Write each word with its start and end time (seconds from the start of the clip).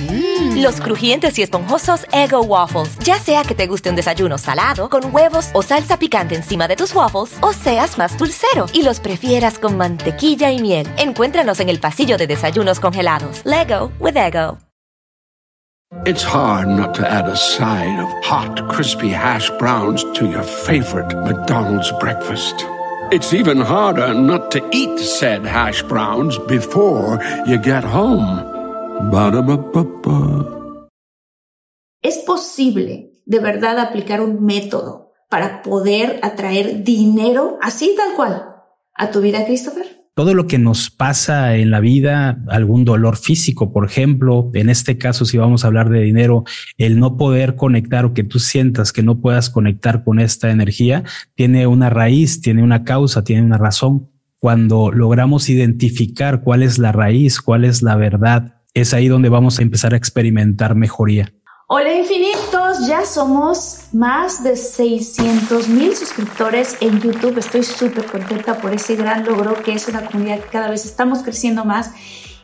Mm. 0.00 0.62
Los 0.62 0.80
crujientes 0.80 1.38
y 1.38 1.42
esponjosos 1.42 2.06
Ego 2.12 2.40
Waffles. 2.42 2.98
Ya 3.00 3.18
sea 3.18 3.42
que 3.42 3.54
te 3.54 3.66
guste 3.66 3.90
un 3.90 3.96
desayuno 3.96 4.38
salado, 4.38 4.88
con 4.88 5.14
huevos 5.14 5.50
o 5.52 5.62
salsa 5.62 5.98
picante 5.98 6.34
encima 6.34 6.68
de 6.68 6.76
tus 6.76 6.94
waffles, 6.94 7.36
o 7.40 7.52
seas 7.52 7.98
más 7.98 8.16
dulcero 8.16 8.66
y 8.72 8.82
los 8.82 9.00
prefieras 9.00 9.58
con 9.58 9.76
mantequilla 9.76 10.50
y 10.50 10.60
miel. 10.60 10.88
Encuéntranos 10.96 11.60
en 11.60 11.68
el 11.68 11.80
pasillo 11.80 12.16
de 12.16 12.26
desayunos 12.26 12.80
congelados. 12.80 13.42
Lego 13.44 13.92
with 13.98 14.16
Ego. 14.16 14.58
It's 16.06 16.22
hard 16.22 16.68
not 16.68 16.94
to 16.94 17.02
add 17.06 17.26
a 17.26 17.36
side 17.36 17.98
of 17.98 18.08
hot, 18.24 18.68
crispy 18.68 19.08
hash 19.10 19.50
browns 19.58 20.04
to 20.14 20.24
your 20.24 20.44
favorite 20.44 21.12
McDonald's 21.24 21.90
breakfast. 21.98 22.64
It's 23.10 23.34
even 23.34 23.60
harder 23.60 24.14
not 24.14 24.52
to 24.52 24.62
eat 24.70 25.00
said 25.00 25.44
hash 25.44 25.82
browns 25.82 26.38
before 26.38 27.18
you 27.44 27.58
get 27.58 27.82
home. 27.82 28.59
¿Es 32.02 32.18
posible 32.18 33.12
de 33.26 33.38
verdad 33.40 33.78
aplicar 33.78 34.20
un 34.20 34.44
método 34.44 35.12
para 35.28 35.62
poder 35.62 36.20
atraer 36.22 36.84
dinero 36.84 37.58
así 37.62 37.94
tal 37.96 38.14
cual 38.14 38.42
a 38.94 39.10
tu 39.10 39.20
vida, 39.20 39.44
Christopher? 39.46 39.86
Todo 40.14 40.34
lo 40.34 40.46
que 40.46 40.58
nos 40.58 40.90
pasa 40.90 41.56
en 41.56 41.70
la 41.70 41.80
vida, 41.80 42.42
algún 42.48 42.84
dolor 42.84 43.16
físico, 43.16 43.72
por 43.72 43.86
ejemplo, 43.86 44.50
en 44.54 44.68
este 44.68 44.98
caso, 44.98 45.24
si 45.24 45.38
vamos 45.38 45.64
a 45.64 45.68
hablar 45.68 45.88
de 45.88 46.00
dinero, 46.00 46.44
el 46.76 46.98
no 46.98 47.16
poder 47.16 47.56
conectar 47.56 48.04
o 48.04 48.12
que 48.12 48.24
tú 48.24 48.38
sientas 48.38 48.92
que 48.92 49.02
no 49.02 49.20
puedas 49.20 49.50
conectar 49.50 50.04
con 50.04 50.20
esta 50.20 50.50
energía, 50.50 51.04
tiene 51.34 51.66
una 51.66 51.90
raíz, 51.90 52.40
tiene 52.40 52.62
una 52.62 52.84
causa, 52.84 53.24
tiene 53.24 53.42
una 53.42 53.56
razón. 53.56 54.10
Cuando 54.38 54.90
logramos 54.90 55.48
identificar 55.48 56.42
cuál 56.42 56.62
es 56.62 56.78
la 56.78 56.92
raíz, 56.92 57.40
cuál 57.40 57.64
es 57.64 57.82
la 57.82 57.96
verdad, 57.96 58.59
es 58.74 58.94
ahí 58.94 59.08
donde 59.08 59.28
vamos 59.28 59.58
a 59.58 59.62
empezar 59.62 59.94
a 59.94 59.96
experimentar 59.96 60.74
mejoría. 60.74 61.32
Hola 61.72 61.94
infinitos, 61.94 62.88
ya 62.88 63.04
somos 63.04 63.82
más 63.92 64.42
de 64.42 64.56
600 64.56 65.68
mil 65.68 65.94
suscriptores 65.94 66.76
en 66.80 67.00
YouTube. 67.00 67.38
Estoy 67.38 67.62
súper 67.62 68.06
contenta 68.06 68.60
por 68.60 68.74
ese 68.74 68.96
gran 68.96 69.24
logro 69.24 69.54
que 69.62 69.72
es 69.72 69.86
una 69.86 70.04
comunidad 70.04 70.40
que 70.40 70.48
cada 70.48 70.68
vez 70.68 70.84
estamos 70.84 71.22
creciendo 71.22 71.64
más. 71.64 71.92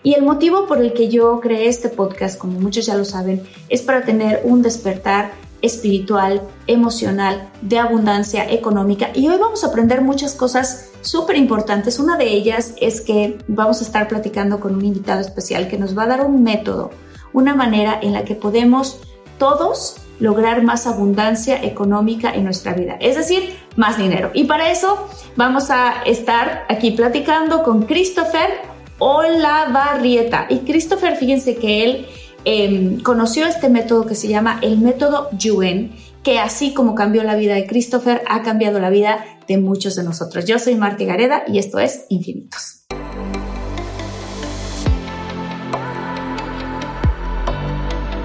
Y 0.04 0.14
el 0.14 0.22
motivo 0.22 0.68
por 0.68 0.78
el 0.78 0.92
que 0.92 1.08
yo 1.08 1.40
creé 1.40 1.66
este 1.66 1.88
podcast, 1.88 2.38
como 2.38 2.60
muchos 2.60 2.86
ya 2.86 2.94
lo 2.94 3.04
saben, 3.04 3.42
es 3.68 3.82
para 3.82 4.04
tener 4.04 4.42
un 4.44 4.62
despertar 4.62 5.32
espiritual, 5.60 6.42
emocional, 6.68 7.50
de 7.62 7.80
abundancia 7.80 8.48
económica. 8.48 9.10
Y 9.12 9.26
hoy 9.26 9.38
vamos 9.38 9.64
a 9.64 9.68
aprender 9.68 10.02
muchas 10.02 10.34
cosas 10.34 10.90
súper 11.06 11.36
importantes. 11.36 11.98
Una 11.98 12.16
de 12.16 12.26
ellas 12.26 12.74
es 12.80 13.00
que 13.00 13.38
vamos 13.48 13.80
a 13.80 13.84
estar 13.84 14.08
platicando 14.08 14.60
con 14.60 14.74
un 14.74 14.84
invitado 14.84 15.20
especial 15.20 15.68
que 15.68 15.78
nos 15.78 15.96
va 15.96 16.04
a 16.04 16.08
dar 16.08 16.24
un 16.24 16.42
método, 16.42 16.90
una 17.32 17.54
manera 17.54 17.98
en 18.02 18.12
la 18.12 18.24
que 18.24 18.34
podemos 18.34 19.00
todos 19.38 19.96
lograr 20.18 20.62
más 20.62 20.86
abundancia 20.86 21.62
económica 21.62 22.34
en 22.34 22.44
nuestra 22.44 22.72
vida, 22.72 22.96
es 23.00 23.16
decir, 23.16 23.54
más 23.76 23.98
dinero. 23.98 24.30
Y 24.32 24.44
para 24.44 24.70
eso 24.70 25.08
vamos 25.36 25.70
a 25.70 26.02
estar 26.06 26.64
aquí 26.68 26.92
platicando 26.92 27.62
con 27.62 27.82
Christopher 27.82 28.50
Olavarrieta. 28.98 30.46
Y 30.48 30.60
Christopher, 30.60 31.16
fíjense 31.16 31.56
que 31.56 31.84
él 31.84 32.06
Em, 32.48 33.00
conoció 33.00 33.44
este 33.44 33.68
método 33.68 34.06
que 34.06 34.14
se 34.14 34.28
llama 34.28 34.60
el 34.62 34.78
método 34.78 35.28
Yuen, 35.36 35.90
que 36.22 36.38
así 36.38 36.72
como 36.72 36.94
cambió 36.94 37.24
la 37.24 37.34
vida 37.34 37.56
de 37.56 37.66
Christopher, 37.66 38.22
ha 38.28 38.42
cambiado 38.42 38.78
la 38.78 38.88
vida 38.88 39.24
de 39.46 39.58
muchos 39.58 39.96
de 39.96 40.02
nosotros. 40.02 40.44
Yo 40.44 40.58
soy 40.58 40.74
Marta 40.74 41.04
Gareda 41.04 41.44
y 41.46 41.58
esto 41.58 41.78
es 41.78 42.06
Infinitos. 42.08 42.84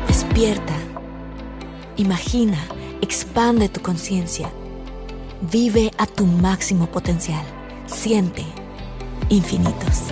Despierta, 0.07 0.73
imagina, 1.97 2.57
expande 3.01 3.69
tu 3.69 3.81
conciencia, 3.81 4.51
vive 5.51 5.91
a 5.97 6.05
tu 6.05 6.25
máximo 6.25 6.87
potencial, 6.87 7.43
siente 7.85 8.43
infinitos. 9.29 10.03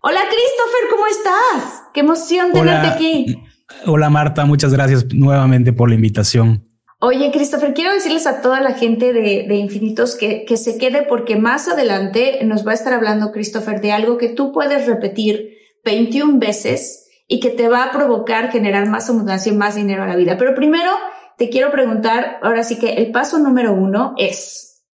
Hola 0.00 0.20
Christopher, 0.20 0.88
¿cómo 0.90 1.06
estás? 1.06 1.82
Qué 1.92 2.00
emoción 2.00 2.52
tenerte 2.52 2.86
aquí. 2.86 3.47
Hola 3.86 4.10
Marta, 4.10 4.44
muchas 4.44 4.72
gracias 4.72 5.06
nuevamente 5.12 5.72
por 5.72 5.88
la 5.88 5.94
invitación. 5.94 6.64
Oye, 7.00 7.30
Christopher, 7.30 7.74
quiero 7.74 7.92
decirles 7.92 8.26
a 8.26 8.40
toda 8.40 8.60
la 8.60 8.72
gente 8.72 9.12
de, 9.12 9.54
Infinitos 9.54 10.16
que, 10.16 10.44
que, 10.44 10.56
se 10.56 10.78
quede 10.78 11.02
porque 11.02 11.36
más 11.36 11.68
adelante 11.68 12.40
nos 12.44 12.66
va 12.66 12.72
a 12.72 12.74
estar 12.74 12.92
hablando 12.92 13.30
Christopher 13.30 13.80
de 13.80 13.92
algo 13.92 14.18
que 14.18 14.28
tú 14.28 14.52
puedes 14.52 14.86
repetir 14.86 15.58
21 15.84 16.38
veces 16.40 17.08
y 17.28 17.38
que 17.38 17.50
te 17.50 17.68
va 17.68 17.84
a 17.84 17.92
provocar 17.92 18.50
generar 18.50 18.88
más 18.88 19.08
abundancia 19.08 19.52
y 19.52 19.56
más 19.56 19.76
dinero 19.76 20.02
a 20.02 20.08
la 20.08 20.16
vida. 20.16 20.36
Pero 20.38 20.56
primero 20.56 20.90
te 21.36 21.50
quiero 21.50 21.70
preguntar, 21.70 22.40
ahora 22.42 22.64
sí 22.64 22.80
que 22.80 22.94
el 22.94 23.12
paso 23.12 23.38
número 23.38 23.72
uno 23.72 24.14
es, 24.18 24.84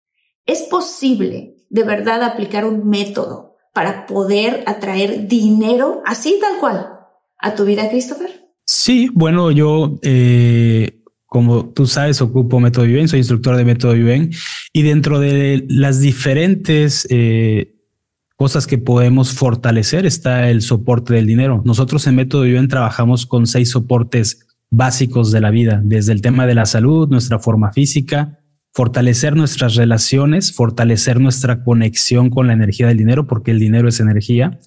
¿es 0.45 0.63
posible 0.63 1.57
de 1.71 1.85
verdad 1.85 2.23
aplicar 2.23 2.67
un 2.67 2.87
método 2.87 3.57
para 3.73 4.05
poder 4.05 4.63
atraer 4.67 5.27
dinero 5.27 6.03
así 6.05 6.39
tal 6.39 6.59
cual 6.61 6.99
a 7.39 7.55
tu 7.55 7.65
vida, 7.65 7.89
Christopher? 7.89 8.44
Sí, 8.85 9.09
bueno, 9.15 9.51
yo, 9.51 9.99
eh, 10.03 11.01
como 11.25 11.71
tú 11.71 11.87
sabes, 11.87 12.21
ocupo 12.21 12.61
método 12.61 12.85
Viven, 12.85 13.09
soy 13.09 13.21
instructor 13.21 13.57
de 13.57 13.65
método 13.65 13.95
Viven 13.95 14.31
y 14.75 14.83
dentro 14.83 15.21
de 15.21 15.65
las 15.71 16.01
diferentes 16.01 17.07
eh, 17.09 17.77
cosas 18.37 18.67
que 18.67 18.77
podemos 18.77 19.33
fortalecer 19.33 20.05
está 20.05 20.51
el 20.51 20.61
soporte 20.61 21.15
del 21.15 21.27
dinero. 21.27 21.63
Nosotros 21.65 22.07
en 22.07 22.17
método 22.17 22.43
Viven 22.43 22.69
trabajamos 22.69 23.25
con 23.25 23.47
seis 23.47 23.71
soportes 23.71 24.47
básicos 24.69 25.33
de 25.33 25.41
la 25.41 25.51
vida, 25.51 25.81
desde 25.83 26.13
el 26.13 26.21
tema 26.21 26.47
de 26.47 26.55
la 26.55 26.67
salud, 26.67 27.09
nuestra 27.09 27.39
forma 27.39 27.73
física, 27.73 28.39
fortalecer 28.75 29.35
nuestras 29.35 29.77
relaciones, 29.77 30.53
fortalecer 30.53 31.21
nuestra 31.21 31.65
conexión 31.65 32.29
con 32.29 32.49
la 32.49 32.53
energía 32.53 32.89
del 32.89 32.99
dinero, 32.99 33.27
porque 33.27 33.51
el 33.51 33.61
dinero 33.61 33.89
es 33.89 33.99
energía, 33.99 34.59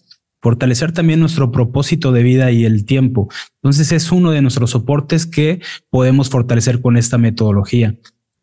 fortalecer 0.41 0.91
también 0.91 1.19
nuestro 1.19 1.51
propósito 1.51 2.11
de 2.11 2.23
vida 2.23 2.51
y 2.51 2.65
el 2.65 2.85
tiempo. 2.85 3.29
Entonces 3.61 3.91
es 3.91 4.11
uno 4.11 4.31
de 4.31 4.41
nuestros 4.41 4.71
soportes 4.71 5.25
que 5.25 5.61
podemos 5.89 6.29
fortalecer 6.29 6.81
con 6.81 6.97
esta 6.97 7.17
metodología. 7.17 7.95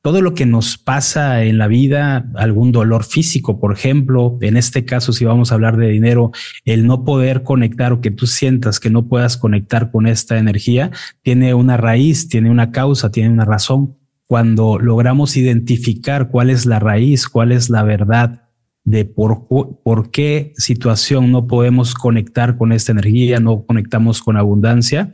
Todo 0.03 0.21
lo 0.21 0.35
que 0.35 0.45
nos 0.45 0.77
pasa 0.77 1.45
en 1.45 1.57
la 1.57 1.67
vida, 1.67 2.31
algún 2.35 2.73
dolor 2.73 3.05
físico, 3.05 3.59
por 3.59 3.73
ejemplo, 3.73 4.37
en 4.43 4.59
este 4.59 4.85
caso, 4.85 5.15
si 5.15 5.25
vamos 5.25 5.51
a 5.51 5.55
hablar 5.55 5.79
de 5.79 5.89
dinero, 5.89 6.31
el 6.67 6.87
no 6.87 7.05
poder 7.05 7.43
conectar 7.43 7.95
o 7.95 8.03
que 8.03 8.11
tú 8.11 8.27
sientas 8.27 8.81
que 8.81 8.91
no 8.91 9.09
puedas 9.09 9.39
conectar 9.39 9.91
con 9.91 10.07
esta 10.07 10.37
energía, 10.37 10.91
tiene 11.23 11.55
una 11.55 11.79
raíz, 11.79 12.29
tiene 12.29 12.51
una 12.51 12.71
causa, 12.71 13.11
tiene 13.11 13.31
una 13.31 13.47
razón 13.47 13.97
cuando 14.27 14.79
logramos 14.79 15.39
identificar 15.39 16.29
cuál 16.29 16.51
es 16.51 16.67
la 16.67 16.81
raíz, 16.81 17.27
cuál 17.27 17.53
es 17.53 17.71
la 17.71 17.83
verdad 17.83 18.44
de 18.85 19.05
por, 19.05 19.49
por 19.49 20.11
qué 20.11 20.53
situación 20.57 21.33
no 21.33 21.47
podemos 21.47 21.95
conectar 21.95 22.57
con 22.57 22.73
esta 22.73 22.93
energía, 22.93 23.41
no 23.41 23.65
conectamos 23.65 24.23
con 24.23 24.37
abundancia, 24.37 25.11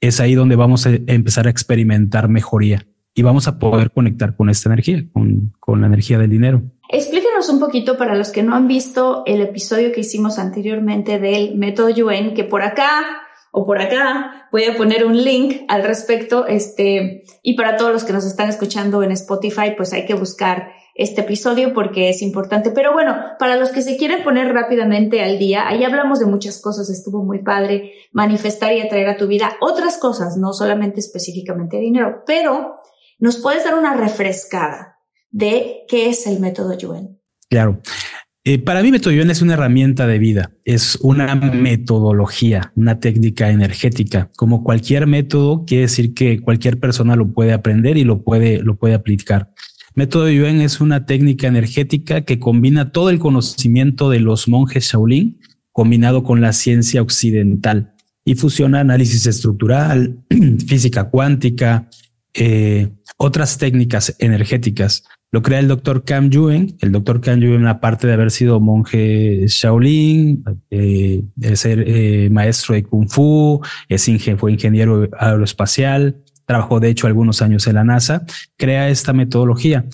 es 0.00 0.20
ahí 0.20 0.34
donde 0.34 0.56
vamos 0.56 0.86
a 0.86 0.90
empezar 1.06 1.46
a 1.46 1.50
experimentar 1.50 2.28
mejoría 2.28 2.86
y 3.14 3.22
vamos 3.22 3.46
a 3.48 3.58
poder 3.58 3.90
conectar 3.90 4.34
con 4.34 4.48
esta 4.48 4.70
energía, 4.70 5.04
con, 5.12 5.52
con 5.60 5.82
la 5.82 5.86
energía 5.86 6.18
del 6.18 6.30
dinero. 6.30 6.62
Explíquenos 6.88 7.48
un 7.50 7.60
poquito 7.60 7.98
para 7.98 8.16
los 8.16 8.30
que 8.30 8.42
no 8.42 8.54
han 8.54 8.66
visto 8.66 9.22
el 9.26 9.42
episodio 9.42 9.92
que 9.92 10.00
hicimos 10.00 10.38
anteriormente 10.38 11.18
del 11.18 11.56
método 11.56 11.90
Yuen, 11.90 12.34
que 12.34 12.44
por 12.44 12.62
acá 12.62 13.20
o 13.52 13.66
por 13.66 13.80
acá. 13.80 14.48
Voy 14.50 14.64
a 14.64 14.76
poner 14.76 15.04
un 15.04 15.22
link 15.22 15.62
al 15.68 15.84
respecto. 15.84 16.46
Este, 16.46 17.24
y 17.42 17.54
para 17.54 17.76
todos 17.76 17.92
los 17.92 18.04
que 18.04 18.12
nos 18.12 18.24
están 18.24 18.48
escuchando 18.48 19.02
en 19.02 19.12
Spotify, 19.12 19.74
pues 19.76 19.92
hay 19.92 20.06
que 20.06 20.14
buscar 20.14 20.72
este 21.00 21.22
episodio 21.22 21.72
porque 21.72 22.10
es 22.10 22.20
importante. 22.20 22.70
Pero 22.70 22.92
bueno, 22.92 23.16
para 23.38 23.56
los 23.56 23.70
que 23.70 23.80
se 23.80 23.96
quieren 23.96 24.22
poner 24.22 24.52
rápidamente 24.52 25.22
al 25.22 25.38
día, 25.38 25.66
ahí 25.66 25.82
hablamos 25.82 26.20
de 26.20 26.26
muchas 26.26 26.60
cosas. 26.60 26.90
Estuvo 26.90 27.24
muy 27.24 27.42
padre 27.42 27.94
manifestar 28.12 28.74
y 28.74 28.82
atraer 28.82 29.08
a 29.08 29.16
tu 29.16 29.26
vida 29.26 29.56
otras 29.62 29.96
cosas, 29.96 30.36
no 30.36 30.52
solamente 30.52 31.00
específicamente 31.00 31.78
dinero, 31.78 32.22
pero 32.26 32.74
nos 33.18 33.38
puedes 33.38 33.64
dar 33.64 33.78
una 33.78 33.94
refrescada 33.94 34.98
de 35.30 35.84
qué 35.88 36.10
es 36.10 36.26
el 36.26 36.38
método 36.38 36.76
Yuen. 36.76 37.18
Claro. 37.48 37.80
Eh, 38.44 38.58
para 38.58 38.82
mí, 38.82 38.90
Metoyón 38.90 39.30
es 39.30 39.42
una 39.42 39.54
herramienta 39.54 40.06
de 40.06 40.18
vida, 40.18 40.52
es 40.64 40.96
una 40.96 41.34
metodología, 41.34 42.72
una 42.74 42.98
técnica 42.98 43.50
energética. 43.50 44.30
Como 44.36 44.64
cualquier 44.64 45.06
método, 45.06 45.64
quiere 45.64 45.82
decir 45.82 46.12
que 46.12 46.40
cualquier 46.40 46.78
persona 46.78 47.16
lo 47.16 47.32
puede 47.32 47.52
aprender 47.52 47.96
y 47.96 48.04
lo 48.04 48.22
puede, 48.22 48.62
lo 48.62 48.76
puede 48.76 48.94
aplicar. 48.94 49.52
Método 50.00 50.30
Yuen 50.30 50.62
es 50.62 50.80
una 50.80 51.04
técnica 51.04 51.46
energética 51.46 52.22
que 52.22 52.38
combina 52.38 52.90
todo 52.90 53.10
el 53.10 53.18
conocimiento 53.18 54.08
de 54.08 54.18
los 54.18 54.48
monjes 54.48 54.90
Shaolin 54.90 55.38
combinado 55.72 56.22
con 56.22 56.40
la 56.40 56.54
ciencia 56.54 57.02
occidental 57.02 57.92
y 58.24 58.34
fusiona 58.34 58.80
análisis 58.80 59.26
estructural, 59.26 60.24
física 60.66 61.10
cuántica, 61.10 61.90
eh, 62.32 62.88
otras 63.18 63.58
técnicas 63.58 64.16
energéticas. 64.20 65.04
Lo 65.32 65.42
crea 65.42 65.58
el 65.58 65.68
doctor 65.68 66.02
Cam 66.02 66.30
Yuen. 66.30 66.78
El 66.80 66.92
doctor 66.92 67.20
Cam 67.20 67.38
Yuen, 67.38 67.66
aparte 67.66 68.06
de 68.06 68.14
haber 68.14 68.30
sido 68.30 68.58
monje 68.58 69.44
Shaolin, 69.48 70.42
eh, 70.70 71.24
ser 71.52 71.84
eh, 71.86 72.30
maestro 72.30 72.74
de 72.74 72.84
Kung 72.84 73.06
Fu, 73.06 73.60
es 73.86 74.10
fue 74.38 74.52
ingeniero 74.52 75.10
aeroespacial, 75.18 76.24
trabajó 76.50 76.80
de 76.80 76.88
hecho 76.88 77.06
algunos 77.06 77.42
años 77.42 77.68
en 77.68 77.76
la 77.76 77.84
NASA, 77.84 78.24
crea 78.56 78.88
esta 78.88 79.12
metodología. 79.12 79.84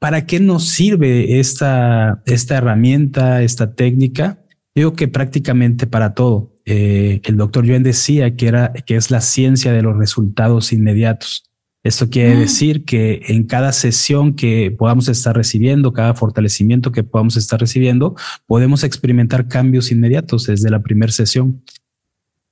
¿Para 0.00 0.26
qué 0.26 0.40
nos 0.40 0.64
sirve 0.64 1.38
esta, 1.38 2.20
esta 2.26 2.56
herramienta, 2.56 3.42
esta 3.44 3.76
técnica? 3.76 4.40
Digo 4.74 4.94
que 4.94 5.06
prácticamente 5.06 5.86
para 5.86 6.12
todo. 6.12 6.52
Eh, 6.64 7.20
el 7.22 7.36
doctor 7.36 7.64
Yuen 7.64 7.84
decía 7.84 8.34
que, 8.34 8.48
era, 8.48 8.72
que 8.72 8.96
es 8.96 9.12
la 9.12 9.20
ciencia 9.20 9.72
de 9.72 9.82
los 9.82 9.96
resultados 9.96 10.72
inmediatos. 10.72 11.48
Esto 11.84 12.10
quiere 12.10 12.34
mm. 12.34 12.40
decir 12.40 12.84
que 12.84 13.20
en 13.28 13.44
cada 13.44 13.70
sesión 13.72 14.34
que 14.34 14.74
podamos 14.76 15.06
estar 15.06 15.36
recibiendo, 15.36 15.92
cada 15.92 16.14
fortalecimiento 16.14 16.90
que 16.90 17.04
podamos 17.04 17.36
estar 17.36 17.60
recibiendo, 17.60 18.16
podemos 18.46 18.82
experimentar 18.82 19.46
cambios 19.46 19.92
inmediatos 19.92 20.48
desde 20.48 20.70
la 20.70 20.82
primera 20.82 21.12
sesión. 21.12 21.62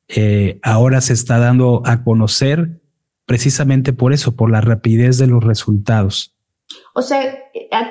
Eh, 0.07 0.61
ahora 0.63 1.01
se 1.01 1.13
está 1.13 1.39
dando 1.39 1.83
a 1.85 2.05
conocer 2.05 2.82
precisamente 3.27 3.93
por 3.93 4.13
eso, 4.13 4.37
por 4.37 4.51
la 4.51 4.61
rapidez 4.61 5.19
de 5.19 5.27
los 5.27 5.43
resultados. 5.43 6.37
O 6.95 7.03
sea, 7.03 7.21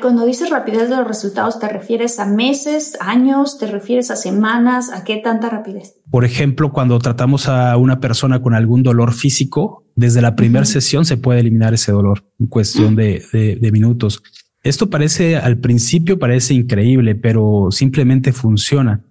cuando 0.01 0.25
dices 0.25 0.49
rapidez 0.49 0.89
de 0.89 0.95
los 0.95 1.07
resultados, 1.07 1.59
¿te 1.59 1.67
refieres 1.67 2.19
a 2.19 2.25
meses, 2.25 2.97
años? 2.99 3.57
¿Te 3.57 3.67
refieres 3.67 4.11
a 4.11 4.15
semanas? 4.15 4.91
¿A 4.91 5.03
qué 5.03 5.17
tanta 5.17 5.49
rapidez? 5.49 5.95
Por 6.09 6.25
ejemplo, 6.25 6.71
cuando 6.71 6.99
tratamos 6.99 7.47
a 7.47 7.75
una 7.77 7.99
persona 7.99 8.41
con 8.41 8.53
algún 8.53 8.83
dolor 8.83 9.13
físico, 9.13 9.85
desde 9.95 10.21
la 10.21 10.35
primera 10.35 10.65
sesión 10.65 11.05
se 11.05 11.17
puede 11.17 11.39
eliminar 11.39 11.73
ese 11.73 11.91
dolor 11.91 12.23
en 12.39 12.47
cuestión 12.47 12.95
de, 12.95 13.23
de 13.31 13.71
minutos. 13.71 14.23
Esto 14.63 14.89
parece, 14.89 15.37
al 15.37 15.57
principio 15.57 16.19
parece 16.19 16.53
increíble, 16.53 17.15
pero 17.15 17.69
simplemente 17.71 18.31
funciona. 18.31 19.03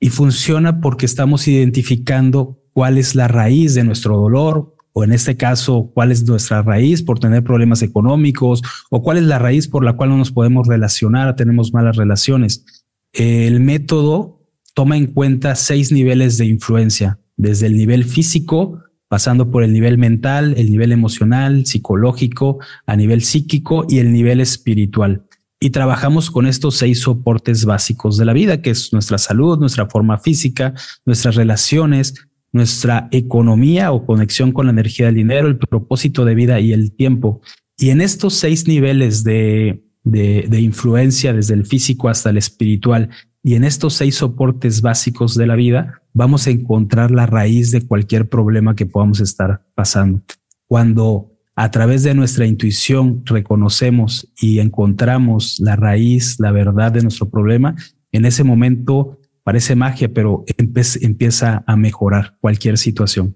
Y 0.00 0.10
funciona 0.10 0.80
porque 0.80 1.06
estamos 1.06 1.48
identificando 1.48 2.60
cuál 2.72 2.98
es 2.98 3.14
la 3.14 3.26
raíz 3.26 3.74
de 3.74 3.84
nuestro 3.84 4.16
dolor, 4.16 4.76
o 4.98 5.04
en 5.04 5.12
este 5.12 5.36
caso, 5.36 5.92
cuál 5.94 6.10
es 6.10 6.26
nuestra 6.26 6.60
raíz 6.60 7.04
por 7.04 7.20
tener 7.20 7.44
problemas 7.44 7.82
económicos 7.82 8.62
o 8.90 9.00
cuál 9.00 9.18
es 9.18 9.22
la 9.22 9.38
raíz 9.38 9.68
por 9.68 9.84
la 9.84 9.92
cual 9.92 10.10
no 10.10 10.16
nos 10.16 10.32
podemos 10.32 10.66
relacionar, 10.66 11.36
tenemos 11.36 11.72
malas 11.72 11.94
relaciones. 11.94 12.64
El 13.12 13.60
método 13.60 14.42
toma 14.74 14.96
en 14.96 15.06
cuenta 15.06 15.54
seis 15.54 15.92
niveles 15.92 16.36
de 16.36 16.46
influencia, 16.46 17.20
desde 17.36 17.66
el 17.68 17.76
nivel 17.76 18.06
físico, 18.06 18.80
pasando 19.06 19.52
por 19.52 19.62
el 19.62 19.72
nivel 19.72 19.98
mental, 19.98 20.54
el 20.56 20.68
nivel 20.68 20.90
emocional, 20.90 21.64
psicológico, 21.64 22.58
a 22.84 22.96
nivel 22.96 23.22
psíquico 23.22 23.86
y 23.88 24.00
el 24.00 24.12
nivel 24.12 24.40
espiritual. 24.40 25.22
Y 25.60 25.70
trabajamos 25.70 26.28
con 26.28 26.44
estos 26.48 26.74
seis 26.74 27.02
soportes 27.02 27.64
básicos 27.64 28.16
de 28.16 28.24
la 28.24 28.32
vida, 28.32 28.62
que 28.62 28.70
es 28.70 28.92
nuestra 28.92 29.18
salud, 29.18 29.60
nuestra 29.60 29.86
forma 29.86 30.18
física, 30.18 30.74
nuestras 31.06 31.36
relaciones, 31.36 32.14
nuestra 32.52 33.08
economía 33.12 33.92
o 33.92 34.06
conexión 34.06 34.52
con 34.52 34.66
la 34.66 34.72
energía 34.72 35.06
del 35.06 35.16
dinero, 35.16 35.48
el 35.48 35.58
propósito 35.58 36.24
de 36.24 36.34
vida 36.34 36.60
y 36.60 36.72
el 36.72 36.92
tiempo. 36.92 37.40
Y 37.76 37.90
en 37.90 38.00
estos 38.00 38.34
seis 38.34 38.66
niveles 38.66 39.22
de, 39.22 39.84
de, 40.04 40.60
influencia, 40.60 41.32
desde 41.32 41.54
el 41.54 41.66
físico 41.66 42.08
hasta 42.08 42.30
el 42.30 42.38
espiritual, 42.38 43.10
y 43.42 43.54
en 43.54 43.64
estos 43.64 43.94
seis 43.94 44.16
soportes 44.16 44.82
básicos 44.82 45.36
de 45.36 45.46
la 45.46 45.54
vida, 45.54 46.02
vamos 46.12 46.46
a 46.46 46.50
encontrar 46.50 47.10
la 47.10 47.26
raíz 47.26 47.70
de 47.70 47.86
cualquier 47.86 48.28
problema 48.28 48.74
que 48.74 48.86
podamos 48.86 49.20
estar 49.20 49.64
pasando. 49.74 50.22
Cuando 50.66 51.32
a 51.54 51.70
través 51.70 52.02
de 52.02 52.14
nuestra 52.14 52.46
intuición 52.46 53.22
reconocemos 53.24 54.32
y 54.40 54.58
encontramos 54.58 55.58
la 55.60 55.76
raíz, 55.76 56.38
la 56.38 56.52
verdad 56.52 56.92
de 56.92 57.02
nuestro 57.02 57.30
problema, 57.30 57.74
en 58.12 58.24
ese 58.24 58.44
momento 58.44 59.18
Parece 59.48 59.76
magia, 59.76 60.12
pero 60.12 60.44
empieza 60.58 61.64
a 61.66 61.74
mejorar 61.74 62.36
cualquier 62.38 62.76
situación. 62.76 63.34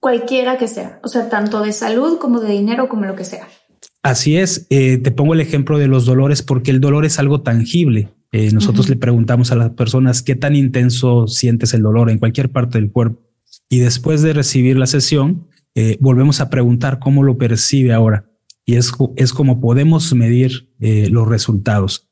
Cualquiera 0.00 0.58
que 0.58 0.66
sea, 0.66 0.98
o 1.04 1.06
sea, 1.06 1.28
tanto 1.28 1.62
de 1.62 1.72
salud 1.72 2.18
como 2.18 2.40
de 2.40 2.50
dinero, 2.50 2.88
como 2.88 3.04
lo 3.04 3.14
que 3.14 3.24
sea. 3.24 3.46
Así 4.02 4.36
es, 4.36 4.66
eh, 4.70 4.98
te 4.98 5.12
pongo 5.12 5.34
el 5.34 5.40
ejemplo 5.40 5.78
de 5.78 5.86
los 5.86 6.04
dolores 6.04 6.42
porque 6.42 6.72
el 6.72 6.80
dolor 6.80 7.04
es 7.04 7.20
algo 7.20 7.42
tangible. 7.42 8.08
Eh, 8.32 8.50
nosotros 8.50 8.88
le 8.88 8.96
preguntamos 8.96 9.52
a 9.52 9.54
las 9.54 9.70
personas 9.70 10.22
qué 10.22 10.34
tan 10.34 10.56
intenso 10.56 11.28
sientes 11.28 11.74
el 11.74 11.82
dolor 11.82 12.10
en 12.10 12.18
cualquier 12.18 12.50
parte 12.50 12.80
del 12.80 12.90
cuerpo. 12.90 13.22
Y 13.68 13.78
después 13.78 14.22
de 14.22 14.32
recibir 14.32 14.78
la 14.78 14.88
sesión, 14.88 15.46
eh, 15.76 15.96
volvemos 16.00 16.40
a 16.40 16.50
preguntar 16.50 16.98
cómo 16.98 17.22
lo 17.22 17.38
percibe 17.38 17.92
ahora. 17.92 18.28
Y 18.66 18.74
es, 18.74 18.90
es 19.14 19.32
como 19.32 19.60
podemos 19.60 20.12
medir 20.12 20.72
los 20.80 21.28
resultados. 21.28 22.09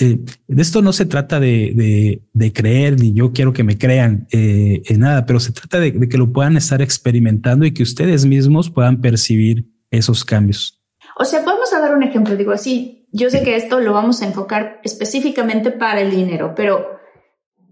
Eh, 0.00 0.20
de 0.46 0.62
esto 0.62 0.80
no 0.80 0.92
se 0.92 1.06
trata 1.06 1.40
de, 1.40 2.22
creer, 2.54 3.00
ni 3.00 3.12
yo 3.14 3.32
quiero 3.32 3.52
que 3.52 3.64
me 3.64 3.76
crean 3.76 4.28
eh, 4.30 4.82
en 4.86 5.00
nada, 5.00 5.26
pero 5.26 5.40
se 5.40 5.52
trata 5.52 5.80
de, 5.80 6.08
que 6.08 6.18
lo 6.18 6.32
puedan 6.32 6.56
estar 6.56 6.80
experimentando 6.80 7.66
y 7.66 7.74
que 7.74 7.82
ustedes 7.82 8.24
mismos 8.24 8.70
puedan 8.70 9.00
percibir 9.00 9.66
esos 9.90 10.24
cambios. 10.24 10.80
O 11.18 11.24
sea, 11.24 11.42
podemos 11.44 11.70
dar 11.72 11.96
un 11.96 12.04
ejemplo, 12.04 12.36
digo 12.36 12.52
así, 12.52 13.08
yo 13.10 13.28
sé 13.28 13.42
que 13.42 13.56
esto 13.56 13.80
lo 13.80 13.92
vamos 13.92 14.22
a 14.22 14.26
enfocar 14.26 14.80
específicamente 14.84 15.72
para 15.72 16.00
el 16.00 16.12
dinero, 16.12 16.54
pero 16.54 16.86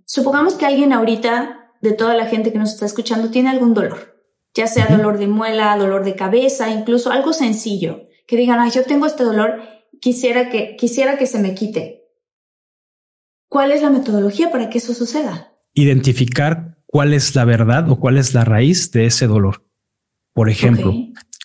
supongamos 0.05 0.55
que 0.55 0.67
alguien 0.67 0.93
ahorita, 0.93 1.70
de 1.81 1.93
toda 1.93 2.17
la 2.17 2.26
gente 2.26 2.52
que 2.52 2.58
nos 2.58 2.73
está 2.73 2.87
escuchando, 2.87 3.31
tiene 3.31 3.50
algún 3.50 3.73
dolor, 3.73 4.20
ya 4.52 4.67
sea 4.67 4.88
dolor 4.88 5.19
de 5.19 5.28
muela, 5.28 5.76
dolor 5.76 6.05
de 6.05 6.17
cabeza, 6.17 6.70
incluso 6.70 7.12
algo 7.12 7.32
sencillo, 7.32 8.08
que 8.26 8.37
digan, 8.37 8.58
ay, 8.58 8.73
yo 8.73 8.82
tengo 8.82 9.06
este 9.06 9.23
dolor, 9.23 9.61
quisiera 10.00 10.50
que, 10.50 10.75
quisiera 10.76 11.19
que 11.19 11.28
se 11.28 11.38
me 11.38 11.55
quite 11.55 12.06
¿Cuál 13.48 13.72
es 13.72 13.82
la 13.82 13.90
metodología 13.90 14.50
para 14.50 14.69
que 14.69 14.78
eso 14.78 14.94
suceda? 14.94 15.52
Identificar 15.75 16.78
cuál 16.87 17.12
es 17.12 17.34
la 17.34 17.44
verdad 17.44 17.88
o 17.90 18.00
cuál 18.00 18.19
es 18.19 18.34
la 18.34 18.44
raíz 18.44 18.90
de 18.93 19.06
ese 19.06 19.26
dolor. 19.26 19.64
Por 20.32 20.50
ejemplo, 20.50 20.94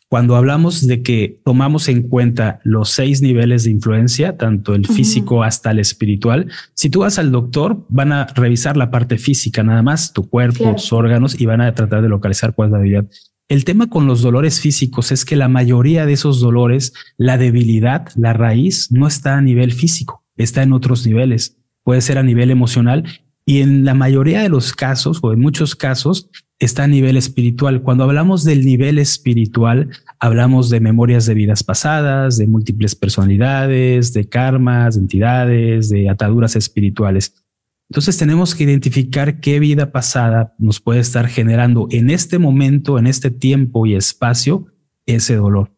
cuando 0.09 0.35
hablamos 0.35 0.85
de 0.87 1.03
que 1.03 1.39
tomamos 1.45 1.87
en 1.87 2.09
cuenta 2.09 2.59
los 2.63 2.89
seis 2.89 3.21
niveles 3.21 3.63
de 3.63 3.71
influencia, 3.71 4.35
tanto 4.35 4.75
el 4.75 4.85
físico 4.85 5.43
hasta 5.43 5.71
el 5.71 5.79
espiritual, 5.79 6.51
si 6.73 6.89
tú 6.89 6.99
vas 6.99 7.17
al 7.17 7.31
doctor, 7.31 7.85
van 7.87 8.11
a 8.11 8.25
revisar 8.25 8.75
la 8.75 8.91
parte 8.91 9.17
física 9.17 9.63
nada 9.63 9.83
más, 9.83 10.11
tu 10.11 10.27
cuerpo, 10.27 10.73
tus 10.73 10.91
órganos, 10.91 11.39
y 11.39 11.45
van 11.45 11.61
a 11.61 11.73
tratar 11.73 12.01
de 12.01 12.09
localizar 12.09 12.53
cuál 12.53 12.67
es 12.67 12.71
la 12.73 12.77
debilidad. 12.79 13.05
El 13.47 13.63
tema 13.63 13.87
con 13.87 14.07
los 14.07 14.21
dolores 14.21 14.59
físicos 14.59 15.13
es 15.13 15.23
que 15.23 15.37
la 15.37 15.47
mayoría 15.47 16.05
de 16.05 16.13
esos 16.13 16.41
dolores, 16.41 16.93
la 17.15 17.37
debilidad, 17.37 18.09
la 18.15 18.33
raíz, 18.33 18.91
no 18.91 19.07
está 19.07 19.37
a 19.37 19.41
nivel 19.41 19.71
físico, 19.71 20.25
está 20.35 20.63
en 20.63 20.73
otros 20.73 21.05
niveles 21.05 21.60
puede 21.83 22.01
ser 22.01 22.17
a 22.17 22.23
nivel 22.23 22.51
emocional 22.51 23.03
y 23.45 23.61
en 23.61 23.85
la 23.85 23.93
mayoría 23.93 24.41
de 24.41 24.49
los 24.49 24.73
casos 24.73 25.19
o 25.21 25.33
en 25.33 25.39
muchos 25.39 25.75
casos 25.75 26.29
está 26.59 26.83
a 26.83 26.87
nivel 26.87 27.17
espiritual. 27.17 27.81
Cuando 27.81 28.03
hablamos 28.03 28.43
del 28.43 28.65
nivel 28.65 28.99
espiritual, 28.99 29.89
hablamos 30.19 30.69
de 30.69 30.79
memorias 30.79 31.25
de 31.25 31.33
vidas 31.33 31.63
pasadas, 31.63 32.37
de 32.37 32.45
múltiples 32.45 32.93
personalidades, 32.95 34.13
de 34.13 34.29
karmas, 34.29 34.95
de 34.95 35.01
entidades, 35.01 35.89
de 35.89 36.07
ataduras 36.07 36.55
espirituales. 36.55 37.43
Entonces 37.89 38.17
tenemos 38.17 38.55
que 38.55 38.63
identificar 38.63 39.39
qué 39.41 39.59
vida 39.59 39.91
pasada 39.91 40.53
nos 40.59 40.79
puede 40.79 40.99
estar 40.99 41.27
generando 41.27 41.87
en 41.89 42.09
este 42.09 42.37
momento, 42.37 42.99
en 42.99 43.07
este 43.07 43.31
tiempo 43.31 43.85
y 43.85 43.95
espacio, 43.95 44.67
ese 45.07 45.35
dolor. 45.35 45.71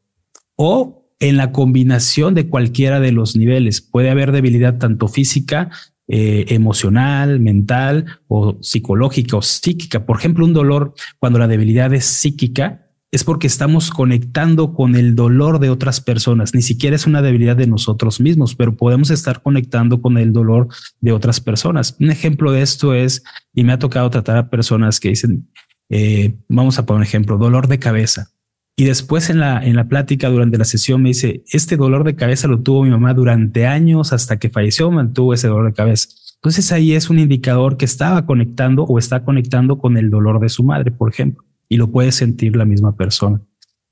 O 0.56 1.04
en 1.20 1.38
la 1.38 1.54
combinación 1.54 2.36
de 2.36 2.50
cualquiera 2.50 3.00
de 3.00 3.14
los 3.14 3.38
niveles. 3.38 3.82
Puede 3.82 4.10
haber 4.10 4.34
debilidad 4.34 4.78
tanto 4.78 5.08
física 5.08 5.72
eh, 6.16 6.46
emocional, 6.54 7.40
mental 7.40 8.06
o 8.28 8.56
psicológica 8.62 9.36
o 9.36 9.42
psíquica. 9.42 10.06
Por 10.06 10.20
ejemplo, 10.20 10.46
un 10.46 10.54
dolor 10.54 10.94
cuando 11.18 11.40
la 11.40 11.48
debilidad 11.48 11.92
es 11.92 12.06
psíquica 12.06 12.86
es 13.12 13.24
porque 13.24 13.48
estamos 13.48 13.90
conectando 13.90 14.76
con 14.76 14.96
el 14.96 15.16
dolor 15.16 15.58
de 15.58 15.72
otras 15.72 16.02
personas. 16.02 16.54
Ni 16.54 16.62
siquiera 16.62 16.96
es 16.96 17.08
una 17.08 17.24
debilidad 17.24 17.56
de 17.56 17.66
nosotros 17.66 18.20
mismos, 18.20 18.54
pero 18.54 18.78
podemos 18.78 19.10
estar 19.10 19.42
conectando 19.42 20.04
con 20.04 20.20
el 20.20 20.34
dolor 20.34 20.68
de 21.02 21.14
otras 21.14 21.40
personas. 21.40 21.96
Un 22.00 22.12
ejemplo 22.12 22.52
de 22.52 22.62
esto 22.62 22.94
es, 22.94 23.24
y 23.52 23.64
me 23.64 23.74
ha 23.74 23.80
tocado 23.80 24.08
tratar 24.12 24.38
a 24.38 24.52
personas 24.52 25.00
que 25.00 25.10
dicen, 25.10 25.50
eh, 25.90 26.36
vamos 26.48 26.78
a 26.78 26.86
poner 26.86 26.98
un 26.98 27.08
ejemplo, 27.08 27.40
dolor 27.40 27.68
de 27.68 27.80
cabeza. 27.80 28.30
Y 28.76 28.86
después 28.86 29.30
en 29.30 29.40
la, 29.40 29.64
en 29.64 29.76
la 29.76 29.88
plática 29.88 30.30
durante 30.30 30.58
la 30.58 30.66
sesión 30.66 31.02
me 31.02 31.10
dice, 31.10 31.44
este 31.52 31.78
dolor 31.78 32.04
de 32.04 32.16
cabeza 32.16 32.48
lo 32.48 32.62
tuvo 32.62 32.84
mi 32.84 32.90
mamá 32.90 33.14
durante 33.14 33.68
años 33.68 34.14
hasta 34.14 34.38
que 34.38 34.50
falleció, 34.50 34.90
mantuvo 34.90 35.34
ese 35.34 35.48
dolor 35.48 35.68
de 35.68 35.74
cabeza. 35.74 36.10
Entonces 36.36 36.72
ahí 36.72 36.94
es 36.94 37.10
un 37.10 37.20
indicador 37.20 37.78
que 37.78 37.86
estaba 37.86 38.26
conectando 38.26 38.84
o 38.84 38.98
está 38.98 39.24
conectando 39.24 39.78
con 39.78 39.96
el 39.96 40.10
dolor 40.10 40.40
de 40.40 40.50
su 40.50 40.64
madre, 40.64 40.92
por 40.92 41.10
ejemplo, 41.10 41.46
y 41.70 41.78
lo 41.78 41.92
puede 41.92 42.12
sentir 42.12 42.56
la 42.56 42.66
misma 42.66 42.96
persona. 42.96 43.42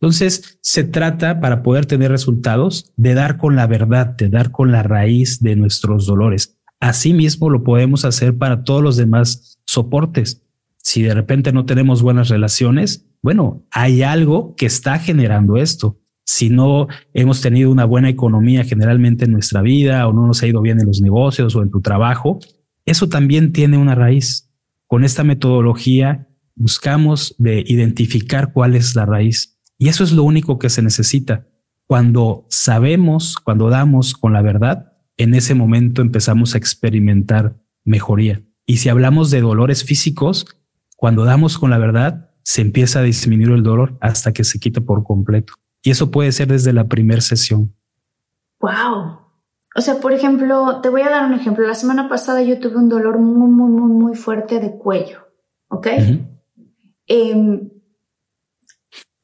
Entonces, 0.01 0.57
se 0.61 0.83
trata 0.83 1.39
para 1.39 1.61
poder 1.61 1.85
tener 1.85 2.09
resultados 2.09 2.91
de 2.97 3.13
dar 3.13 3.37
con 3.37 3.55
la 3.55 3.67
verdad, 3.67 4.07
de 4.07 4.29
dar 4.29 4.49
con 4.49 4.71
la 4.71 4.81
raíz 4.81 5.41
de 5.41 5.55
nuestros 5.55 6.07
dolores. 6.07 6.57
Asimismo, 6.79 7.51
lo 7.51 7.63
podemos 7.63 8.03
hacer 8.03 8.35
para 8.35 8.63
todos 8.63 8.81
los 8.81 8.97
demás 8.97 9.59
soportes. 9.65 10.43
Si 10.77 11.03
de 11.03 11.13
repente 11.13 11.53
no 11.53 11.65
tenemos 11.65 12.01
buenas 12.01 12.29
relaciones, 12.29 13.10
bueno, 13.21 13.65
hay 13.71 14.03
algo 14.03 14.55
que 14.55 14.65
está 14.65 14.97
generando 14.99 15.57
esto. 15.57 15.99
Si 16.25 16.49
no 16.49 16.87
hemos 17.13 17.41
tenido 17.41 17.71
una 17.71 17.85
buena 17.85 18.09
economía 18.09 18.63
generalmente 18.63 19.25
en 19.25 19.31
nuestra 19.31 19.61
vida 19.61 20.07
o 20.07 20.13
no 20.13 20.27
nos 20.27 20.41
ha 20.41 20.47
ido 20.47 20.61
bien 20.61 20.79
en 20.79 20.87
los 20.87 21.01
negocios 21.01 21.55
o 21.55 21.61
en 21.61 21.69
tu 21.69 21.81
trabajo, 21.81 22.39
eso 22.85 23.09
también 23.09 23.51
tiene 23.51 23.77
una 23.77 23.95
raíz. 23.95 24.49
Con 24.87 25.03
esta 25.03 25.23
metodología 25.23 26.27
buscamos 26.55 27.35
de 27.37 27.63
identificar 27.67 28.53
cuál 28.53 28.75
es 28.75 28.95
la 28.95 29.05
raíz. 29.05 29.59
Y 29.77 29.89
eso 29.89 30.03
es 30.03 30.11
lo 30.11 30.23
único 30.23 30.59
que 30.59 30.69
se 30.69 30.81
necesita. 30.81 31.47
Cuando 31.87 32.45
sabemos, 32.49 33.35
cuando 33.35 33.69
damos 33.69 34.13
con 34.13 34.33
la 34.33 34.41
verdad, 34.41 34.93
en 35.17 35.33
ese 35.35 35.53
momento 35.53 36.01
empezamos 36.01 36.55
a 36.55 36.57
experimentar 36.57 37.57
mejoría. 37.83 38.41
Y 38.65 38.77
si 38.77 38.89
hablamos 38.89 39.31
de 39.31 39.41
dolores 39.41 39.83
físicos, 39.83 40.45
cuando 40.95 41.25
damos 41.25 41.57
con 41.57 41.69
la 41.69 41.77
verdad, 41.77 42.30
se 42.43 42.61
empieza 42.61 42.99
a 42.99 43.03
disminuir 43.03 43.51
el 43.51 43.63
dolor 43.63 43.97
hasta 44.01 44.31
que 44.31 44.43
se 44.43 44.59
quita 44.59 44.81
por 44.81 45.03
completo. 45.03 45.53
Y 45.83 45.91
eso 45.91 46.11
puede 46.11 46.31
ser 46.31 46.47
desde 46.47 46.73
la 46.73 46.87
primera 46.87 47.21
sesión. 47.21 47.73
Wow. 48.59 49.19
O 49.75 49.81
sea, 49.81 49.99
por 49.99 50.13
ejemplo, 50.13 50.81
te 50.81 50.89
voy 50.89 51.01
a 51.01 51.09
dar 51.09 51.25
un 51.25 51.33
ejemplo. 51.33 51.67
La 51.67 51.75
semana 51.75 52.09
pasada 52.09 52.41
yo 52.41 52.59
tuve 52.59 52.77
un 52.77 52.89
dolor 52.89 53.19
muy, 53.19 53.49
muy, 53.49 53.69
muy, 53.69 53.91
muy 53.91 54.15
fuerte 54.15 54.59
de 54.59 54.77
cuello. 54.77 55.27
¿Ok? 55.69 55.87
Em, 57.07 57.69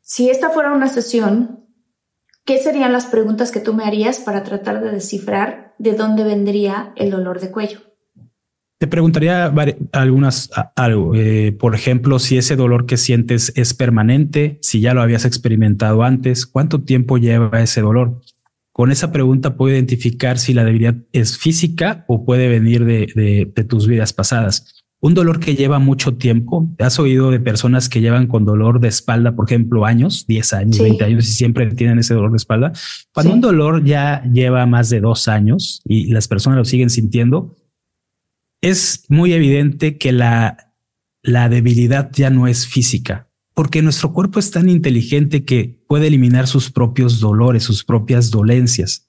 si 0.02 0.30
esta 0.30 0.50
fuera 0.50 0.72
una 0.72 0.88
sesión, 0.88 1.66
¿qué 2.46 2.58
serían 2.60 2.94
las 2.94 3.06
preguntas 3.06 3.52
que 3.52 3.60
tú 3.60 3.74
me 3.74 3.84
harías 3.84 4.20
para 4.20 4.44
tratar 4.44 4.82
de 4.82 4.92
descifrar 4.92 5.76
de 5.78 5.94
dónde 5.94 6.24
vendría 6.24 6.94
el 6.96 7.12
dolor 7.12 7.40
de 7.42 7.52
cuello? 7.52 7.87
Te 8.80 8.86
preguntaría 8.86 9.52
algunas 9.92 10.52
algo, 10.76 11.16
eh, 11.16 11.52
por 11.52 11.74
ejemplo, 11.74 12.20
si 12.20 12.38
ese 12.38 12.56
dolor 12.56 12.86
que 12.86 12.98
sientes 12.98 13.52
es 13.56 13.74
permanente, 13.74 14.60
si 14.62 14.82
ya 14.82 14.94
lo 14.94 15.02
habías 15.02 15.26
experimentado 15.26 16.04
antes, 16.04 16.46
cuánto 16.46 16.82
tiempo 16.82 17.18
lleva 17.18 17.62
ese 17.62 17.82
dolor. 17.82 18.22
Con 18.72 18.92
esa 18.92 19.12
pregunta 19.12 19.56
puedo 19.56 19.74
identificar 19.74 20.38
si 20.38 20.54
la 20.54 20.64
debilidad 20.64 20.96
es 21.12 21.40
física 21.40 22.06
o 22.08 22.24
puede 22.24 22.50
venir 22.50 22.86
de, 22.86 23.52
de 23.56 23.64
tus 23.64 23.88
vidas 23.88 24.14
pasadas. 24.14 24.78
Un 25.00 25.14
dolor 25.14 25.40
que 25.40 25.56
lleva 25.56 25.78
mucho 25.78 26.16
tiempo. 26.16 26.70
Has 26.80 27.00
oído 27.00 27.30
de 27.30 27.40
personas 27.40 27.88
que 27.88 28.02
llevan 28.02 28.26
con 28.26 28.46
dolor 28.46 28.80
de 28.80 28.88
espalda, 28.88 29.36
por 29.36 29.46
ejemplo, 29.46 29.86
años, 29.86 30.26
10 30.28 30.54
años, 30.54 30.80
20 30.80 31.04
años 31.04 31.28
y 31.28 31.32
siempre 31.32 31.68
tienen 31.68 32.00
ese 32.00 32.16
dolor 32.16 32.32
de 32.32 32.38
espalda. 32.38 32.74
Cuando 33.14 33.34
un 33.34 33.42
dolor 33.42 33.84
ya 33.84 34.24
lleva 34.32 34.66
más 34.66 34.90
de 34.90 35.00
dos 35.00 35.28
años 35.28 35.82
y 35.86 36.12
las 36.12 36.28
personas 36.28 36.58
lo 36.58 36.66
siguen 36.66 36.90
sintiendo, 36.90 37.56
es 38.62 39.06
muy 39.10 39.34
evidente 39.34 39.98
que 39.98 40.12
la, 40.12 40.74
la 41.22 41.50
debilidad 41.50 42.10
ya 42.14 42.30
no 42.30 42.48
es 42.48 42.68
física, 42.68 43.30
porque 43.54 43.82
nuestro 43.82 44.14
cuerpo 44.14 44.40
es 44.40 44.52
tan 44.52 44.70
inteligente 44.70 45.44
que 45.44 45.84
puede 45.88 46.08
eliminar 46.08 46.48
sus 46.48 46.72
propios 46.72 47.20
dolores, 47.20 47.64
sus 47.64 47.84
propias 47.84 48.32
dolencias. 48.32 49.08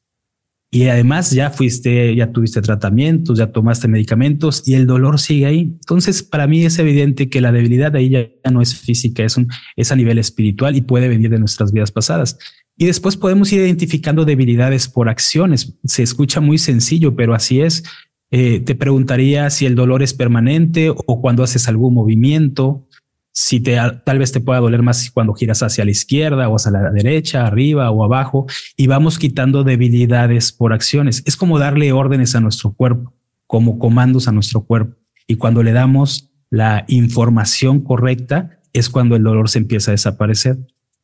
Y 0.71 0.89
además 0.89 1.31
ya 1.31 1.49
fuiste, 1.49 2.15
ya 2.15 2.31
tuviste 2.31 2.61
tratamientos, 2.61 3.39
ya 3.39 3.53
tomaste 3.53 3.89
medicamentos 3.89 4.63
y 4.67 4.75
el 4.75 4.87
dolor 4.87 5.19
sigue 5.19 5.47
ahí. 5.47 5.61
Entonces, 5.61 6.23
para 6.23 6.47
mí 6.47 6.63
es 6.63 6.79
evidente 6.79 7.31
que 7.31 7.41
la 7.41 7.53
debilidad 7.53 7.97
ahí 7.97 8.11
ya, 8.11 8.29
no 8.51 8.61
es 8.61 8.75
física, 8.75 9.25
es, 9.25 9.37
es 9.77 9.93
a 9.93 9.97
nivel 9.97 10.19
espiritual 10.19 10.77
y 10.77 10.83
puede 10.83 11.09
venir 11.09 11.31
de 11.31 11.39
nuestras 11.39 11.73
vidas 11.73 11.91
pasadas. 11.91 12.39
Y 12.77 12.85
después 12.85 13.17
podemos 13.17 13.51
ir 13.53 13.61
identificando 13.61 14.27
debilidades 14.27 14.89
por 14.89 15.09
acciones. 15.09 15.75
Se 15.85 16.03
escucha 16.03 16.41
muy 16.41 16.59
sencillo, 16.59 17.17
pero 17.17 17.35
así 17.35 17.63
es. 17.63 17.83
Eh, 18.31 18.61
te 18.61 18.75
preguntaría 18.75 19.49
si 19.51 19.67
el 19.67 19.75
dolor 19.75 20.03
es 20.03 20.13
permanente 20.13 20.91
o 20.91 21.21
cuando 21.21 21.43
haces 21.43 21.67
algún 21.69 21.95
movimiento, 21.95 22.87
si 23.33 23.61
te, 23.61 23.79
tal 24.05 24.19
vez 24.19 24.33
te 24.33 24.41
pueda 24.41 24.61
doler 24.61 24.83
más 24.83 25.11
cuando 25.13 25.33
giras 25.33 25.63
hacia 25.63 25.85
la 25.85 25.93
izquierda 25.93 26.49
o 26.49 26.57
hacia 26.57 26.73
la 26.73 26.91
derecha, 26.91 27.47
arriba 27.47 27.91
o 27.91 28.05
abajo, 28.05 28.47
y 28.77 28.89
vamos 28.89 29.19
quitando 29.19 29.65
debilidades 29.65 30.53
por 30.53 30.73
acciones. 30.73 31.23
Es 31.25 31.37
como 31.37 31.59
darle 31.59 31.93
órdenes 31.93 32.35
a 32.35 32.41
nuestro 32.41 32.73
cuerpo, 32.73 33.15
como 33.47 33.79
comandos 33.79 34.29
a 34.29 34.33
nuestro 34.33 34.63
cuerpo. 34.63 34.97
Y 35.27 35.37
cuando 35.37 35.63
le 35.63 35.73
damos 35.73 36.33
la 36.51 36.85
información 36.89 37.81
correcta, 37.81 38.61
es 38.73 38.89
cuando 38.89 39.17
el 39.17 39.23
dolor 39.23 39.49
se 39.49 39.59
empieza 39.59 39.91
a 39.91 39.93
desaparecer. 39.93 40.59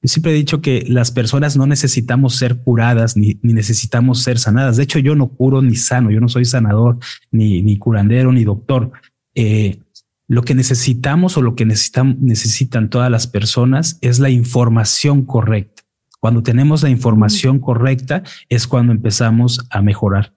Yo 0.04 0.08
siempre 0.08 0.32
he 0.32 0.34
dicho 0.34 0.60
que 0.60 0.84
las 0.86 1.10
personas 1.10 1.56
no 1.56 1.66
necesitamos 1.66 2.36
ser 2.36 2.58
curadas 2.58 3.16
ni, 3.16 3.38
necesitamos 3.40 4.22
ser 4.22 4.38
sanadas. 4.38 4.76
De 4.76 4.82
hecho, 4.82 4.98
yo 4.98 5.14
no 5.14 5.28
curo 5.28 5.62
ni 5.62 5.76
sano, 5.76 6.10
yo 6.10 6.20
no 6.20 6.28
soy 6.28 6.44
sanador, 6.44 6.98
ni, 7.30 7.62
ni 7.62 7.78
curandero, 7.78 8.30
ni 8.30 8.44
doctor. 8.44 8.92
Eh, 9.34 9.80
lo 10.28 10.42
que 10.42 10.54
necesitamos 10.54 11.38
o 11.38 11.42
lo 11.42 11.54
que 11.54 11.64
necesitan, 11.64 12.18
necesitan 12.20 12.90
todas 12.90 13.10
las 13.10 13.26
personas 13.26 13.96
es 14.02 14.18
la 14.18 14.28
información 14.28 15.24
correcta. 15.24 15.84
Cuando 16.20 16.42
tenemos 16.42 16.82
la 16.82 16.90
información 16.90 17.58
correcta 17.58 18.24
es 18.50 18.66
cuando 18.66 18.92
empezamos 18.92 19.66
a 19.70 19.80
mejorar. 19.80 20.34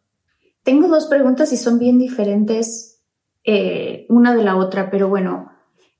Tengo 0.63 0.87
dos 0.87 1.07
preguntas 1.07 1.51
y 1.51 1.57
son 1.57 1.77
bien 1.77 1.99
diferentes 1.99 3.01
eh, 3.43 4.05
una 4.07 4.33
de 4.33 4.45
la 4.45 4.55
otra, 4.55 4.89
pero 4.89 5.09
bueno, 5.09 5.51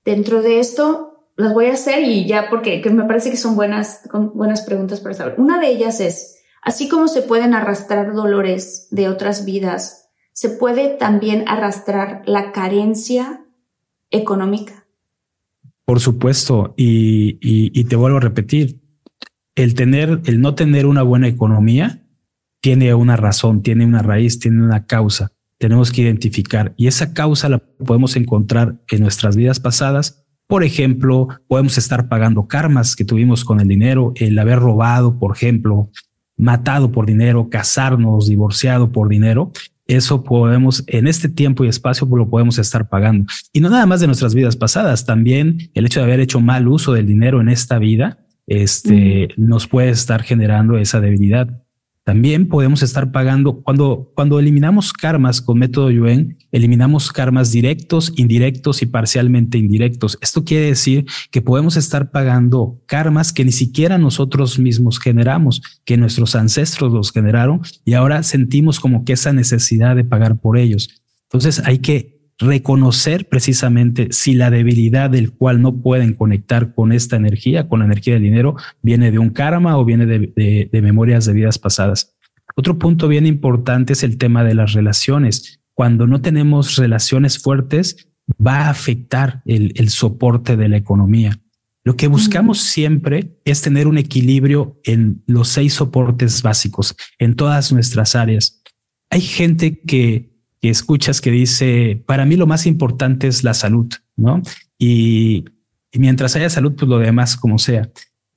dentro 0.06 0.42
de 0.42 0.62
esto 0.62 1.07
las 1.38 1.54
voy 1.54 1.68
a 1.68 1.74
hacer 1.74 2.04
y 2.04 2.26
ya 2.26 2.50
porque 2.50 2.82
me 2.92 3.06
parece 3.06 3.30
que 3.30 3.38
son 3.38 3.56
buenas, 3.56 4.02
buenas 4.34 4.64
preguntas 4.64 5.00
para 5.00 5.16
saber. 5.16 5.36
Una 5.38 5.60
de 5.60 5.70
ellas 5.70 6.00
es, 6.02 6.40
así 6.64 6.90
como 6.90 7.08
se 7.08 7.22
pueden 7.22 7.54
arrastrar 7.54 8.14
dolores 8.14 8.88
de 8.90 9.08
otras 9.08 9.46
vidas, 9.46 10.10
se 10.34 10.50
puede 10.50 10.90
también 10.90 11.46
arrastrar 11.48 12.24
la 12.26 12.52
carencia 12.52 13.46
económica. 14.10 14.86
Por 15.86 16.00
supuesto, 16.00 16.74
y, 16.76 17.84
te 17.86 17.96
vuelvo 17.96 18.18
a 18.18 18.22
repetir, 18.22 18.82
el 19.56 19.74
tener, 19.74 20.22
el 20.26 20.42
no 20.42 20.54
tener 20.54 20.86
una 20.86 21.02
buena 21.02 21.28
economía 21.28 22.04
tiene 22.62 22.94
una 22.94 23.16
razón, 23.16 23.62
tiene 23.62 23.86
una 23.86 24.02
raíz, 24.02 24.40
tiene 24.40 24.64
una 24.64 24.86
causa. 24.86 25.32
Tenemos 25.58 25.92
que 25.92 26.02
identificar 26.02 26.74
y 26.78 26.88
esa 26.88 27.14
causa 27.14 27.48
la 27.50 27.60
podemos 27.60 28.16
encontrar 28.16 28.82
en 28.90 29.02
nuestras 29.02 29.36
vidas 29.36 29.60
pasadas. 29.60 30.27
Por 30.48 30.64
ejemplo, 30.64 31.28
podemos 31.48 31.78
estar 31.78 32.08
pagando 32.08 32.48
karmas 32.48 32.96
que 32.96 33.06
tuvimos 33.06 33.44
con 33.44 33.60
el 33.60 33.68
dinero, 33.68 34.14
el 34.16 34.40
haber 34.40 34.60
robado, 34.60 35.20
por 35.20 35.36
ejemplo, 35.36 35.90
matado 36.38 36.92
por 36.92 37.06
dinero, 37.06 37.50
casarnos, 37.50 38.28
divorciado 38.28 38.92
por 38.92 39.10
dinero 39.10 39.52
eso 39.88 40.24
podemos, 40.24 40.84
en 40.88 41.08
este 41.08 41.30
tiempo 41.30 41.64
y 41.64 41.70
espacio, 41.70 42.08
pues 42.08 42.20
lo 42.20 42.30
podemos 42.30 42.60
estar 42.60 42.90
pagando. 42.90 43.26
Y 43.54 43.62
no 43.62 43.70
nada 43.70 43.86
más 43.86 44.02
de 44.02 44.08
nuestras 44.08 44.36
vidas 44.36 44.58
pasadas, 44.58 45.06
también 45.06 45.70
el 45.74 45.86
hecho 45.86 46.02
de 46.02 46.06
haber 46.06 46.20
hecho 46.20 46.42
mal 46.42 46.68
uso 46.68 46.94
del 46.94 47.08
dinero 47.08 47.40
en 47.42 47.50
esta 47.50 47.80
vida, 47.80 48.20
este, 48.48 49.30
nos 49.38 49.68
puede 49.68 49.90
estar 49.90 50.24
generando 50.24 50.78
esa 50.78 51.00
debilidad. 51.00 51.64
También 52.08 52.48
podemos 52.48 52.84
estar 52.84 53.12
pagando 53.12 53.64
cuando, 53.64 54.14
cuando 54.16 54.40
eliminamos 54.40 54.94
karmas 54.94 55.42
con 55.42 55.60
método 55.60 55.92
Yuen, 55.92 56.38
eliminamos 56.54 57.12
karmas 57.12 57.52
directos, 57.52 58.14
indirectos 58.16 58.82
y 58.82 58.86
parcialmente 58.86 59.58
indirectos. 59.58 60.18
Esto 60.22 60.46
quiere 60.46 60.68
decir 60.68 61.06
que 61.32 61.42
podemos 61.42 61.76
estar 61.76 62.10
pagando 62.10 62.82
karmas 62.86 63.34
que 63.34 63.44
ni 63.44 63.52
siquiera 63.52 63.98
nosotros 63.98 64.58
mismos 64.58 65.02
generamos, 65.02 65.62
que 65.84 65.98
nuestros 65.98 66.34
ancestros 66.36 66.94
los 66.94 67.12
generaron 67.12 67.60
y 67.84 67.96
ahora 67.96 68.24
sentimos 68.24 68.80
como 68.80 69.04
que 69.04 69.12
esa 69.12 69.34
necesidad 69.34 69.94
de 69.98 70.06
pagar 70.06 70.40
por 70.40 70.58
ellos. 70.58 71.02
Entonces 71.24 71.62
hay 71.66 71.80
que 71.80 72.17
reconocer 72.40 73.28
precisamente 73.28 74.10
si 74.12 74.34
la 74.34 74.50
debilidad 74.52 75.10
del 75.10 75.32
cual 75.32 75.62
no 75.62 75.82
pueden 75.82 76.14
conectar 76.14 76.74
con 76.74 76.92
esta 76.92 77.16
energía, 77.16 77.68
con 77.68 77.80
la 77.80 77.86
energía 77.86 78.14
del 78.14 78.24
dinero, 78.24 78.56
viene 78.82 79.12
de 79.12 79.20
un 79.20 79.32
karma 79.32 79.78
o 79.78 79.86
viene 79.86 80.06
de, 80.06 80.70
memorias 80.82 81.26
de 81.26 81.34
vidas 81.34 81.58
pasadas. 81.58 82.16
Otro 82.56 82.78
punto 82.78 83.08
bien 83.08 83.26
importante 83.26 83.94
es 83.94 84.04
el 84.04 84.18
tema 84.18 84.44
de 84.44 84.54
las 84.54 84.74
relaciones. 84.74 85.60
Cuando 85.74 86.08
no 86.08 86.22
tenemos 86.22 86.76
relaciones 86.78 87.40
fuertes, 87.40 88.10
va 88.46 88.66
a 88.66 88.70
afectar 88.70 89.42
el, 89.46 89.74
el 89.76 89.90
soporte 89.90 90.58
de 90.58 90.70
la 90.70 90.78
economía. 90.78 91.40
Lo 91.84 91.96
que 91.96 92.08
buscamos 92.08 92.60
siempre 92.60 93.40
es 93.46 93.62
tener 93.62 93.88
un 93.88 93.98
equilibrio 93.98 94.80
en 94.84 95.24
los 95.26 95.48
seis 95.48 95.76
soportes 95.76 96.42
básicos, 96.44 96.96
en 97.18 97.36
todas 97.36 97.72
nuestras 97.72 98.16
áreas. 98.16 98.62
Hay 99.10 99.22
gente 99.22 99.80
que 99.80 100.37
que 100.62 100.70
escuchas 100.70 101.22
que 101.22 101.32
dice, 101.32 102.02
para 102.06 102.26
mí 102.26 102.36
lo 102.36 102.48
más 102.48 102.66
importante 102.66 103.28
es 103.28 103.44
la 103.44 103.54
salud, 103.54 103.88
¿no? 104.16 104.42
Y, 104.78 105.46
mientras 105.94 106.36
haya 106.36 106.50
salud, 106.50 106.74
pues 106.76 106.88
lo 106.88 107.00
demás 107.00 107.38
como 107.38 107.58
sea. 107.58 107.90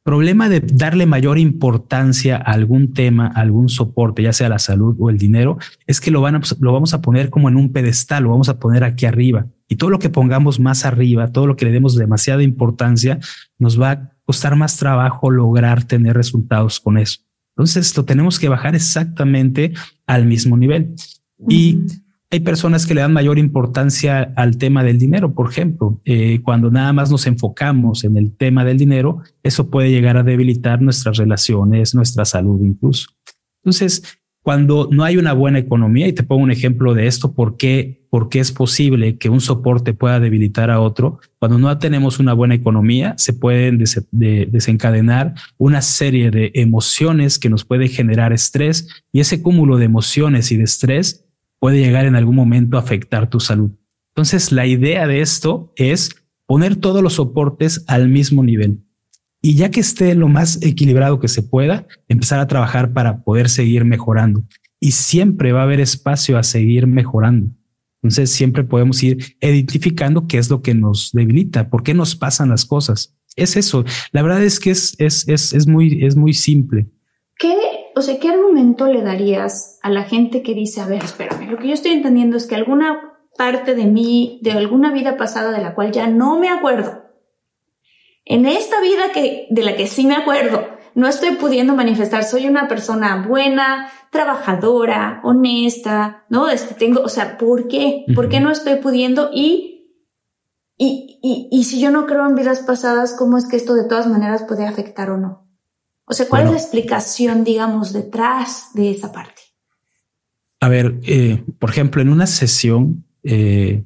problema 0.03 0.49
de 0.49 0.61
darle 0.61 1.05
mayor 1.05 1.39
importancia 1.39 2.37
a 2.37 2.53
algún 2.53 2.95
tema, 2.95 3.27
a 3.27 3.41
algún 3.41 3.69
soporte, 3.69 4.23
ya 4.23 4.33
sea 4.33 4.49
la 4.49 4.59
salud 4.59 4.97
o 4.99 5.11
el 5.11 5.19
dinero, 5.19 5.59
es 5.87 6.00
que 6.00 6.11
lo, 6.11 6.23
van 6.23 6.41
lo 6.61 6.73
vamos 6.73 6.95
a 6.95 7.03
poner 7.03 7.29
como 7.29 7.50
en 7.50 7.57
un 7.57 7.71
pedestal, 7.71 8.25
lo 8.25 8.31
vamos 8.31 8.49
a 8.49 8.59
poner 8.59 8.83
aquí 8.83 9.05
arriba. 9.05 9.47
Y 9.69 9.77
todo 9.77 9.91
lo 9.91 9.99
que 9.99 10.09
pongamos 10.09 10.59
más 10.59 10.87
arriba, 10.87 11.33
todo 11.33 11.47
lo 11.47 11.55
que 11.55 11.67
le 11.67 11.71
demos 11.71 11.97
demasiada 11.97 12.43
importancia, 12.43 13.19
nos 13.59 13.81
va 13.81 13.91
a 13.91 14.12
costar 14.25 14.57
más 14.57 14.79
trabajo 14.79 15.31
lograr 15.31 15.85
tener 15.85 16.17
resultados 16.17 16.81
con 16.81 16.97
eso. 16.97 17.21
Entonces 17.57 17.95
lo 17.95 18.05
tenemos 18.07 18.39
que 18.39 18.49
bajar 18.49 18.75
exactamente 18.75 19.75
al 20.07 20.25
mismo 20.25 20.57
nivel. 20.57 20.95
Y 21.49 21.81
hay 22.32 22.40
personas 22.40 22.87
que 22.87 22.94
le 22.94 23.00
dan 23.00 23.12
mayor 23.12 23.38
importancia 23.38 24.32
al 24.37 24.56
tema 24.56 24.84
del 24.84 24.99
dinero, 24.99 25.34
por 25.34 25.50
ejemplo. 25.50 26.00
Eh, 26.04 26.40
cuando 26.42 26.70
nada 26.70 26.92
más 26.92 27.10
nos 27.10 27.26
enfocamos 27.26 28.04
en 28.04 28.16
el 28.16 28.37
tema 28.37 28.64
del 28.64 28.78
dinero, 28.78 29.22
eso 29.42 29.68
puede 29.68 29.90
llegar 29.90 30.16
a 30.16 30.22
debilitar 30.22 30.80
nuestras 30.80 31.16
relaciones, 31.16 31.92
nuestra 31.94 32.25
salud 32.25 32.60
incluso. 32.62 33.08
Entonces, 33.64 34.20
cuando 34.42 34.88
no 34.90 35.02
hay 35.02 35.16
una 35.16 35.32
buena 35.32 35.58
economía, 35.58 36.06
y 36.06 36.12
te 36.12 36.22
pongo 36.22 36.44
un 36.44 36.52
ejemplo 36.52 36.94
de 36.94 37.08
esto, 37.08 37.34
¿por 37.34 37.56
qué, 37.56 38.06
por 38.10 38.28
qué 38.28 38.38
es 38.38 38.52
posible 38.52 39.18
que 39.18 39.28
un 39.28 39.40
soporte 39.40 39.92
pueda 39.92 40.20
debilitar 40.20 40.70
a 40.70 40.80
otro? 40.80 41.18
Cuando 41.40 41.58
no 41.58 41.76
tenemos 41.78 42.20
una 42.20 42.32
buena 42.32 42.54
economía, 42.54 43.14
se 43.18 43.32
pueden 43.32 43.82
desencadenar 44.12 45.34
una 45.58 45.82
serie 45.82 46.30
de 46.30 46.52
emociones 46.54 47.40
que 47.40 47.50
nos 47.50 47.64
puede 47.64 47.88
generar 47.88 48.32
estrés 48.32 48.88
y 49.12 49.20
ese 49.20 49.42
cúmulo 49.42 49.76
de 49.76 49.84
emociones 49.84 50.52
y 50.52 50.56
de 50.56 50.64
estrés 50.64 51.26
puede 51.61 51.79
llegar 51.79 52.07
en 52.07 52.17
algún 52.17 52.35
momento 52.35 52.76
a 52.76 52.81
afectar 52.81 53.31
tu 53.31 53.38
salud. 53.38 53.71
Entonces, 54.09 54.50
la 54.50 54.67
idea 54.67 55.07
de 55.07 55.21
esto 55.21 55.73
es 55.76 56.11
poner 56.47 56.75
todos 56.75 57.02
los 57.02 57.14
soportes 57.14 57.85
al 57.87 58.09
mismo 58.09 58.43
nivel. 58.43 58.81
Y 59.40 59.55
ya 59.55 59.71
que 59.71 59.81
esté 59.81 60.14
lo 60.14 60.29
más 60.29 60.61
equilibrado 60.62 61.21
que 61.21 61.29
se 61.29 61.43
pueda, 61.43 61.87
empezar 62.09 62.40
a 62.40 62.47
trabajar 62.47 62.93
para 62.93 63.23
poder 63.23 63.49
seguir 63.49 63.85
mejorando. 63.85 64.43
Y 64.81 64.90
siempre 64.90 65.52
va 65.52 65.61
a 65.61 65.64
haber 65.64 65.81
espacio 65.81 66.37
a 66.37 66.43
seguir 66.43 66.87
mejorando. 66.87 67.52
Entonces 68.02 68.31
siempre 68.31 68.64
podemos 68.64 69.02
ir 69.02 69.37
identificando 69.40 70.26
qué 70.26 70.38
es 70.38 70.50
lo 70.50 70.62
que 70.62 70.75
nos 70.75 71.12
debilita, 71.12 71.69
por 71.69 71.83
qué 71.83 71.95
nos 71.95 72.17
pasan 72.17 72.49
las 72.49 72.64
cosas. 72.64 73.14
Es 73.37 73.57
eso. 73.57 73.85
La 74.12 74.23
verdad 74.23 74.43
es 74.43 74.59
que 74.59 74.71
es, 74.71 74.97
es, 74.99 75.29
es, 75.29 75.52
es 75.52 75.67
muy, 75.67 76.05
es 76.05 76.17
muy 76.17 76.33
simple. 76.33 76.87
¿Qué 77.38 77.55
o 78.00 78.02
sea, 78.02 78.19
¿qué 78.19 78.30
argumento 78.30 78.87
le 78.87 79.02
darías 79.02 79.78
a 79.83 79.90
la 79.90 80.04
gente 80.04 80.42
que 80.42 80.54
dice, 80.54 80.80
a 80.80 80.87
ver, 80.87 81.04
espérame, 81.04 81.50
lo 81.50 81.59
que 81.59 81.69
yo 81.69 81.75
estoy 81.75 81.92
entendiendo 81.92 82.38
es 82.38 82.47
que 82.47 82.54
alguna 82.54 83.19
parte 83.37 83.75
de 83.75 83.85
mí, 83.85 84.40
de 84.42 84.52
alguna 84.52 84.90
vida 84.90 85.19
pasada 85.19 85.52
de 85.52 85.62
la 85.62 85.75
cual 85.75 85.92
ya 85.92 86.07
no 86.07 86.38
me 86.38 86.49
acuerdo, 86.49 87.04
en 88.25 88.47
esta 88.47 88.80
vida 88.80 89.12
que, 89.12 89.49
de 89.50 89.62
la 89.62 89.76
que 89.76 89.87
sí 89.87 90.07
me 90.07 90.14
acuerdo, 90.14 90.66
no 90.95 91.09
estoy 91.09 91.33
pudiendo 91.33 91.75
manifestar, 91.75 92.25
soy 92.25 92.47
una 92.49 92.69
persona 92.69 93.23
buena, 93.28 93.90
trabajadora, 94.11 95.21
honesta, 95.23 96.25
¿no? 96.30 96.49
Este, 96.49 96.75
tengo, 96.75 97.02
o 97.02 97.09
sea, 97.11 97.37
¿por 97.37 97.69
qué? 97.69 98.07
¿Por 98.14 98.30
qué 98.30 98.40
no 98.40 98.50
estoy 98.50 98.76
pudiendo? 98.76 99.28
Y, 99.35 99.92
y, 100.78 101.21
y, 101.23 101.49
y 101.52 101.64
si 101.64 101.83
yo 101.83 101.90
no 101.90 102.07
creo 102.07 102.26
en 102.26 102.35
vidas 102.35 102.61
pasadas, 102.61 103.14
¿cómo 103.14 103.37
es 103.37 103.47
que 103.47 103.57
esto 103.57 103.75
de 103.75 103.85
todas 103.85 104.07
maneras 104.07 104.45
puede 104.45 104.66
afectar 104.66 105.11
o 105.11 105.19
no? 105.19 105.50
O 106.11 106.12
sea, 106.12 106.26
¿cuál 106.29 106.47
es 106.47 106.50
la 106.50 106.57
explicación, 106.57 107.45
digamos, 107.45 107.93
detrás 107.93 108.71
de 108.75 108.90
esa 108.90 109.12
parte? 109.12 109.43
A 110.59 110.69
ver, 110.69 110.99
eh, 111.05 111.45
por 111.61 111.71
ejemplo, 111.71 112.02
en 112.02 112.09
una 112.09 112.26
sesión, 112.26 113.05
eh, 113.23 113.85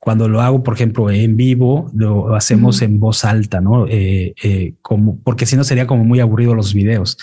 cuando 0.00 0.28
lo 0.28 0.40
hago, 0.40 0.64
por 0.64 0.74
ejemplo, 0.74 1.08
en 1.08 1.36
vivo, 1.36 1.88
lo 1.94 2.34
hacemos 2.34 2.82
en 2.82 2.98
voz 2.98 3.24
alta, 3.24 3.60
¿no? 3.60 3.86
Eh, 3.88 4.74
como, 4.82 5.20
porque 5.22 5.46
si 5.46 5.54
no 5.54 5.62
sería 5.62 5.86
como 5.86 6.02
muy 6.04 6.18
aburrido 6.18 6.56
los 6.56 6.74
videos. 6.74 7.16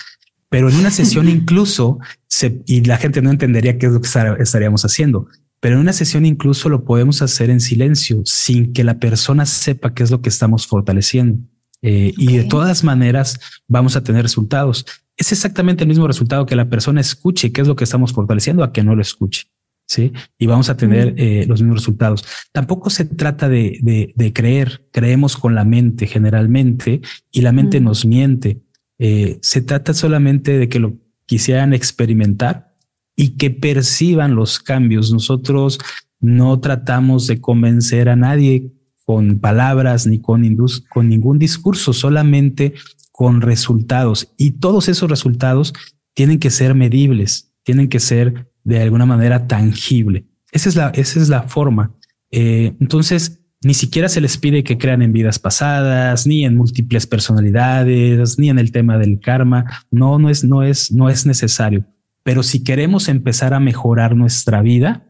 Pero 0.48 0.70
en 0.70 0.76
una 0.76 0.90
sesión 0.90 1.28
incluso, 1.28 1.98
se, 2.28 2.62
y 2.64 2.80
la 2.84 2.96
gente 2.96 3.20
no 3.20 3.30
entendería 3.30 3.76
qué 3.76 3.86
es 3.86 3.92
lo 3.92 4.00
que 4.00 4.08
estaríamos 4.38 4.86
haciendo, 4.86 5.26
pero 5.60 5.74
en 5.74 5.82
una 5.82 5.92
sesión 5.92 6.24
incluso 6.24 6.70
lo 6.70 6.86
podemos 6.86 7.20
hacer 7.20 7.50
en 7.50 7.60
silencio, 7.60 8.22
sin 8.24 8.72
que 8.72 8.84
la 8.84 8.98
persona 8.98 9.44
sepa 9.44 9.92
qué 9.92 10.02
es 10.02 10.10
lo 10.10 10.22
que 10.22 10.30
estamos 10.30 10.66
fortaleciendo. 10.66 11.40
Eh, 11.82 12.12
y 12.16 12.36
de 12.36 12.44
todas 12.44 12.84
maneras 12.84 13.38
vamos 13.66 13.96
a 13.96 14.02
tener 14.02 14.22
resultados. 14.22 14.84
Es 15.16 15.32
exactamente 15.32 15.84
el 15.84 15.88
mismo 15.88 16.06
resultado 16.06 16.46
que 16.46 16.56
la 16.56 16.68
persona 16.68 17.00
escuche 17.00 17.52
qué 17.52 17.60
es 17.60 17.68
lo 17.68 17.76
que 17.76 17.84
estamos 17.84 18.12
fortaleciendo 18.12 18.62
a 18.62 18.72
que 18.72 18.82
no 18.82 18.94
lo 18.94 19.02
escuche. 19.02 19.48
Sí, 19.86 20.12
y 20.38 20.44
vamos 20.44 20.68
a 20.68 20.76
tener 20.76 21.14
eh, 21.16 21.46
los 21.48 21.62
mismos 21.62 21.78
resultados. 21.78 22.22
Tampoco 22.52 22.90
se 22.90 23.06
trata 23.06 23.48
de, 23.48 24.12
de, 24.14 24.32
creer, 24.34 24.86
creemos 24.92 25.38
con 25.38 25.54
la 25.54 25.64
mente 25.64 26.06
generalmente 26.06 27.00
y 27.32 27.40
la 27.40 27.52
mente 27.52 27.80
nos 27.80 28.04
miente. 28.04 28.60
Eh, 28.98 29.38
se 29.40 29.62
trata 29.62 29.94
solamente 29.94 30.58
de 30.58 30.68
que 30.68 30.78
lo 30.78 30.98
quisieran 31.24 31.72
experimentar 31.72 32.74
y 33.16 33.38
que 33.38 33.50
perciban 33.50 34.34
los 34.34 34.60
cambios. 34.60 35.10
Nosotros 35.10 35.78
no 36.20 36.60
tratamos 36.60 37.26
de 37.26 37.40
convencer 37.40 38.10
a 38.10 38.16
nadie 38.16 38.70
con 39.08 39.38
palabras 39.38 40.06
ni 40.06 40.20
con, 40.20 40.44
con 40.90 41.08
ningún 41.08 41.38
discurso, 41.38 41.94
solamente 41.94 42.74
con 43.10 43.40
resultados. 43.40 44.34
Y 44.36 44.50
todos 44.60 44.90
esos 44.90 45.08
resultados 45.08 45.72
tienen 46.12 46.38
que 46.38 46.50
ser 46.50 46.74
medibles, 46.74 47.54
tienen 47.62 47.88
que 47.88 48.00
ser 48.00 48.50
de 48.64 48.82
alguna 48.82 49.06
manera 49.06 49.46
tangible. 49.46 50.26
Esa 50.52 50.68
es 50.68 50.76
la, 50.76 50.90
esa 50.90 51.20
es 51.20 51.30
la 51.30 51.44
forma. 51.44 51.96
Eh, 52.30 52.74
entonces, 52.80 53.40
ni 53.62 53.72
siquiera 53.72 54.10
se 54.10 54.20
les 54.20 54.36
pide 54.36 54.62
que 54.62 54.76
crean 54.76 55.00
en 55.00 55.14
vidas 55.14 55.38
pasadas, 55.38 56.26
ni 56.26 56.44
en 56.44 56.54
múltiples 56.54 57.06
personalidades, 57.06 58.38
ni 58.38 58.50
en 58.50 58.58
el 58.58 58.72
tema 58.72 58.98
del 58.98 59.20
karma. 59.20 59.64
No, 59.90 60.18
no 60.18 60.28
es, 60.28 60.44
no 60.44 60.62
es, 60.62 60.92
no 60.92 61.08
es 61.08 61.24
necesario. 61.24 61.86
Pero 62.24 62.42
si 62.42 62.62
queremos 62.62 63.08
empezar 63.08 63.54
a 63.54 63.58
mejorar 63.58 64.14
nuestra 64.14 64.60
vida, 64.60 65.07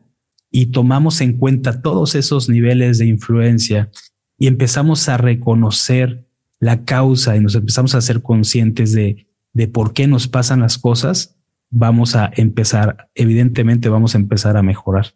y 0.51 0.67
tomamos 0.67 1.21
en 1.21 1.39
cuenta 1.39 1.83
todos 1.83 2.15
esos 2.15 2.49
niveles 2.49 2.99
de 2.99 3.07
influencia 3.07 3.91
y 4.39 4.47
empezamos 4.47 5.09
a 5.09 5.17
reconocer 5.17 6.27
la 6.61 6.85
causa 6.85 7.37
y 7.37 7.41
nos 7.41 7.55
empezamos 7.55 7.95
a 7.95 8.01
ser 8.01 8.23
conscientes 8.23 8.93
de, 8.93 9.29
de 9.53 9.69
por 9.69 9.93
qué 9.93 10.07
nos 10.07 10.29
pasan 10.29 10.61
las 10.61 10.79
cosas, 10.79 11.37
vamos 11.71 12.17
a 12.17 12.31
empezar, 12.35 13.11
evidentemente 13.15 13.89
vamos 13.89 14.15
a 14.15 14.19
empezar 14.19 14.57
a 14.57 14.63
mejorar. 14.63 15.15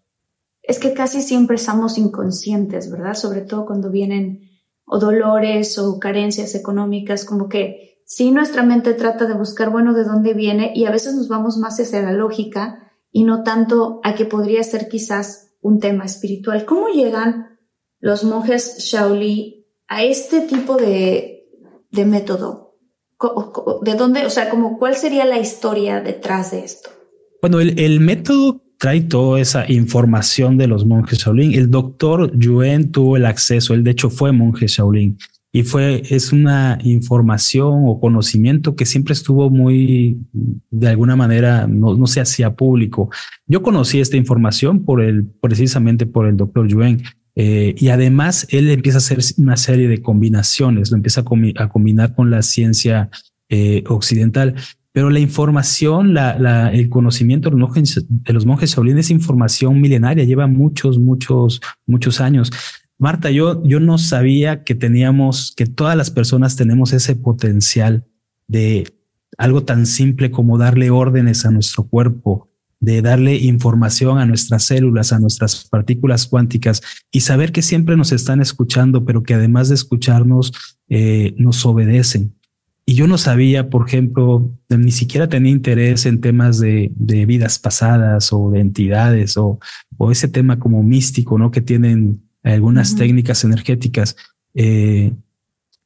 Es 0.63 0.79
que 0.79 0.93
casi 0.93 1.23
siempre 1.23 1.57
estamos 1.57 1.99
inconscientes, 1.99 2.91
¿verdad? 2.91 3.15
Sobre 3.15 3.41
todo 3.41 3.67
cuando 3.67 3.91
vienen 3.91 4.51
o 4.85 4.99
dolores 4.99 5.79
o 5.79 5.99
carencias 5.99 6.55
económicas, 6.55 7.25
como 7.25 7.49
que 7.49 8.03
si 8.05 8.31
nuestra 8.31 8.63
mente 8.63 8.95
trata 8.95 9.27
de 9.27 9.35
buscar, 9.35 9.71
bueno, 9.71 9.95
de 9.95 10.05
dónde 10.05 10.35
viene 10.35 10.73
y 10.75 10.85
a 10.85 10.91
veces 10.91 11.15
nos 11.15 11.29
vamos 11.29 11.57
más 11.57 11.81
hacia 11.81 12.03
la 12.03 12.13
lógica 12.13 12.92
y 13.13 13.25
no 13.25 13.43
tanto 13.43 14.01
a 14.03 14.15
que 14.15 14.25
podría 14.25 14.65
ser 14.65 14.89
quizás 14.89 15.55
un 15.61 15.79
tema 15.79 16.05
espiritual. 16.05 16.65
¿Cómo 16.65 16.89
llegan 16.89 17.59
los 18.01 18.25
monjes 18.25 18.79
Shaolin 18.79 19.65
a 19.87 20.03
este 20.03 20.41
tipo 20.41 20.77
de, 20.77 21.47
de 21.91 22.05
método? 22.05 22.79
¿De 23.83 23.95
dónde, 23.95 24.27
o 24.27 24.31
sea, 24.31 24.51
como 24.51 24.79
cuál 24.79 24.97
sería 24.97 25.25
la 25.25 25.39
historia 25.39 26.01
detrás 26.01 26.51
de 26.51 26.65
esto? 26.65 26.91
Bueno, 27.41 27.61
el, 27.61 27.79
el 27.79 28.01
método 28.01 28.63
trae 28.79 29.03
toda 29.03 29.41
esa 29.41 29.71
información 29.71 30.59
de 30.59 30.67
los 30.67 30.85
monjes 30.87 31.21
Shaolin. 31.21 31.55
El 31.55 31.71
doctor 31.71 32.37
Yuen 32.37 32.91
tuvo 32.91 33.17
el 33.17 33.27
acceso, 33.27 33.75
él 33.75 33.85
de 33.85 33.93
hecho 33.93 34.11
fue 34.11 34.33
monje 34.33 34.67
Shaolin 34.67 35.19
y 35.55 35.65
fue, 35.65 36.03
es 36.09 36.33
una 36.33 36.79
información 36.83 37.83
o 37.85 38.01
conocimiento 38.01 38.75
que 38.75 38.87
siempre 38.87 39.13
estuvo 39.13 39.51
muy, 39.51 40.19
de 40.71 40.89
alguna 40.89 41.15
manera, 41.15 41.67
no, 41.67 41.95
no 41.95 42.07
se 42.07 42.23
hacía 42.23 42.57
público. 42.57 43.11
Yo 43.47 43.63
conocí 43.63 44.01
esta 44.01 44.17
información 44.17 44.83
por 44.87 45.03
el, 45.03 45.27
precisamente 45.27 46.07
por 46.07 46.27
el 46.27 46.39
doctor 46.39 46.69
Yuen. 46.69 47.03
Eh, 47.35 47.75
y 47.79 47.89
además 47.89 48.47
él 48.51 48.71
empieza 48.71 48.97
a 48.97 49.01
hacer 49.01 49.19
una 49.37 49.59
serie 49.59 49.89
de 49.89 50.01
combinaciones, 50.01 50.91
lo 50.91 50.97
empieza 50.97 51.23
a, 51.23 51.69
combinar 51.69 52.15
con 52.15 52.31
la 52.31 52.41
ciencia 52.41 53.11
eh, 53.51 53.85
occidental. 53.89 54.55
Pero 54.93 55.11
la 55.11 55.21
información, 55.21 56.15
la, 56.15 56.39
la, 56.39 56.73
el 56.73 56.89
conocimiento 56.89 57.51
de 57.51 57.57
los 57.57 57.61
monjes, 57.61 58.07
de 58.09 58.33
los 58.33 58.47
monjes 58.47 58.75
Shaolin 58.75 58.99
es 58.99 59.11
información 59.11 59.81
milenaria, 59.81 60.25
lleva 60.25 60.47
muchos, 60.47 60.99
muchos, 60.99 61.61
muchos 61.87 62.21
años. 62.23 62.51
Marta, 63.03 63.33
yo, 63.33 63.61
yo 63.65 63.81
no 63.81 63.99
sabía 63.99 64.63
que 64.63 64.77
teníamos, 64.77 65.55
que 65.57 65.67
todas 65.67 65.97
las 65.97 66.13
personas 66.13 66.55
tenemos 66.55 66.93
ese 66.93 67.17
potencial 67.17 68.05
de 68.47 68.95
algo 69.39 69.65
tan 69.65 69.87
simple 69.87 70.31
como 70.31 70.57
darle 70.57 70.91
órdenes 70.91 71.45
a 71.45 71.51
nuestro 71.51 71.83
cuerpo, 71.83 72.49
de 72.79 73.03
darle 73.03 73.39
información 73.39 74.19
a 74.19 74.27
nuestras 74.27 74.63
células, 74.63 75.13
a 75.13 75.19
nuestras 75.19 75.65
partículas 75.69 76.29
cuánticas 76.29 76.81
y 77.11 77.23
saber 77.23 77.51
que 77.51 77.63
siempre 77.63 77.97
nos 77.97 78.13
están 78.13 78.41
escuchando, 78.41 79.05
pero 79.05 79.25
que 79.25 79.35
además 79.35 79.69
de 79.69 79.75
escucharnos, 79.75 80.53
eh, 80.89 81.35
nos 81.37 81.67
obedecen. 81.67 82.37
Y 82.87 82.95
yo 82.95 83.09
no 83.09 83.19
sabía, 83.19 83.69
por 83.69 83.89
ejemplo, 83.89 84.57
ni 84.69 84.93
siquiera 84.93 85.29
tenía 85.29 85.51
interés 85.51 86.07
en 86.07 86.21
temas 86.21 86.61
de, 86.61 86.93
de 86.95 87.27
vidas 87.27 87.59
pasadas 87.59 88.33
o 88.33 88.53
de 88.53 88.61
entidades 88.61 89.37
o, 89.37 89.59
o, 89.97 90.13
ese 90.13 90.29
tema 90.29 90.61
como 90.61 90.85
místico, 90.85 91.37
¿no? 91.37 91.51
Que 91.51 91.61
tienen 91.61 92.23
algunas 92.43 92.97
técnicas 92.97 93.45
energéticas. 93.45 94.17
Eh, 94.55 95.13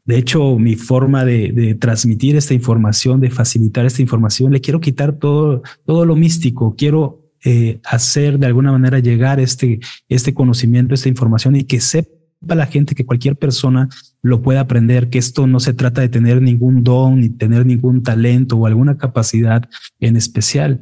De 0.06 0.16
hecho, 0.16 0.56
mi 0.56 0.76
forma 0.76 1.24
de, 1.24 1.76
transmitir 1.80 2.36
esta 2.36 2.54
información, 2.54 3.20
de 3.20 3.28
facilitar 3.30 3.84
esta 3.84 4.02
información, 4.02 4.52
le 4.52 4.60
quiero 4.60 4.78
quitar 4.78 5.18
todo, 5.18 5.62
todo 5.84 6.04
lo 6.06 6.14
místico. 6.14 6.76
Quiero 6.76 7.26
eh, 7.44 7.80
hacer 7.84 8.38
de 8.38 8.46
alguna 8.46 8.70
manera 8.70 9.00
llegar 9.00 9.40
este, 9.40 9.80
este 10.08 10.32
conocimiento, 10.32 10.94
esta 10.94 11.08
información 11.08 11.56
y 11.56 11.64
que 11.64 11.80
sepa 11.80 12.54
la 12.54 12.66
gente 12.66 12.94
que 12.94 13.04
cualquier 13.04 13.34
persona 13.34 13.88
lo 14.22 14.42
pueda 14.42 14.60
aprender, 14.60 15.10
que 15.10 15.18
esto 15.18 15.48
no 15.48 15.58
se 15.58 15.74
trata 15.74 16.02
de 16.02 16.08
tener 16.08 16.40
ningún 16.40 16.84
don 16.84 17.20
ni 17.20 17.28
tener 17.28 17.66
ningún 17.66 18.04
talento 18.04 18.56
o 18.56 18.66
alguna 18.66 18.96
capacidad 18.96 19.68
en 19.98 20.16
especial. 20.16 20.80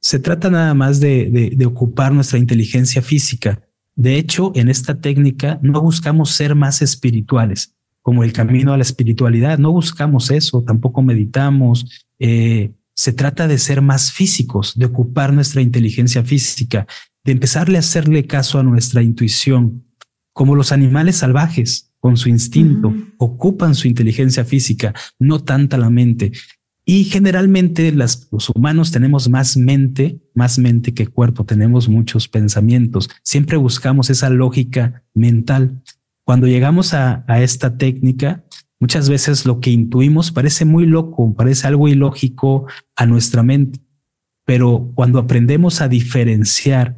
Se 0.00 0.20
trata 0.20 0.48
nada 0.48 0.74
más 0.74 1.00
de, 1.00 1.54
de 1.56 1.66
ocupar 1.66 2.12
nuestra 2.12 2.38
inteligencia 2.38 3.02
física. 3.02 3.67
De 3.98 4.16
hecho, 4.16 4.52
en 4.54 4.68
esta 4.68 5.00
técnica 5.00 5.58
no 5.60 5.80
buscamos 5.80 6.30
ser 6.30 6.54
más 6.54 6.82
espirituales 6.82 7.74
como 8.00 8.22
el 8.22 8.32
camino 8.32 8.72
a 8.72 8.76
la 8.76 8.84
espiritualidad. 8.84 9.58
No 9.58 9.72
buscamos 9.72 10.30
eso, 10.30 10.62
tampoco 10.62 11.02
meditamos. 11.02 12.06
Eh, 12.20 12.70
se 12.94 13.12
trata 13.12 13.48
de 13.48 13.58
ser 13.58 13.82
más 13.82 14.12
físicos, 14.12 14.78
de 14.78 14.86
ocupar 14.86 15.32
nuestra 15.32 15.62
inteligencia 15.62 16.22
física, 16.22 16.86
de 17.24 17.32
empezarle 17.32 17.76
a 17.76 17.80
hacerle 17.80 18.24
caso 18.24 18.60
a 18.60 18.62
nuestra 18.62 19.02
intuición, 19.02 19.84
como 20.32 20.54
los 20.54 20.70
animales 20.70 21.16
salvajes, 21.16 21.90
con 21.98 22.16
su 22.16 22.28
instinto, 22.28 22.94
ocupan 23.18 23.74
su 23.74 23.88
inteligencia 23.88 24.44
física, 24.44 24.94
no 25.18 25.42
tanta 25.42 25.76
la 25.76 25.90
mente. 25.90 26.30
Y 26.90 27.04
generalmente 27.04 27.92
los 27.92 28.26
humanos 28.54 28.90
tenemos 28.92 29.28
más 29.28 29.58
mente, 29.58 30.22
más 30.32 30.58
mente 30.58 30.94
que 30.94 31.06
cuerpo, 31.06 31.44
tenemos 31.44 31.86
muchos 31.86 32.28
pensamientos. 32.28 33.10
Siempre 33.22 33.58
buscamos 33.58 34.08
esa 34.08 34.30
lógica 34.30 35.02
mental. 35.12 35.82
Cuando 36.24 36.46
llegamos 36.46 36.94
a, 36.94 37.26
esta 37.42 37.76
técnica, 37.76 38.42
muchas 38.80 39.10
veces 39.10 39.44
lo 39.44 39.60
que 39.60 39.68
intuimos 39.68 40.32
parece 40.32 40.64
muy 40.64 40.86
loco, 40.86 41.34
parece 41.34 41.66
algo 41.66 41.88
ilógico 41.88 42.66
a 42.96 43.04
nuestra 43.04 43.42
mente, 43.42 43.80
pero 44.46 44.90
cuando 44.94 45.18
aprendemos 45.18 45.82
a 45.82 45.88
diferenciar 45.88 46.97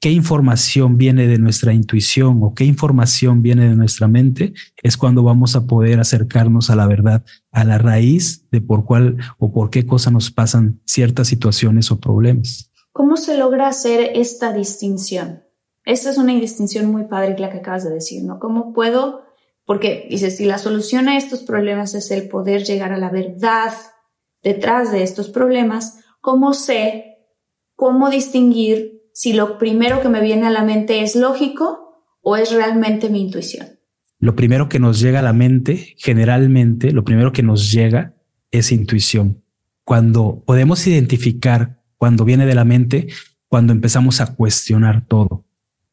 qué 0.00 0.10
información 0.10 0.96
viene 0.96 1.26
de 1.26 1.38
nuestra 1.38 1.74
intuición 1.74 2.40
o 2.42 2.54
qué 2.54 2.64
información 2.64 3.42
viene 3.42 3.68
de 3.68 3.76
nuestra 3.76 4.08
mente, 4.08 4.54
es 4.82 4.96
cuando 4.96 5.22
vamos 5.22 5.54
a 5.56 5.66
poder 5.66 6.00
acercarnos 6.00 6.70
a 6.70 6.76
la 6.76 6.86
verdad, 6.86 7.22
a 7.52 7.64
la 7.64 7.76
raíz 7.76 8.48
de 8.50 8.62
por 8.62 8.86
cuál 8.86 9.18
o 9.38 9.52
por 9.52 9.68
qué 9.68 9.86
cosa 9.86 10.10
nos 10.10 10.30
pasan 10.30 10.80
ciertas 10.86 11.28
situaciones 11.28 11.90
o 11.90 12.00
problemas. 12.00 12.72
¿Cómo 12.92 13.18
se 13.18 13.36
logra 13.36 13.68
hacer 13.68 14.12
esta 14.14 14.54
distinción? 14.54 15.44
Esta 15.84 16.10
es 16.10 16.18
una 16.18 16.32
distinción 16.32 16.90
muy 16.90 17.04
padre 17.04 17.38
la 17.38 17.50
que 17.50 17.58
acabas 17.58 17.84
de 17.84 17.90
decir, 17.90 18.24
¿no? 18.24 18.38
¿Cómo 18.38 18.72
puedo? 18.72 19.22
Porque 19.66 20.06
dices, 20.10 20.38
si 20.38 20.46
la 20.46 20.58
solución 20.58 21.08
a 21.08 21.18
estos 21.18 21.40
problemas 21.40 21.94
es 21.94 22.10
el 22.10 22.28
poder 22.28 22.64
llegar 22.64 22.92
a 22.92 22.98
la 22.98 23.10
verdad 23.10 23.72
detrás 24.42 24.92
de 24.92 25.02
estos 25.02 25.28
problemas, 25.28 25.98
¿cómo 26.20 26.54
sé 26.54 27.18
cómo 27.76 28.10
distinguir 28.10 28.99
si 29.12 29.32
lo 29.32 29.58
primero 29.58 30.00
que 30.00 30.08
me 30.08 30.20
viene 30.20 30.46
a 30.46 30.50
la 30.50 30.64
mente 30.64 31.02
es 31.02 31.16
lógico 31.16 32.04
o 32.22 32.36
es 32.36 32.52
realmente 32.52 33.10
mi 33.10 33.20
intuición? 33.22 33.78
Lo 34.18 34.36
primero 34.36 34.68
que 34.68 34.78
nos 34.78 35.00
llega 35.00 35.20
a 35.20 35.22
la 35.22 35.32
mente, 35.32 35.94
generalmente, 35.96 36.92
lo 36.92 37.04
primero 37.04 37.32
que 37.32 37.42
nos 37.42 37.72
llega 37.72 38.14
es 38.50 38.72
intuición. 38.72 39.42
Cuando 39.84 40.42
podemos 40.46 40.86
identificar 40.86 41.80
cuando 42.00 42.24
viene 42.24 42.46
de 42.46 42.54
la 42.54 42.64
mente, 42.64 43.08
cuando 43.46 43.74
empezamos 43.74 44.22
a 44.22 44.34
cuestionar 44.34 45.06
todo. 45.06 45.44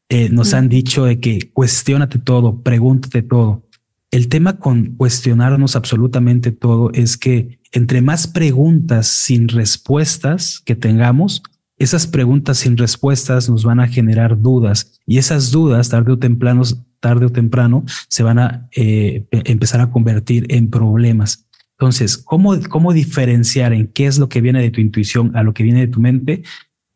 Eh, 0.08 0.30
nos 0.30 0.54
han 0.54 0.70
dicho 0.70 1.04
de 1.04 1.20
que 1.20 1.50
cuestionate 1.52 2.18
todo, 2.18 2.62
pregúntate 2.62 3.20
todo. 3.20 3.68
El 4.10 4.28
tema 4.28 4.58
con 4.58 4.96
cuestionarnos 4.96 5.76
absolutamente 5.76 6.50
todo 6.50 6.90
es 6.94 7.18
que 7.18 7.60
entre 7.72 8.00
más 8.00 8.26
preguntas 8.26 9.06
sin 9.06 9.48
respuestas 9.48 10.62
que 10.64 10.74
tengamos, 10.74 11.42
esas 11.78 12.06
preguntas 12.06 12.58
sin 12.58 12.76
respuestas 12.76 13.48
nos 13.48 13.64
van 13.64 13.80
a 13.80 13.88
generar 13.88 14.40
dudas 14.40 15.00
y 15.06 15.18
esas 15.18 15.50
dudas 15.50 15.88
tarde 15.88 16.12
o 16.12 16.18
temprano, 16.18 16.62
tarde 17.00 17.26
o 17.26 17.30
temprano 17.30 17.84
se 18.08 18.22
van 18.22 18.38
a 18.38 18.68
eh, 18.74 19.26
empezar 19.30 19.80
a 19.80 19.90
convertir 19.90 20.46
en 20.48 20.70
problemas. 20.70 21.46
Entonces, 21.78 22.18
¿cómo, 22.18 22.58
¿cómo 22.68 22.92
diferenciar 22.92 23.72
en 23.72 23.86
qué 23.86 24.06
es 24.06 24.18
lo 24.18 24.28
que 24.28 24.40
viene 24.40 24.60
de 24.60 24.70
tu 24.70 24.80
intuición 24.80 25.36
a 25.36 25.44
lo 25.44 25.54
que 25.54 25.62
viene 25.62 25.80
de 25.80 25.88
tu 25.88 26.00
mente? 26.00 26.42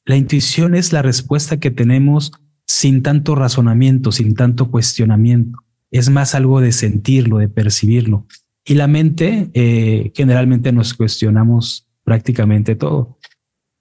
La 0.05 0.17
intuición 0.17 0.75
es 0.75 0.93
la 0.93 1.03
respuesta 1.03 1.61
que 1.61 1.71
tenemos 1.71 2.33
sin 2.67 3.03
tanto 3.03 3.37
razonamiento, 3.37 4.11
sin 4.11 4.35
tanto 4.35 4.71
cuestionamiento. 4.71 5.59
Es 5.93 6.11
más 6.11 6.35
algo 6.35 6.61
de 6.61 6.73
sentirlo, 6.73 7.39
de 7.39 7.49
percibirlo. 7.49 8.27
Y 8.65 8.75
la 8.75 8.89
mente, 8.89 9.51
eh, 9.55 10.11
generalmente 10.15 10.73
nos 10.73 10.95
cuestionamos 10.95 11.87
prácticamente 12.03 12.75
todo. 12.75 13.19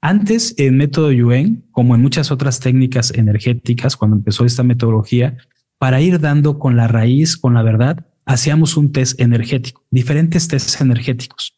Antes, 0.02 0.56
en 0.58 0.78
método 0.78 1.12
Yuen, 1.12 1.64
como 1.72 1.94
en 1.94 2.02
muchas 2.02 2.32
otras 2.32 2.60
técnicas 2.60 3.12
energéticas, 3.12 3.96
cuando 3.96 4.18
empezó 4.18 4.46
esta 4.46 4.64
metodología, 4.64 5.38
para 5.78 6.02
ir 6.02 6.20
dando 6.20 6.58
con 6.58 6.76
la 6.76 6.88
raíz, 6.88 7.38
con 7.38 7.54
la 7.54 7.62
verdad, 7.62 8.08
hacíamos 8.26 8.78
un 8.78 8.92
test 8.92 9.20
energético, 9.22 9.84
diferentes 9.92 10.48
tests 10.48 10.82
energéticos. 10.82 11.56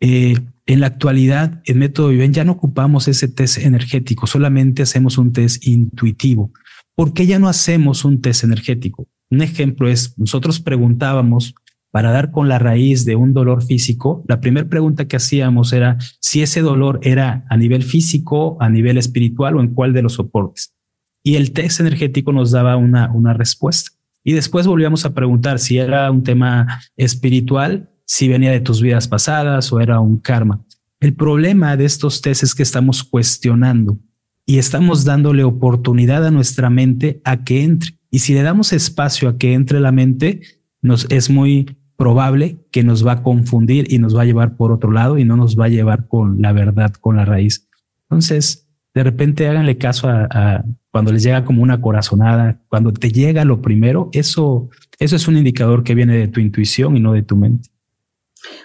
Eh, 0.00 0.34
en 0.66 0.80
la 0.80 0.86
actualidad, 0.88 1.62
en 1.64 1.78
método 1.78 2.08
Viven 2.08 2.32
ya 2.32 2.44
no 2.44 2.52
ocupamos 2.52 3.08
ese 3.08 3.28
test 3.28 3.58
energético, 3.58 4.26
solamente 4.26 4.82
hacemos 4.82 5.16
un 5.16 5.32
test 5.32 5.66
intuitivo. 5.66 6.52
¿Por 6.94 7.14
qué 7.14 7.26
ya 7.26 7.38
no 7.38 7.48
hacemos 7.48 8.04
un 8.04 8.20
test 8.20 8.44
energético? 8.44 9.08
Un 9.30 9.40
ejemplo 9.40 9.88
es, 9.88 10.18
nosotros 10.18 10.60
preguntábamos 10.60 11.54
para 11.90 12.12
dar 12.12 12.30
con 12.30 12.48
la 12.48 12.58
raíz 12.58 13.04
de 13.04 13.16
un 13.16 13.32
dolor 13.32 13.64
físico, 13.64 14.24
la 14.28 14.40
primera 14.40 14.68
pregunta 14.68 15.06
que 15.06 15.16
hacíamos 15.16 15.72
era 15.72 15.98
si 16.20 16.42
ese 16.42 16.60
dolor 16.60 17.00
era 17.02 17.44
a 17.50 17.56
nivel 17.56 17.82
físico, 17.82 18.56
a 18.60 18.68
nivel 18.68 18.96
espiritual 18.98 19.56
o 19.56 19.60
en 19.60 19.74
cuál 19.74 19.92
de 19.92 20.02
los 20.02 20.14
soportes. 20.14 20.74
Y 21.22 21.34
el 21.34 21.52
test 21.52 21.80
energético 21.80 22.32
nos 22.32 22.50
daba 22.50 22.76
una, 22.76 23.10
una 23.12 23.34
respuesta. 23.34 23.90
Y 24.22 24.32
después 24.32 24.66
volvíamos 24.66 25.04
a 25.04 25.14
preguntar 25.14 25.58
si 25.58 25.78
era 25.78 26.10
un 26.10 26.22
tema 26.22 26.80
espiritual 26.96 27.90
si 28.10 28.26
venía 28.26 28.50
de 28.50 28.60
tus 28.60 28.82
vidas 28.82 29.06
pasadas 29.06 29.72
o 29.72 29.80
era 29.80 30.00
un 30.00 30.18
karma. 30.18 30.64
El 30.98 31.14
problema 31.14 31.76
de 31.76 31.84
estos 31.84 32.20
test 32.20 32.42
es 32.42 32.56
que 32.56 32.64
estamos 32.64 33.04
cuestionando 33.04 34.00
y 34.44 34.58
estamos 34.58 35.04
dándole 35.04 35.44
oportunidad 35.44 36.26
a 36.26 36.32
nuestra 36.32 36.70
mente 36.70 37.20
a 37.24 37.44
que 37.44 37.62
entre. 37.62 37.92
Y 38.10 38.18
si 38.18 38.34
le 38.34 38.42
damos 38.42 38.72
espacio 38.72 39.28
a 39.28 39.38
que 39.38 39.52
entre 39.52 39.78
la 39.78 39.92
mente, 39.92 40.40
nos 40.82 41.06
es 41.08 41.30
muy 41.30 41.78
probable 42.00 42.56
que 42.70 42.82
nos 42.82 43.06
va 43.06 43.12
a 43.12 43.22
confundir 43.22 43.92
y 43.92 43.98
nos 43.98 44.16
va 44.16 44.22
a 44.22 44.24
llevar 44.24 44.56
por 44.56 44.72
otro 44.72 44.90
lado 44.90 45.18
y 45.18 45.24
no 45.26 45.36
nos 45.36 45.60
va 45.60 45.66
a 45.66 45.68
llevar 45.68 46.08
con 46.08 46.40
la 46.40 46.54
verdad, 46.54 46.94
con 46.94 47.16
la 47.16 47.26
raíz. 47.26 47.68
Entonces, 48.04 48.66
de 48.94 49.04
repente 49.04 49.46
háganle 49.46 49.76
caso 49.76 50.08
a, 50.08 50.64
cuando 50.90 51.12
les 51.12 51.22
llega 51.22 51.44
como 51.44 51.62
una 51.62 51.82
corazonada, 51.82 52.58
cuando 52.68 52.94
te 52.94 53.10
llega 53.10 53.44
lo 53.44 53.60
primero, 53.60 54.08
eso, 54.14 54.70
eso 54.98 55.14
es 55.14 55.28
un 55.28 55.36
indicador 55.36 55.84
que 55.84 55.94
viene 55.94 56.16
de 56.16 56.28
tu 56.28 56.40
intuición 56.40 56.96
y 56.96 57.00
no 57.00 57.12
de 57.12 57.22
tu 57.22 57.36
mente. 57.36 57.68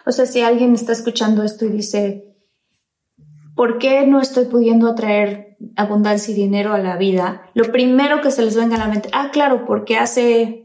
O 0.06 0.13
sea, 0.13 0.26
si 0.26 0.39
alguien 0.39 0.74
está 0.74 0.93
escuchando 0.93 1.43
esto 1.43 1.65
y 1.65 1.71
dice, 1.71 2.24
¿por 3.54 3.80
qué 3.80 4.08
no 4.08 4.21
estoy 4.21 4.45
pudiendo 4.45 4.88
atraer 4.88 5.58
abundancia 5.76 6.34
y 6.34 6.38
dinero 6.38 6.74
a 6.74 6.80
la 6.80 6.95
vida? 6.95 7.41
Lo 7.54 7.69
primero 7.74 8.21
que 8.21 8.32
se 8.32 8.43
les 8.43 8.56
venga 8.56 8.78
a 8.78 8.80
la 8.80 8.88
mente, 8.88 9.10
ah, 9.12 9.30
claro, 9.34 9.65
porque 9.65 9.98
hace 9.98 10.64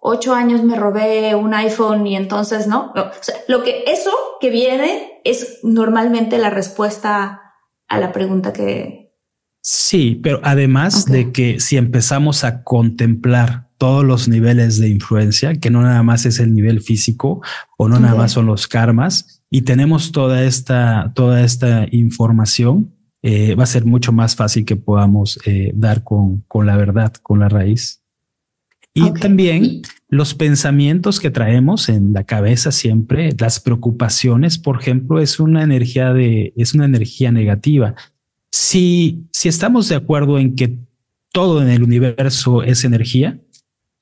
ocho 0.00 0.34
años 0.34 0.62
me 0.64 0.76
robé 0.76 1.34
un 1.34 1.54
iPhone 1.54 2.06
y 2.06 2.16
entonces 2.16 2.66
no. 2.66 2.92
O 2.94 3.10
sea, 3.20 3.36
lo 3.48 3.62
que 3.62 3.84
eso 3.86 4.10
que 4.40 4.50
viene 4.50 5.20
es 5.24 5.60
normalmente 5.62 6.38
la 6.38 6.50
respuesta 6.50 7.40
a 7.88 7.98
la 7.98 8.12
pregunta 8.12 8.52
que. 8.52 9.14
Sí, 9.62 10.18
pero 10.22 10.40
además 10.42 11.04
de 11.04 11.32
que 11.32 11.60
si 11.60 11.76
empezamos 11.76 12.44
a 12.44 12.64
contemplar 12.64 13.68
todos 13.76 14.04
los 14.04 14.28
niveles 14.28 14.78
de 14.78 14.88
influencia, 14.88 15.54
que 15.54 15.70
no 15.70 15.82
nada 15.82 16.02
más 16.02 16.24
es 16.24 16.38
el 16.38 16.54
nivel 16.54 16.80
físico 16.80 17.42
o 17.76 17.88
no 17.88 17.98
nada 17.98 18.14
más 18.14 18.32
son 18.32 18.46
los 18.46 18.68
karmas, 18.68 19.42
y 19.50 19.62
tenemos 19.62 20.12
toda 20.12 20.44
esta, 20.44 21.12
toda 21.14 21.42
esta 21.42 21.86
información, 21.90 22.94
eh, 23.22 23.54
va 23.54 23.64
a 23.64 23.66
ser 23.66 23.84
mucho 23.84 24.12
más 24.12 24.36
fácil 24.36 24.64
que 24.64 24.76
podamos 24.76 25.38
eh, 25.44 25.72
dar 25.74 26.04
con, 26.04 26.42
con 26.48 26.66
la 26.66 26.76
verdad, 26.76 27.12
con 27.22 27.40
la 27.40 27.48
raíz. 27.48 27.99
Y 28.92 29.12
también 29.12 29.82
los 30.08 30.34
pensamientos 30.34 31.20
que 31.20 31.30
traemos 31.30 31.88
en 31.88 32.12
la 32.12 32.24
cabeza 32.24 32.72
siempre, 32.72 33.30
las 33.38 33.60
preocupaciones, 33.60 34.58
por 34.58 34.80
ejemplo, 34.80 35.20
es 35.20 35.38
una 35.38 35.62
energía 35.62 36.12
de, 36.12 36.52
es 36.56 36.74
una 36.74 36.86
energía 36.86 37.30
negativa. 37.30 37.94
Si, 38.50 39.26
si 39.32 39.48
estamos 39.48 39.88
de 39.88 39.94
acuerdo 39.94 40.38
en 40.38 40.56
que 40.56 40.78
todo 41.32 41.62
en 41.62 41.68
el 41.68 41.84
universo 41.84 42.64
es 42.64 42.84
energía, 42.84 43.38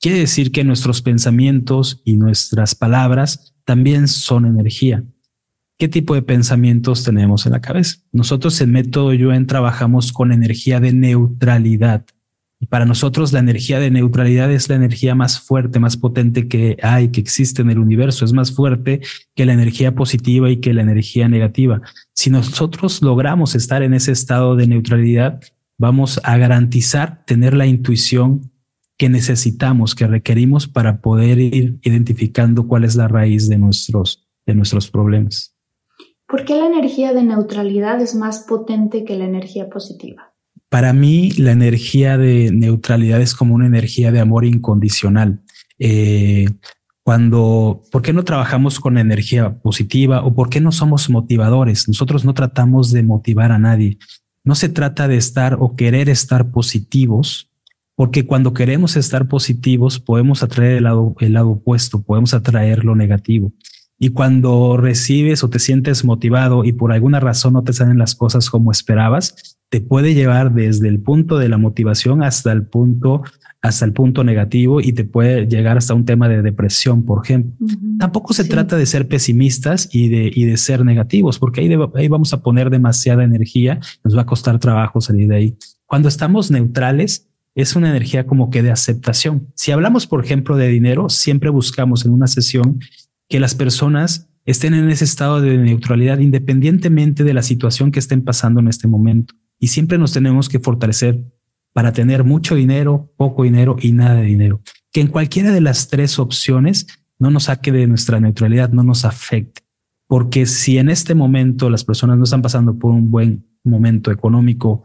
Quiere 0.01 0.19
decir 0.19 0.53
que 0.53 0.63
nuestros 0.63 1.01
pensamientos 1.01 2.01
y 2.05 2.15
nuestras 2.15 2.73
palabras 2.73 3.53
también 3.65 4.07
son 4.07 4.45
energía. 4.45 5.03
¿Qué 5.77 5.89
tipo 5.89 6.15
de 6.15 6.21
pensamientos 6.21 7.03
tenemos 7.03 7.45
en 7.45 7.51
la 7.51 7.59
cabeza? 7.59 7.97
Nosotros 8.13 8.61
en 8.61 8.71
Método 8.71 9.13
Yuen 9.13 9.45
trabajamos 9.45 10.13
con 10.13 10.31
energía 10.31 10.79
de 10.79 10.93
neutralidad. 10.93 12.05
Para 12.67 12.85
nosotros 12.85 13.31
la 13.31 13.39
energía 13.39 13.79
de 13.79 13.89
neutralidad 13.89 14.51
es 14.51 14.67
la 14.67 14.75
energía 14.75 15.15
más 15.15 15.39
fuerte, 15.39 15.79
más 15.79 15.95
potente 15.95 16.49
que 16.49 16.77
hay, 16.81 17.09
que 17.09 17.21
existe 17.21 17.61
en 17.61 17.69
el 17.69 17.79
universo. 17.79 18.25
Es 18.25 18.33
más 18.33 18.53
fuerte 18.53 18.99
que 19.33 19.45
la 19.45 19.53
energía 19.53 19.95
positiva 19.95 20.49
y 20.49 20.57
que 20.57 20.73
la 20.73 20.81
energía 20.81 21.29
negativa. 21.29 21.81
Si 22.13 22.29
nosotros 22.29 23.01
logramos 23.01 23.55
estar 23.55 23.81
en 23.81 23.93
ese 23.93 24.11
estado 24.11 24.57
de 24.57 24.67
neutralidad, 24.67 25.39
vamos 25.77 26.19
a 26.23 26.37
garantizar 26.37 27.23
tener 27.25 27.53
la 27.53 27.65
intuición 27.65 28.51
que 28.97 29.07
necesitamos, 29.07 29.95
que 29.95 30.07
requerimos 30.07 30.67
para 30.67 30.99
poder 30.99 31.39
ir 31.39 31.79
identificando 31.83 32.67
cuál 32.67 32.83
es 32.83 32.97
la 32.97 33.07
raíz 33.07 33.47
de 33.47 33.57
nuestros, 33.57 34.27
de 34.45 34.53
nuestros 34.53 34.91
problemas. 34.91 35.55
¿Por 36.27 36.43
qué 36.43 36.55
la 36.55 36.67
energía 36.67 37.13
de 37.13 37.23
neutralidad 37.23 38.01
es 38.01 38.13
más 38.13 38.41
potente 38.41 39.05
que 39.05 39.15
la 39.15 39.23
energía 39.23 39.69
positiva? 39.69 40.28
Para 40.69 40.93
mí, 40.93 41.31
la 41.31 41.51
energía 41.51 42.17
de 42.17 42.51
neutralidad 42.51 43.21
es 43.21 43.33
como 43.33 43.55
una 43.55 43.65
energía 43.65 44.11
de 44.11 44.19
amor 44.19 44.45
incondicional. 44.45 45.41
Eh, 45.79 46.47
cuando, 47.03 47.81
¿por 47.91 48.03
qué 48.03 48.13
no 48.13 48.23
trabajamos 48.23 48.79
con 48.79 48.99
energía 48.99 49.57
positiva 49.61 50.23
o 50.23 50.35
por 50.35 50.49
qué 50.49 50.61
no 50.61 50.71
somos 50.71 51.09
motivadores? 51.09 51.87
Nosotros 51.87 52.23
no 52.23 52.35
tratamos 52.35 52.91
de 52.91 53.01
motivar 53.01 53.51
a 53.51 53.57
nadie. 53.57 53.97
No 54.43 54.53
se 54.53 54.69
trata 54.69 55.07
de 55.07 55.17
estar 55.17 55.57
o 55.59 55.75
querer 55.75 56.07
estar 56.07 56.51
positivos, 56.51 57.49
porque 57.95 58.27
cuando 58.27 58.53
queremos 58.53 58.95
estar 58.95 59.27
positivos 59.27 59.99
podemos 59.99 60.43
atraer 60.43 60.77
el 60.77 60.83
lado, 60.83 61.15
el 61.19 61.33
lado 61.33 61.49
opuesto, 61.49 62.03
podemos 62.03 62.35
atraer 62.35 62.85
lo 62.85 62.95
negativo. 62.95 63.51
Y 63.99 64.09
cuando 64.09 64.77
recibes 64.77 65.43
o 65.43 65.49
te 65.49 65.59
sientes 65.59 66.05
motivado 66.05 66.63
y 66.63 66.71
por 66.71 66.93
alguna 66.93 67.19
razón 67.19 67.53
no 67.53 67.63
te 67.63 67.73
salen 67.73 67.97
las 67.97 68.15
cosas 68.15 68.49
como 68.49 68.71
esperabas, 68.71 69.57
te 69.69 69.81
puede 69.81 70.13
llevar 70.13 70.53
desde 70.53 70.87
el 70.87 70.99
punto 70.99 71.37
de 71.37 71.49
la 71.49 71.57
motivación 71.57 72.23
hasta 72.23 72.51
el 72.51 72.65
punto 72.65 73.23
hasta 73.61 73.85
el 73.85 73.93
punto 73.93 74.23
negativo 74.23 74.79
y 74.79 74.93
te 74.93 75.03
puede 75.03 75.45
llegar 75.45 75.77
hasta 75.77 75.93
un 75.93 76.05
tema 76.05 76.29
de 76.29 76.41
depresión, 76.41 77.03
por 77.03 77.25
ejemplo. 77.25 77.67
Tampoco 77.99 78.33
se 78.33 78.45
trata 78.45 78.77
de 78.77 78.85
ser 78.85 79.07
pesimistas 79.07 79.89
y 79.91 80.07
de, 80.07 80.31
y 80.33 80.45
de 80.45 80.55
ser 80.55 80.85
negativos, 80.85 81.39
porque 81.39 81.61
ahí, 81.61 81.69
ahí 81.95 82.07
vamos 82.07 82.33
a 82.33 82.41
poner 82.41 82.69
demasiada 82.69 83.23
energía, 83.23 83.79
nos 84.03 84.15
va 84.15 84.21
a 84.21 84.25
costar 84.25 84.59
trabajo 84.59 85.01
salir 85.01 85.27
de 85.27 85.35
ahí. 85.35 85.57
Cuando 85.85 86.07
estamos 86.07 86.51
neutrales, 86.51 87.27
es 87.55 87.75
una 87.75 87.89
energía 87.89 88.25
como 88.25 88.49
que 88.49 88.63
de 88.63 88.71
aceptación. 88.71 89.47
Si 89.55 89.71
hablamos, 89.71 90.07
por 90.07 90.23
ejemplo, 90.23 90.55
de 90.55 90.69
dinero, 90.69 91.09
siempre 91.09 91.49
buscamos 91.49 92.05
en 92.05 92.13
una 92.13 92.27
sesión 92.27 92.79
que 93.29 93.39
las 93.39 93.55
personas 93.55 94.29
estén 94.45 94.73
en 94.73 94.89
ese 94.89 95.05
estado 95.05 95.39
de 95.39 95.57
neutralidad 95.57 96.19
independientemente 96.19 97.23
de 97.23 97.33
la 97.33 97.43
situación 97.43 97.91
que 97.91 97.99
estén 97.99 98.23
pasando 98.23 98.59
en 98.59 98.67
este 98.67 98.87
momento. 98.87 99.35
Y 99.59 99.67
siempre 99.67 99.97
nos 99.97 100.11
tenemos 100.11 100.49
que 100.49 100.59
fortalecer 100.59 101.23
para 101.71 101.93
tener 101.93 102.23
mucho 102.23 102.55
dinero, 102.55 103.13
poco 103.15 103.43
dinero 103.43 103.75
y 103.79 103.91
nada 103.91 104.15
de 104.15 104.23
dinero. 104.23 104.61
Que 104.91 105.01
en 105.01 105.07
cualquiera 105.07 105.51
de 105.51 105.61
las 105.61 105.87
tres 105.87 106.17
opciones 106.17 106.87
no 107.19 107.29
nos 107.29 107.43
saque 107.43 107.71
de 107.71 107.85
nuestra 107.85 108.19
neutralidad, 108.19 108.71
no 108.71 108.83
nos 108.83 109.05
afecte. 109.05 109.61
Porque 110.07 110.47
si 110.47 110.79
en 110.79 110.89
este 110.89 111.13
momento 111.13 111.69
las 111.69 111.83
personas 111.83 112.17
no 112.17 112.23
están 112.23 112.41
pasando 112.41 112.77
por 112.79 112.91
un 112.91 113.11
buen 113.11 113.45
momento 113.63 114.11
económico 114.11 114.83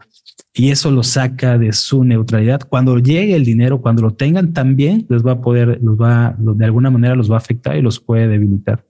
y 0.53 0.71
eso 0.71 0.89
lo 0.89 1.03
saca 1.03 1.57
de 1.57 1.73
su 1.73 2.03
neutralidad, 2.03 2.61
cuando 2.67 2.97
llegue 2.97 3.35
el 3.35 3.43
dinero, 3.43 3.81
cuando 3.81 4.03
lo 4.03 4.11
tengan 4.11 4.53
también, 4.53 5.05
les 5.09 5.25
va 5.25 5.33
a 5.33 5.41
poder, 5.41 5.79
los 5.81 5.99
va, 5.99 6.35
de 6.37 6.65
alguna 6.65 6.89
manera 6.89 7.15
los 7.15 7.29
va 7.29 7.35
a 7.35 7.39
afectar 7.39 7.75
y 7.75 7.81
los 7.81 7.99
puede 7.99 8.27
debilitar. 8.27 8.85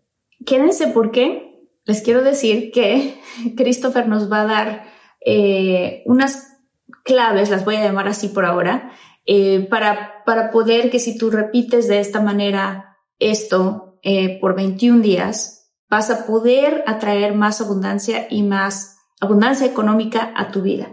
Quédense 0.45 0.87
porque 0.87 1.69
les 1.85 2.01
quiero 2.01 2.23
decir 2.23 2.71
que 2.71 3.19
Christopher 3.57 4.07
nos 4.07 4.31
va 4.31 4.41
a 4.41 4.45
dar 4.45 4.83
eh, 5.25 6.03
unas 6.05 6.55
claves, 7.03 7.49
las 7.49 7.65
voy 7.65 7.77
a 7.77 7.83
llamar 7.83 8.07
así 8.07 8.27
por 8.27 8.45
ahora, 8.45 8.91
eh, 9.25 9.65
para, 9.69 10.23
para 10.23 10.51
poder 10.51 10.91
que 10.91 10.99
si 10.99 11.17
tú 11.17 11.31
repites 11.31 11.87
de 11.87 11.99
esta 11.99 12.21
manera 12.21 12.97
esto 13.17 13.97
eh, 14.03 14.39
por 14.39 14.55
21 14.55 15.01
días, 15.01 15.71
vas 15.89 16.11
a 16.11 16.27
poder 16.27 16.83
atraer 16.85 17.33
más 17.33 17.59
abundancia 17.59 18.27
y 18.29 18.43
más 18.43 18.97
abundancia 19.19 19.65
económica 19.65 20.31
a 20.35 20.51
tu 20.51 20.61
vida. 20.61 20.91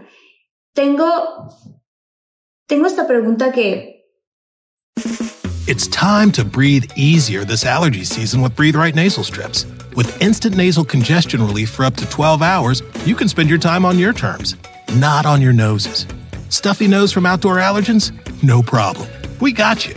Tengo, 0.75 1.53
tengo 2.67 2.87
esta 2.87 3.05
pregunta 3.05 3.53
que... 3.53 4.01
It's 5.67 5.85
time 5.87 6.31
to 6.31 6.43
breathe 6.43 6.91
easier 6.95 7.45
this 7.45 7.63
allergy 7.63 8.03
season 8.03 8.41
with 8.41 8.55
Breathe 8.55 8.75
Right 8.75 8.95
nasal 8.95 9.23
strips. 9.23 9.67
With 9.95 10.19
instant 10.19 10.57
nasal 10.57 10.83
congestion 10.83 11.45
relief 11.45 11.69
for 11.69 11.85
up 11.85 11.95
to 11.97 12.09
12 12.09 12.41
hours, 12.41 12.81
you 13.05 13.15
can 13.15 13.27
spend 13.27 13.49
your 13.49 13.59
time 13.59 13.85
on 13.85 13.99
your 13.99 14.13
terms, 14.13 14.55
not 14.95 15.27
on 15.27 15.43
your 15.43 15.53
noses. 15.53 16.07
Stuffy 16.49 16.87
nose 16.87 17.11
from 17.11 17.27
outdoor 17.27 17.57
allergens? 17.57 18.11
No 18.41 18.63
problem. 18.63 19.07
We 19.39 19.51
got 19.51 19.87
you. 19.87 19.93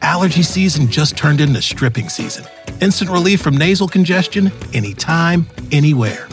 Allergy 0.00 0.44
season 0.44 0.88
just 0.88 1.16
turned 1.16 1.40
into 1.40 1.60
stripping 1.60 2.08
season. 2.08 2.46
Instant 2.80 3.10
relief 3.10 3.42
from 3.42 3.56
nasal 3.56 3.88
congestion 3.88 4.52
anytime, 4.72 5.48
anywhere. 5.72 6.28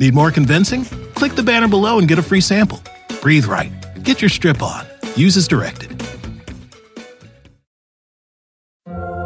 Need 0.00 0.14
more 0.14 0.32
convincing? 0.32 0.84
Click 1.14 1.36
the 1.36 1.44
banner 1.44 1.68
below 1.68 2.00
and 2.00 2.08
get 2.08 2.18
a 2.18 2.22
free 2.22 2.40
sample. 2.40 2.82
Breathe 3.20 3.46
right. 3.46 3.72
Get 4.02 4.20
your 4.22 4.28
strip 4.28 4.62
on. 4.62 4.86
Use 5.16 5.36
as 5.36 5.48
directed. 5.48 5.90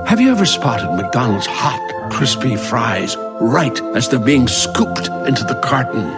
Have 0.06 0.20
you 0.20 0.32
ever 0.32 0.44
spotted 0.44 0.90
McDonald's 0.96 1.46
hot, 1.46 2.10
crispy 2.10 2.56
fries 2.56 3.16
right 3.40 3.80
as 3.94 4.08
they're 4.08 4.18
being 4.18 4.48
scooped 4.48 5.06
into 5.28 5.44
the 5.44 5.54
carton? 5.62 6.08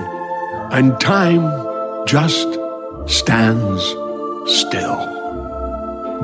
And 0.72 0.98
time 0.98 1.44
just 2.06 2.48
stands 3.06 3.82
still. 4.46 4.96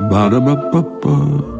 Ba-da-ba-ba-ba. 0.09 1.59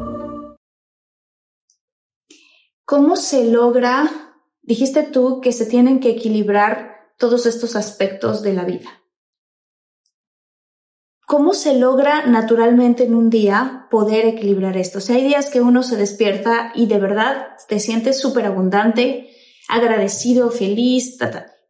¿Cómo 2.85 3.15
se 3.15 3.45
logra, 3.51 4.09
dijiste 4.63 5.03
tú, 5.03 5.41
que 5.41 5.51
se 5.51 5.67
tienen 5.67 5.99
que 5.99 6.09
equilibrar 6.09 7.13
todos 7.19 7.45
estos 7.45 7.75
aspectos 7.75 8.41
de 8.41 8.53
la 8.53 8.63
vida? 8.63 8.89
¿Cómo 11.29 11.53
se 11.53 11.77
logra 11.77 12.25
naturalmente 12.25 13.03
en 13.03 13.13
un 13.13 13.29
día 13.29 13.85
poder 13.91 14.25
equilibrar 14.25 14.75
esto? 14.77 14.97
O 14.97 15.01
sea, 15.01 15.15
hay 15.15 15.23
días 15.23 15.51
que 15.51 15.61
uno 15.61 15.83
se 15.83 15.95
despierta 15.95 16.71
y 16.73 16.87
de 16.87 16.97
verdad 16.97 17.49
te 17.67 17.79
sientes 17.79 18.19
súper 18.19 18.47
abundante, 18.47 19.29
agradecido, 19.67 20.49
feliz, 20.49 21.19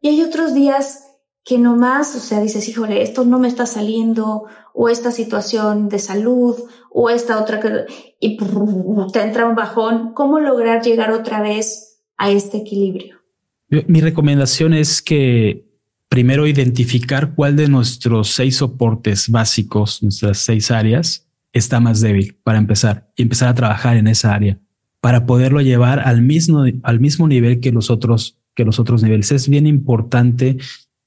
y 0.00 0.08
hay 0.08 0.22
otros 0.22 0.54
días 0.54 1.04
que 1.44 1.58
nomás, 1.58 2.16
o 2.16 2.20
sea, 2.20 2.40
dices, 2.40 2.70
híjole, 2.70 3.02
esto 3.02 3.26
no 3.26 3.38
me 3.38 3.48
está 3.48 3.66
saliendo, 3.66 4.46
o 4.72 4.88
esta 4.88 5.10
situación 5.10 5.90
de 5.90 5.98
salud, 5.98 6.56
o 6.90 7.10
esta 7.10 7.38
otra, 7.38 7.60
y 8.18 8.38
te 9.12 9.20
entra 9.20 9.46
un 9.46 9.56
bajón. 9.56 10.14
¿Cómo 10.14 10.40
lograr 10.40 10.82
llegar 10.82 11.12
otra 11.12 11.42
vez 11.42 12.00
a 12.16 12.30
este 12.30 12.56
equilibrio? 12.56 13.18
Mi 13.68 14.00
recomendación 14.00 14.72
es 14.72 15.02
que 15.02 15.69
primero 16.10 16.46
identificar 16.46 17.34
cuál 17.34 17.56
de 17.56 17.68
nuestros 17.68 18.28
seis 18.28 18.56
soportes 18.56 19.30
básicos, 19.30 20.02
nuestras 20.02 20.38
seis 20.38 20.70
áreas, 20.70 21.28
está 21.52 21.80
más 21.80 22.00
débil 22.00 22.36
para 22.42 22.58
empezar 22.58 23.10
y 23.16 23.22
empezar 23.22 23.48
a 23.48 23.54
trabajar 23.54 23.96
en 23.96 24.08
esa 24.08 24.34
área 24.34 24.58
para 25.00 25.24
poderlo 25.24 25.60
llevar 25.62 26.00
al 26.00 26.20
mismo, 26.20 26.64
al 26.82 27.00
mismo 27.00 27.26
nivel 27.26 27.60
que 27.60 27.72
los 27.72 27.90
otros, 27.90 28.38
que 28.54 28.64
los 28.64 28.78
otros 28.78 29.02
niveles. 29.02 29.32
Es 29.32 29.48
bien 29.48 29.66
importante 29.66 30.58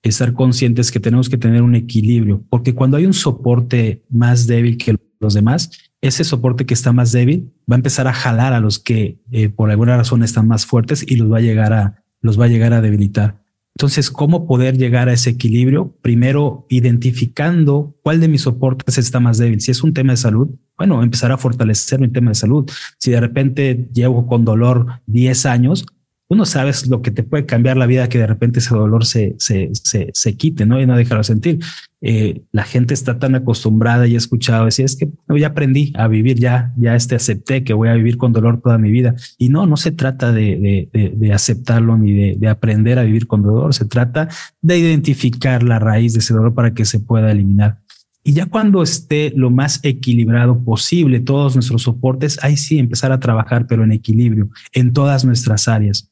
estar 0.02 0.34
conscientes 0.34 0.92
que 0.92 1.00
tenemos 1.00 1.30
que 1.30 1.38
tener 1.38 1.62
un 1.62 1.76
equilibrio, 1.76 2.44
porque 2.50 2.74
cuando 2.74 2.98
hay 2.98 3.06
un 3.06 3.14
soporte 3.14 4.04
más 4.10 4.48
débil 4.48 4.78
que 4.78 4.96
los 5.20 5.34
demás, 5.34 5.70
ese 6.02 6.24
soporte 6.24 6.66
que 6.66 6.74
está 6.74 6.92
más 6.92 7.12
débil 7.12 7.54
va 7.70 7.76
a 7.76 7.78
empezar 7.78 8.08
a 8.08 8.14
jalar 8.14 8.54
a 8.54 8.60
los 8.60 8.80
que 8.80 9.20
eh, 9.32 9.50
por 9.50 9.70
alguna 9.70 9.96
razón 9.96 10.24
están 10.24 10.48
más 10.48 10.66
fuertes 10.66 11.06
y 11.08 11.18
los 11.18 11.32
va 11.32 11.38
a 11.38 11.42
llegar 11.42 11.74
a, 11.74 12.04
los 12.22 12.40
va 12.40 12.46
a 12.46 12.50
llegar 12.50 12.74
a 12.74 12.82
debilitar. 12.82 13.43
Entonces, 13.76 14.12
¿cómo 14.12 14.46
poder 14.46 14.78
llegar 14.78 15.10
a 15.10 15.14
ese 15.14 15.32
equilibrio? 15.32 15.96
Primero, 16.02 16.66
identificando 16.70 17.96
cuál 18.04 18.20
de 18.20 18.28
mis 18.28 18.42
soportes 18.42 18.98
está 19.00 19.20
más 19.20 19.40
débil. 19.40 19.62
Si 19.62 19.72
es 19.72 19.84
un 19.84 19.94
tema 19.94 20.14
de 20.14 20.18
salud, 20.18 20.50
bueno, 20.78 21.02
empezar 21.02 21.32
a 21.32 21.38
fortalecer 21.38 22.00
mi 22.00 22.10
tema 22.10 22.32
de 22.32 22.36
salud. 22.36 22.70
Si 23.00 23.12
de 23.12 23.20
repente 23.20 23.90
llevo 23.94 24.28
con 24.28 24.46
dolor 24.46 25.02
10 25.08 25.46
años, 25.48 25.86
uno 26.30 26.46
sabes 26.46 26.88
lo 26.88 27.02
que 27.02 27.12
te 27.12 27.24
puede 27.24 27.46
cambiar 27.46 27.78
la 27.78 27.86
vida, 27.86 28.10
que 28.10 28.18
de 28.18 28.28
repente 28.28 28.60
ese 28.60 28.74
dolor 28.74 29.06
se, 29.06 29.36
se, 29.38 29.70
se, 29.74 30.10
se 30.14 30.36
quite, 30.36 30.66
¿no? 30.66 30.82
Y 30.82 30.86
no 30.86 30.96
dejarlo 30.96 31.24
sentir. 31.24 31.60
Eh, 32.02 32.42
la 32.52 32.64
gente 32.64 32.94
está 32.94 33.20
tan 33.20 33.36
acostumbrada 33.36 34.08
y 34.08 34.16
he 34.16 34.18
escuchado 34.18 34.66
decir, 34.66 34.86
es 34.86 34.96
que 34.96 35.10
ya 35.38 35.48
aprendí 35.48 35.94
a 35.96 36.08
vivir, 36.08 36.40
ya, 36.40 36.74
ya 36.78 36.96
este 36.96 37.16
acepté 37.16 37.64
que 37.64 37.74
voy 37.74 37.90
a 37.90 37.94
vivir 37.94 38.18
con 38.18 38.34
dolor 38.34 38.62
toda 38.62 38.78
mi 38.78 38.92
vida. 38.92 39.16
Y 39.38 39.50
no, 39.50 39.66
no 39.66 39.78
se 39.78 39.92
trata 39.92 40.32
de, 40.32 40.90
de, 40.92 41.14
de, 41.16 41.34
aceptarlo 41.34 41.98
ni 41.98 42.14
de, 42.14 42.36
de 42.38 42.48
aprender 42.48 43.00
a 43.00 43.04
vivir 43.04 43.28
con 43.28 43.44
dolor, 43.44 43.74
se 43.74 43.86
trata 43.86 44.28
de 44.62 44.78
identificar 44.78 45.64
la 45.64 45.80
raíz 45.80 46.14
de 46.14 46.20
ese 46.20 46.34
dolor 46.34 46.54
para 46.54 46.74
que 46.74 46.86
se 46.86 47.00
pueda 47.00 47.32
eliminar. 47.32 47.80
Y 48.26 48.34
ya 48.34 48.46
cuando 48.46 48.82
esté 48.82 49.34
lo 49.36 49.50
más 49.50 49.82
equilibrado 49.84 50.64
posible 50.64 51.20
todos 51.20 51.56
nuestros 51.56 51.84
soportes, 51.84 52.42
ahí 52.42 52.56
sí 52.56 52.80
empezar 52.80 53.12
a 53.12 53.20
trabajar, 53.20 53.68
pero 53.68 53.84
en 53.84 53.92
equilibrio, 53.92 54.50
en 54.72 54.94
todas 54.94 55.26
nuestras 55.26 55.68
áreas. 55.68 56.10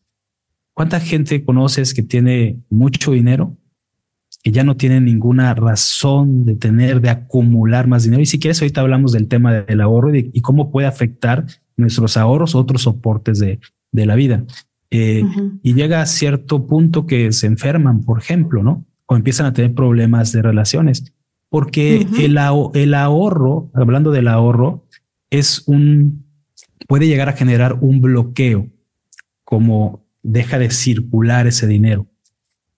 ¿Cuánta 0.74 1.00
gente 1.00 1.44
conoces 1.44 1.94
que 1.94 2.04
tiene 2.04 2.58
mucho 2.70 3.12
dinero 3.12 3.58
que 4.44 4.52
ya 4.52 4.64
no 4.64 4.76
tienen 4.76 5.06
ninguna 5.06 5.54
razón 5.54 6.46
de 6.46 6.56
tener, 6.56 7.02
de 7.02 7.10
acumular 7.10 7.88
más 7.88 8.04
dinero. 8.04 8.22
Y 8.22 8.26
si 8.26 8.40
quieres, 8.40 8.62
ahorita 8.62 8.82
hablamos 8.82 9.12
del 9.12 9.28
tema 9.28 9.54
del 9.54 9.82
ahorro 9.82 10.16
y, 10.16 10.42
cómo 10.42 10.72
puede 10.72 10.88
afectar 10.88 11.46
nuestros 11.78 12.18
ahorros, 12.18 12.56
otros 12.56 12.84
soportes 12.84 13.40
de, 13.40 13.60
de 13.92 14.06
la 14.06 14.16
vida. 14.16 14.44
Eh, 14.90 15.24
y 15.64 15.74
llega 15.74 16.02
a 16.02 16.06
cierto 16.06 16.66
punto 16.66 17.06
que 17.06 17.32
se 17.32 17.48
enferman, 17.48 18.02
por 18.02 18.20
ejemplo, 18.20 18.64
¿no? 18.64 18.86
O 19.06 19.16
empiezan 19.16 19.46
a 19.46 19.54
tener 19.54 19.74
problemas 19.76 20.32
de 20.32 20.42
relaciones. 20.42 21.14
Porque 21.50 22.08
el, 22.18 22.38
el 22.74 22.94
ahorro, 22.94 23.70
hablando 23.74 24.12
del 24.12 24.28
ahorro, 24.28 24.86
es 25.30 25.64
un, 25.68 26.26
puede 26.88 27.08
llegar 27.08 27.30
a 27.30 27.34
generar 27.34 27.78
un 27.82 28.02
bloqueo, 28.02 28.68
como 29.44 30.01
deja 30.24 30.60
de 30.60 30.72
circular 30.72 31.48
ese 31.48 31.68
dinero. 31.68 32.08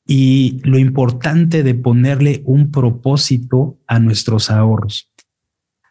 Y 0.05 0.59
lo 0.63 0.79
importante 0.79 1.63
de 1.63 1.75
ponerle 1.75 2.41
un 2.45 2.71
propósito 2.71 3.79
a 3.87 3.99
nuestros 3.99 4.49
ahorros. 4.51 5.09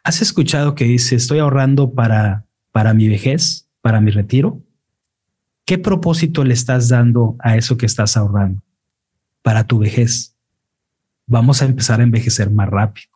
¿Has 0.03 0.21
escuchado 0.21 0.75
que 0.75 0.85
dice, 0.85 1.15
estoy 1.15 1.39
ahorrando 1.39 1.93
para, 1.93 2.45
para 2.71 2.93
mi 2.93 3.07
vejez, 3.07 3.69
para 3.81 4.01
mi 4.01 4.11
retiro? 4.11 4.61
¿Qué 5.65 5.77
propósito 5.77 6.43
le 6.43 6.53
estás 6.53 6.89
dando 6.89 7.37
a 7.39 7.55
eso 7.55 7.77
que 7.77 7.85
estás 7.85 8.17
ahorrando? 8.17 8.61
Para 9.41 9.65
tu 9.65 9.79
vejez. 9.79 10.35
Vamos 11.25 11.61
a 11.61 11.65
empezar 11.65 12.01
a 12.01 12.03
envejecer 12.03 12.51
más 12.51 12.69
rápido. 12.69 13.07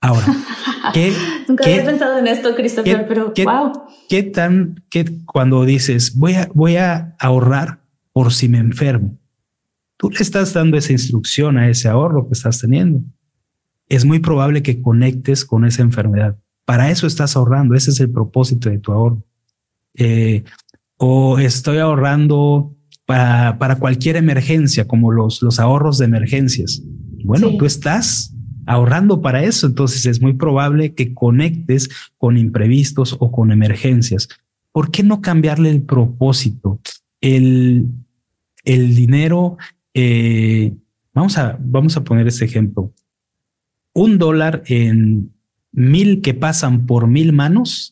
Ahora, 0.00 0.26
¿qué, 0.94 1.12
Nunca 1.48 1.64
había 1.64 1.84
pensado 1.84 2.18
en 2.18 2.26
esto, 2.26 2.54
Christopher, 2.54 3.06
pero 3.06 3.32
wow. 3.44 3.72
¿Qué 4.08 4.22
tan, 4.22 4.82
qué 4.90 5.04
cuando 5.24 5.64
dices 5.64 6.14
voy 6.16 6.34
a, 6.34 6.48
voy 6.54 6.76
a 6.76 7.14
ahorrar 7.18 7.80
por 8.12 8.32
si 8.32 8.48
me 8.48 8.58
enfermo? 8.58 9.18
Tú 9.96 10.10
le 10.10 10.18
estás 10.18 10.52
dando 10.54 10.76
esa 10.76 10.92
instrucción 10.92 11.58
a 11.58 11.68
ese 11.68 11.88
ahorro 11.88 12.26
que 12.26 12.32
estás 12.32 12.60
teniendo. 12.60 13.02
Es 13.88 14.04
muy 14.04 14.18
probable 14.18 14.62
que 14.62 14.80
conectes 14.80 15.44
con 15.44 15.64
esa 15.64 15.82
enfermedad. 15.82 16.36
Para 16.64 16.90
eso 16.90 17.06
estás 17.06 17.36
ahorrando. 17.36 17.74
Ese 17.74 17.90
es 17.90 18.00
el 18.00 18.10
propósito 18.10 18.70
de 18.70 18.78
tu 18.78 18.92
ahorro. 18.92 19.22
Eh, 19.94 20.44
o 20.96 21.38
estoy 21.38 21.78
ahorrando 21.78 22.74
para, 23.04 23.58
para 23.58 23.76
cualquier 23.76 24.16
emergencia, 24.16 24.86
como 24.86 25.10
los, 25.10 25.42
los 25.42 25.58
ahorros 25.58 25.98
de 25.98 26.04
emergencias. 26.06 26.82
Bueno, 27.24 27.56
tú 27.58 27.66
estás 27.66 28.34
ahorrando 28.70 29.20
para 29.20 29.42
eso, 29.42 29.66
entonces 29.66 30.06
es 30.06 30.22
muy 30.22 30.34
probable 30.34 30.94
que 30.94 31.12
conectes 31.12 31.88
con 32.18 32.38
imprevistos 32.38 33.16
o 33.18 33.32
con 33.32 33.50
emergencias. 33.50 34.28
¿Por 34.70 34.92
qué 34.92 35.02
no 35.02 35.20
cambiarle 35.20 35.70
el 35.70 35.82
propósito? 35.82 36.78
El, 37.20 37.88
el 38.62 38.94
dinero, 38.94 39.58
eh, 39.92 40.72
vamos, 41.12 41.36
a, 41.36 41.58
vamos 41.60 41.96
a 41.96 42.04
poner 42.04 42.28
este 42.28 42.44
ejemplo. 42.44 42.92
Un 43.92 44.18
dólar 44.18 44.62
en 44.66 45.32
mil 45.72 46.20
que 46.20 46.34
pasan 46.34 46.86
por 46.86 47.08
mil 47.08 47.32
manos 47.32 47.90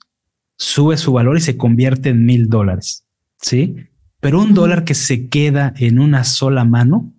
sube 0.56 0.96
su 0.96 1.12
valor 1.12 1.38
y 1.38 1.40
se 1.40 1.56
convierte 1.56 2.10
en 2.10 2.24
mil 2.24 2.48
dólares. 2.48 3.04
Sí, 3.42 3.74
pero 4.20 4.40
un 4.40 4.54
dólar 4.54 4.84
que 4.84 4.94
se 4.94 5.28
queda 5.28 5.74
en 5.76 5.98
una 5.98 6.22
sola 6.22 6.64
mano 6.64 7.12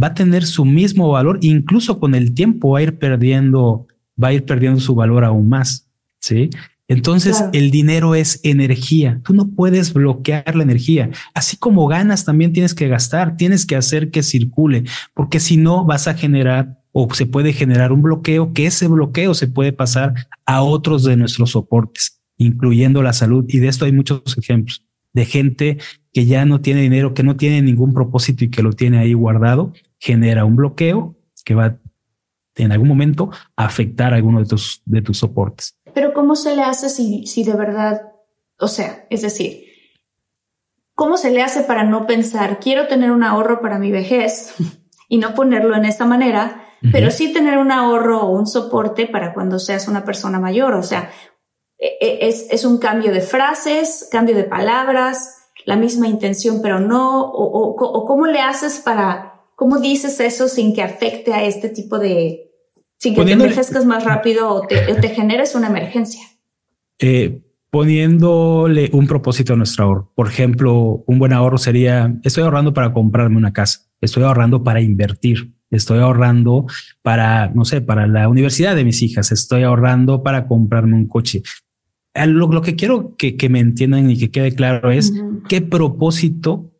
va 0.00 0.08
a 0.08 0.14
tener 0.14 0.44
su 0.44 0.64
mismo 0.64 1.10
valor, 1.10 1.38
incluso 1.42 1.98
con 1.98 2.14
el 2.14 2.34
tiempo 2.34 2.70
va 2.70 2.80
a 2.80 2.82
ir 2.82 2.98
perdiendo, 2.98 3.86
va 4.22 4.28
a 4.28 4.32
ir 4.32 4.44
perdiendo 4.44 4.80
su 4.80 4.94
valor 4.94 5.24
aún 5.24 5.48
más. 5.48 5.88
Sí. 6.20 6.50
Entonces 6.88 7.44
el 7.52 7.70
dinero 7.70 8.14
es 8.14 8.40
energía. 8.42 9.20
Tú 9.24 9.34
no 9.34 9.48
puedes 9.48 9.92
bloquear 9.94 10.54
la 10.54 10.62
energía. 10.62 11.10
Así 11.32 11.56
como 11.56 11.86
ganas, 11.86 12.24
también 12.24 12.52
tienes 12.52 12.74
que 12.74 12.88
gastar, 12.88 13.36
tienes 13.36 13.64
que 13.64 13.76
hacer 13.76 14.10
que 14.10 14.22
circule, 14.22 14.84
porque 15.14 15.40
si 15.40 15.56
no 15.56 15.84
vas 15.84 16.06
a 16.08 16.14
generar 16.14 16.78
o 16.92 17.12
se 17.14 17.24
puede 17.24 17.54
generar 17.54 17.92
un 17.92 18.02
bloqueo, 18.02 18.52
que 18.52 18.66
ese 18.66 18.88
bloqueo 18.88 19.32
se 19.32 19.46
puede 19.46 19.72
pasar 19.72 20.12
a 20.44 20.62
otros 20.62 21.04
de 21.04 21.16
nuestros 21.16 21.52
soportes, 21.52 22.20
incluyendo 22.36 23.02
la 23.02 23.14
salud. 23.14 23.46
Y 23.48 23.60
de 23.60 23.68
esto 23.68 23.86
hay 23.86 23.92
muchos 23.92 24.36
ejemplos 24.36 24.84
de 25.12 25.24
gente 25.24 25.78
que 26.12 26.26
ya 26.26 26.44
no 26.44 26.60
tiene 26.60 26.82
dinero, 26.82 27.14
que 27.14 27.22
no 27.22 27.36
tiene 27.36 27.62
ningún 27.62 27.92
propósito 27.92 28.44
y 28.44 28.50
que 28.50 28.62
lo 28.62 28.72
tiene 28.72 28.98
ahí 28.98 29.14
guardado, 29.14 29.72
genera 29.98 30.44
un 30.44 30.56
bloqueo 30.56 31.16
que 31.44 31.54
va 31.54 31.78
en 32.56 32.72
algún 32.72 32.88
momento 32.88 33.30
a 33.56 33.64
afectar 33.64 34.12
a 34.12 34.16
alguno 34.16 34.40
de 34.40 34.46
tus, 34.46 34.82
de 34.84 35.02
tus 35.02 35.18
soportes. 35.18 35.78
Pero 35.94 36.12
¿cómo 36.12 36.36
se 36.36 36.54
le 36.54 36.62
hace 36.62 36.88
si, 36.88 37.26
si 37.26 37.44
de 37.44 37.54
verdad, 37.54 38.12
o 38.58 38.68
sea, 38.68 39.06
es 39.10 39.22
decir, 39.22 39.64
¿cómo 40.94 41.16
se 41.16 41.30
le 41.30 41.42
hace 41.42 41.62
para 41.62 41.84
no 41.84 42.06
pensar, 42.06 42.60
quiero 42.60 42.88
tener 42.88 43.10
un 43.10 43.22
ahorro 43.22 43.60
para 43.60 43.78
mi 43.78 43.90
vejez 43.90 44.54
y 45.08 45.18
no 45.18 45.34
ponerlo 45.34 45.76
en 45.76 45.84
esta 45.84 46.04
manera, 46.04 46.66
pero 46.90 47.10
sí 47.10 47.32
tener 47.32 47.58
un 47.58 47.70
ahorro 47.70 48.22
o 48.22 48.36
un 48.36 48.46
soporte 48.46 49.06
para 49.06 49.32
cuando 49.32 49.58
seas 49.58 49.88
una 49.88 50.04
persona 50.04 50.40
mayor? 50.40 50.74
O 50.74 50.82
sea, 50.82 51.10
es, 52.00 52.46
es 52.50 52.64
un 52.64 52.78
cambio 52.78 53.12
de 53.12 53.20
frases, 53.20 54.08
cambio 54.10 54.36
de 54.36 54.44
palabras, 54.44 55.42
la 55.64 55.76
misma 55.76 56.08
intención, 56.08 56.60
pero 56.62 56.80
no, 56.80 57.22
o, 57.22 57.74
o, 57.76 58.06
cómo 58.06 58.26
le 58.26 58.40
haces 58.40 58.80
para, 58.84 59.40
cómo 59.56 59.78
dices 59.78 60.20
eso 60.20 60.48
sin 60.48 60.74
que 60.74 60.82
afecte 60.82 61.32
a 61.32 61.44
este 61.44 61.68
tipo 61.68 61.98
de, 61.98 62.50
sin 62.98 63.14
que 63.14 63.24
te 63.24 63.32
envejezcas 63.32 63.84
más 63.84 64.04
rápido 64.04 64.48
o 64.48 64.66
te, 64.66 64.76
te 64.76 65.08
generes 65.08 65.54
una 65.54 65.68
emergencia. 65.68 66.22
Eh, 66.98 67.42
poniéndole 67.70 68.90
un 68.92 69.06
propósito 69.06 69.54
a 69.54 69.56
nuestro 69.56 69.84
ahorro. 69.84 70.12
Por 70.14 70.28
ejemplo, 70.28 71.02
un 71.06 71.18
buen 71.18 71.32
ahorro 71.32 71.58
sería, 71.58 72.14
estoy 72.22 72.44
ahorrando 72.44 72.74
para 72.74 72.92
comprarme 72.92 73.36
una 73.36 73.52
casa, 73.52 73.80
estoy 74.00 74.24
ahorrando 74.24 74.62
para 74.62 74.80
invertir, 74.80 75.54
estoy 75.70 76.00
ahorrando 76.00 76.66
para, 77.00 77.48
no 77.48 77.64
sé, 77.64 77.80
para 77.80 78.06
la 78.06 78.28
universidad 78.28 78.76
de 78.76 78.84
mis 78.84 79.02
hijas, 79.02 79.32
estoy 79.32 79.62
ahorrando 79.62 80.22
para 80.22 80.46
comprarme 80.46 80.96
un 80.96 81.08
coche. 81.08 81.42
Lo, 82.14 82.60
que 82.60 82.76
quiero 82.76 83.16
que, 83.16 83.48
me 83.48 83.60
entiendan 83.60 84.10
y 84.10 84.18
que 84.18 84.30
quede 84.30 84.54
claro 84.54 84.90
es 84.90 85.12
qué 85.48 85.62
propósito 85.62 86.70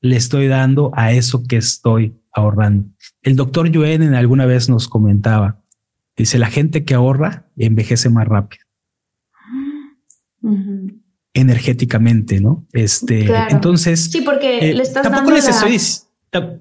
le 0.00 0.16
estoy 0.16 0.48
dando 0.48 0.90
a 0.94 1.12
eso 1.12 1.44
que 1.46 1.56
estoy 1.56 2.16
ahorrando. 2.32 2.88
El 3.22 3.36
doctor 3.36 3.70
Yuen 3.70 4.02
en 4.02 4.14
alguna 4.14 4.46
vez 4.46 4.68
nos 4.68 4.88
comentaba, 4.88 5.62
dice, 6.16 6.38
la 6.38 6.48
gente 6.48 6.84
que 6.84 6.94
ahorra 6.94 7.50
envejece 7.56 8.08
más 8.08 8.26
rápido. 8.26 8.64
Energéticamente, 11.34 12.40
¿no? 12.40 12.66
Este, 12.72 13.30
entonces. 13.50 14.10
Sí, 14.10 14.22
porque 14.22 14.70
eh, 14.70 14.74
le 14.74 14.82
estás 14.82 15.02
tampoco 15.02 15.30
les 15.30 15.46
estoy, 15.46 15.78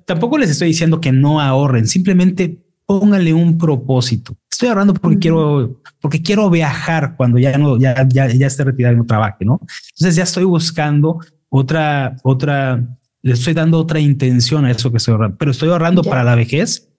tampoco 0.05 0.37
les 0.37 0.51
estoy 0.51 0.67
diciendo 0.67 1.01
que 1.01 1.11
no 1.11 1.39
ahorren, 1.39 1.87
simplemente 1.87 2.61
pónganle 2.89 3.35
un 3.35 3.55
propósito. 3.55 4.35
Estoy 4.49 4.69
ahorrando 4.69 4.95
porque 4.95 5.19
quiero, 5.19 5.79
porque 6.01 6.23
quiero 6.23 6.49
viajar 6.49 7.15
cuando 7.15 7.37
ya 7.37 7.55
no, 7.55 7.77
ya, 7.77 8.07
ya, 8.09 8.27
ya 8.33 8.47
esté 8.47 8.63
retirado 8.63 8.95
y 8.95 8.97
no 8.97 9.05
trabaje, 9.05 9.45
¿no? 9.45 9.61
Entonces 9.91 10.15
ya 10.15 10.23
estoy 10.23 10.43
buscando 10.43 11.19
otra, 11.49 12.15
otra, 12.23 12.83
le 13.21 13.33
estoy 13.33 13.53
dando 13.53 13.77
otra 13.77 13.99
intención 13.99 14.65
a 14.65 14.71
eso 14.71 14.89
que 14.89 14.97
estoy 14.97 15.11
ahorrando, 15.11 15.37
pero 15.37 15.51
estoy 15.51 15.69
ahorrando 15.69 16.03
para 16.03 16.23
la 16.23 16.33
vejez. 16.33 16.89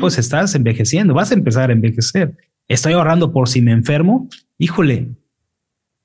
Pues 0.00 0.18
estás 0.18 0.56
envejeciendo, 0.56 1.14
vas 1.14 1.30
a 1.30 1.34
empezar 1.34 1.70
a 1.70 1.72
envejecer. 1.72 2.36
Estoy 2.66 2.94
ahorrando 2.94 3.32
por 3.32 3.48
si 3.48 3.62
me 3.62 3.70
enfermo. 3.70 4.28
Híjole, 4.58 5.12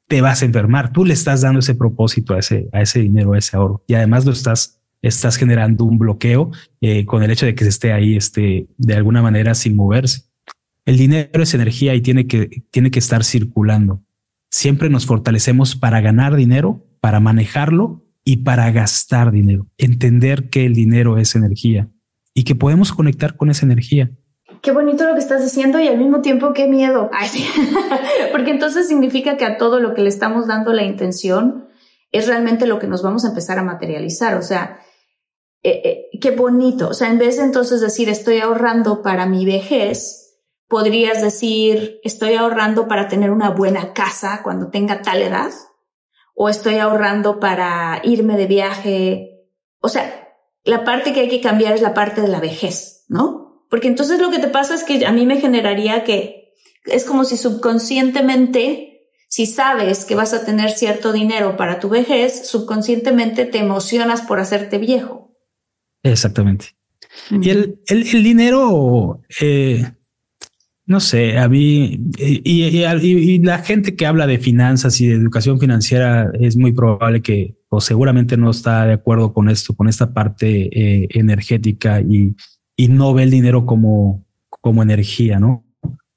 te 0.07 0.21
vas 0.21 0.43
a 0.43 0.45
enfermar. 0.45 0.93
Tú 0.93 1.05
le 1.05 1.15
estás 1.15 1.41
dando 1.41 1.61
ese 1.61 1.73
propósito 1.73 2.35
a 2.35 2.39
ese, 2.39 2.69
a 2.71 2.83
ese 2.83 2.99
dinero, 2.99 3.33
a 3.33 3.39
ese 3.39 3.57
ahorro 3.57 3.83
y 3.87 3.95
además 3.95 4.25
lo 4.25 4.31
estás 4.31 4.76
estás 5.01 5.37
generando 5.37 5.85
un 5.85 5.97
bloqueo 5.97 6.51
eh, 6.81 7.05
con 7.05 7.23
el 7.23 7.31
hecho 7.31 7.45
de 7.45 7.55
que 7.55 7.63
se 7.63 7.69
esté 7.69 7.93
ahí 7.93 8.15
este, 8.15 8.67
de 8.77 8.93
alguna 8.95 9.21
manera 9.21 9.55
sin 9.55 9.75
moverse. 9.75 10.23
El 10.85 10.97
dinero 10.97 11.43
es 11.43 11.53
energía 11.53 11.95
y 11.95 12.01
tiene 12.01 12.27
que, 12.27 12.63
tiene 12.71 12.91
que 12.91 12.99
estar 12.99 13.23
circulando. 13.23 14.03
Siempre 14.49 14.89
nos 14.89 15.05
fortalecemos 15.05 15.75
para 15.75 15.99
ganar 16.01 16.35
dinero, 16.35 16.85
para 17.01 17.19
manejarlo 17.19 18.05
y 18.23 18.37
para 18.37 18.71
gastar 18.71 19.31
dinero. 19.31 19.67
Entender 19.77 20.49
que 20.49 20.65
el 20.65 20.73
dinero 20.73 21.17
es 21.17 21.35
energía 21.35 21.89
y 22.33 22.43
que 22.43 22.55
podemos 22.55 22.93
conectar 22.93 23.35
con 23.35 23.49
esa 23.49 23.65
energía. 23.65 24.11
Qué 24.61 24.71
bonito 24.71 25.05
lo 25.05 25.13
que 25.13 25.19
estás 25.19 25.43
diciendo 25.43 25.79
y 25.79 25.87
al 25.87 25.97
mismo 25.97 26.21
tiempo 26.21 26.53
qué 26.53 26.67
miedo. 26.67 27.09
Porque 28.31 28.51
entonces 28.51 28.87
significa 28.87 29.37
que 29.37 29.45
a 29.45 29.57
todo 29.57 29.79
lo 29.79 29.93
que 29.93 30.01
le 30.01 30.09
estamos 30.09 30.47
dando 30.47 30.73
la 30.73 30.83
intención 30.83 31.67
es 32.11 32.27
realmente 32.27 32.65
lo 32.65 32.79
que 32.79 32.87
nos 32.87 33.03
vamos 33.03 33.25
a 33.25 33.29
empezar 33.29 33.59
a 33.59 33.63
materializar. 33.63 34.37
O 34.37 34.41
sea, 34.41 34.79
eh, 35.67 36.09
eh, 36.13 36.19
qué 36.21 36.31
bonito. 36.31 36.89
O 36.89 36.93
sea, 36.93 37.09
en 37.09 37.17
vez 37.17 37.37
de 37.37 37.43
entonces 37.43 37.81
decir 37.81 38.07
estoy 38.07 38.39
ahorrando 38.39 39.01
para 39.01 39.25
mi 39.25 39.45
vejez, 39.45 40.39
podrías 40.67 41.21
decir 41.21 41.99
estoy 42.03 42.35
ahorrando 42.35 42.87
para 42.87 43.09
tener 43.09 43.31
una 43.31 43.49
buena 43.49 43.93
casa 43.93 44.41
cuando 44.43 44.69
tenga 44.69 45.01
tal 45.01 45.21
edad, 45.21 45.51
o 46.35 46.49
estoy 46.49 46.75
ahorrando 46.75 47.39
para 47.39 47.99
irme 48.03 48.37
de 48.37 48.45
viaje. 48.45 49.47
O 49.81 49.89
sea, 49.89 50.29
la 50.63 50.85
parte 50.85 51.11
que 51.11 51.21
hay 51.21 51.29
que 51.29 51.41
cambiar 51.41 51.73
es 51.73 51.81
la 51.81 51.93
parte 51.93 52.21
de 52.21 52.27
la 52.27 52.39
vejez, 52.39 53.03
¿no? 53.09 53.65
Porque 53.69 53.87
entonces 53.87 54.19
lo 54.19 54.29
que 54.29 54.39
te 54.39 54.47
pasa 54.47 54.73
es 54.73 54.83
que 54.83 55.05
a 55.05 55.11
mí 55.11 55.25
me 55.25 55.41
generaría 55.41 56.03
que 56.03 56.53
es 56.85 57.03
como 57.03 57.25
si 57.25 57.35
subconscientemente, 57.35 59.09
si 59.27 59.45
sabes 59.45 60.05
que 60.05 60.15
vas 60.15 60.33
a 60.33 60.45
tener 60.45 60.71
cierto 60.71 61.11
dinero 61.11 61.57
para 61.57 61.79
tu 61.79 61.89
vejez, 61.89 62.47
subconscientemente 62.47 63.45
te 63.45 63.57
emocionas 63.57 64.21
por 64.21 64.39
hacerte 64.39 64.77
viejo. 64.77 65.26
Exactamente. 66.11 66.67
Y 67.29 67.49
el, 67.49 67.79
el, 67.87 68.23
dinero, 68.23 69.21
eh, 69.41 69.83
no 70.85 70.99
sé, 70.99 71.37
a 71.37 71.49
mí 71.49 71.99
y, 72.17 73.39
la 73.39 73.59
gente 73.59 73.95
que 73.95 74.05
habla 74.05 74.27
de 74.27 74.39
finanzas 74.39 75.01
y 75.01 75.07
de 75.07 75.15
educación 75.15 75.59
financiera 75.59 76.31
es 76.39 76.55
muy 76.55 76.71
probable 76.71 77.21
que 77.21 77.57
o 77.69 77.81
seguramente 77.81 78.37
no 78.37 78.51
está 78.51 78.85
de 78.85 78.93
acuerdo 78.93 79.33
con 79.33 79.49
esto, 79.49 79.75
con 79.75 79.89
esta 79.89 80.13
parte 80.13 80.69
eh, 80.71 81.07
energética 81.11 82.01
y, 82.01 82.35
y 82.77 82.87
no 82.87 83.13
ve 83.13 83.23
el 83.23 83.31
dinero 83.31 83.65
como, 83.65 84.25
como 84.49 84.83
energía, 84.83 85.39
¿no? 85.39 85.65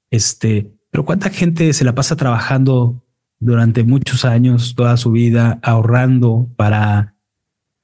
Este, 0.09 0.71
pero 0.91 1.03
cuánta 1.05 1.29
gente 1.29 1.73
se 1.73 1.83
la 1.83 1.95
pasa 1.95 2.15
trabajando 2.15 3.03
durante 3.39 3.83
muchos 3.83 4.23
años, 4.23 4.75
toda 4.75 4.95
su 4.97 5.11
vida, 5.11 5.59
ahorrando 5.63 6.47
para 6.55 7.15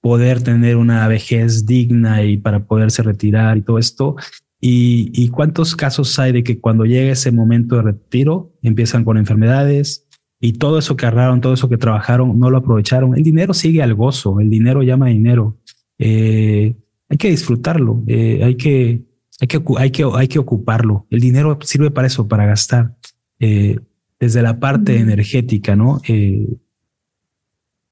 poder 0.08 0.42
tener 0.42 0.78
una 0.78 1.06
vejez 1.10 1.66
digna 1.66 2.24
y 2.24 2.38
para 2.38 2.64
poderse 2.64 3.04
retirar 3.04 3.58
y 3.58 3.62
todo 3.62 3.78
esto. 3.78 4.16
Y, 4.62 5.28
cuántos 5.32 5.76
casos 5.76 6.18
hay 6.18 6.32
de 6.32 6.44
que 6.46 6.62
cuando 6.62 6.86
llega 6.86 7.12
ese 7.12 7.30
momento 7.30 7.76
de 7.76 7.82
retiro 7.82 8.54
empiezan 8.62 9.04
con 9.04 9.18
enfermedades 9.18 10.08
y 10.40 10.54
todo 10.54 10.80
eso 10.80 10.96
que 10.96 11.06
ahorraron, 11.06 11.42
todo 11.42 11.56
eso 11.56 11.68
que 11.68 11.76
trabajaron, 11.76 12.40
no 12.40 12.50
lo 12.50 12.60
aprovecharon. 12.60 13.18
El 13.18 13.24
dinero 13.24 13.54
sigue 13.54 13.84
al 13.84 13.96
gozo, 13.96 14.40
el 14.40 14.50
dinero 14.50 14.82
llama 14.82 15.08
dinero. 15.08 15.58
Eh, 16.00 16.74
hay 17.10 17.18
que 17.18 17.30
disfrutarlo, 17.30 18.02
eh, 18.08 18.40
hay, 18.46 18.56
que, 18.56 19.02
hay, 19.42 19.48
que, 19.50 19.62
hay, 19.78 19.92
que, 19.92 20.06
hay 20.16 20.28
que 20.30 20.40
ocuparlo. 20.40 21.06
El 21.10 21.20
dinero 21.20 21.60
sirve 21.64 21.92
para 21.92 22.08
eso, 22.08 22.30
para 22.30 22.46
gastar. 22.46 22.96
Eh, 23.42 23.78
desde 24.22 24.42
la 24.42 24.58
parte 24.58 25.00
energética, 25.00 25.76
¿no? 25.76 26.00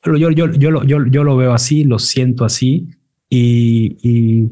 Yo, 0.06 0.30
yo, 0.30 0.52
yo, 0.52 0.72
lo, 0.72 0.84
yo, 0.84 1.06
yo 1.08 1.24
lo 1.24 1.36
veo 1.36 1.54
así, 1.54 1.84
lo 1.84 1.98
siento 1.98 2.46
así 2.46 2.90
y, 3.30 3.98
y, 4.02 4.52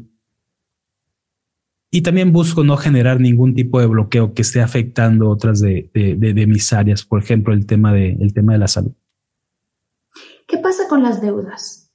y, 1.90 2.02
también 2.02 2.32
busco 2.32 2.64
no 2.64 2.76
generar 2.76 3.20
ningún 3.20 3.54
tipo 3.54 3.78
de 3.80 3.86
bloqueo 3.86 4.34
que 4.34 4.42
esté 4.42 4.60
afectando 4.60 5.30
otras 5.30 5.60
de, 5.60 5.90
de, 5.94 6.16
de, 6.16 6.46
mis 6.46 6.72
áreas, 6.72 7.04
por 7.04 7.22
ejemplo, 7.22 7.54
el 7.54 7.66
tema, 7.66 7.92
de, 7.92 8.16
el 8.20 8.34
tema 8.34 8.54
de 8.54 8.58
la 8.58 8.68
salud. 8.68 8.92
¿Qué 10.48 10.58
pasa 10.58 10.88
con 10.88 11.02
las 11.02 11.22
deudas? 11.22 11.92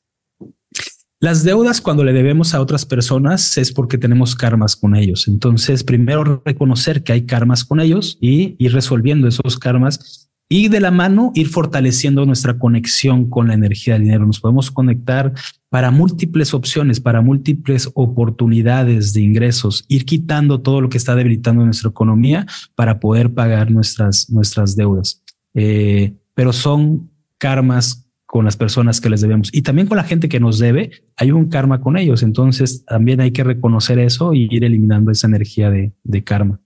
Las 1.22 1.44
deudas 1.44 1.82
cuando 1.82 2.06
le 2.06 2.14
debemos 2.14 2.54
a 2.54 2.62
otras 2.62 2.86
personas 2.86 3.58
es 3.58 3.74
porque 3.74 3.98
tenemos 3.98 4.36
karmas 4.36 4.78
con 4.78 4.96
ellos. 4.96 5.28
Entonces, 5.28 5.84
primero 5.84 6.42
reconocer 6.46 7.04
que 7.04 7.12
hay 7.12 7.26
karmas 7.26 7.66
con 7.66 7.82
ellos 7.82 8.18
y 8.22 8.56
ir 8.58 8.72
resolviendo 8.72 9.28
esos 9.28 9.60
karmas 9.60 10.29
y 10.52 10.68
de 10.68 10.80
la 10.80 10.90
mano 10.90 11.32
ir 11.36 11.48
fortaleciendo 11.48 12.26
nuestra 12.26 12.58
conexión 12.58 13.30
con 13.30 13.48
la 13.48 13.54
energía 13.54 13.94
del 13.94 14.06
dinero. 14.06 14.26
Nos 14.26 14.40
podemos 14.40 14.72
conectar 14.72 15.32
para 15.70 15.92
múltiples 15.92 16.56
opciones, 16.56 17.00
para 17.00 17.22
múltiples 17.22 17.90
oportunidades 17.94 19.14
de 19.14 19.22
ingresos, 19.22 19.86
ir 19.88 20.06
quitando 20.06 20.60
todo 20.62 20.82
lo 20.82 20.90
que 20.90 20.98
está 20.98 21.16
debilitando 21.16 21.64
nuestra 21.64 21.92
economía 21.92 22.48
para 22.76 23.00
poder 23.00 23.32
pagar 23.32 23.70
nuestras, 23.70 24.32
nuestras 24.32 24.76
deudas. 24.76 25.22
Eh, 25.54 26.16
pero 26.34 26.52
son 26.52 27.12
karmas 27.38 28.08
con 28.26 28.46
las 28.46 28.58
personas 28.58 29.02
que 29.02 29.10
les 29.10 29.22
debemos 29.22 29.50
y 29.54 29.64
también 29.64 29.88
con 29.88 29.98
la 29.98 30.04
gente 30.04 30.30
que 30.30 30.40
nos 30.40 30.60
debe, 30.60 30.92
hay 31.16 31.32
un 31.32 31.50
karma 31.50 31.82
con 31.82 31.96
ellos. 31.96 32.24
Entonces 32.24 32.86
también 32.86 33.22
hay 33.22 33.32
que 33.32 33.44
reconocer 33.44 34.00
eso 34.00 34.34
y 34.34 34.48
ir 34.50 34.64
eliminando 34.64 35.12
esa 35.12 35.28
energía 35.28 35.70
de, 35.70 35.94
de 36.04 36.24
karma. 36.24 36.60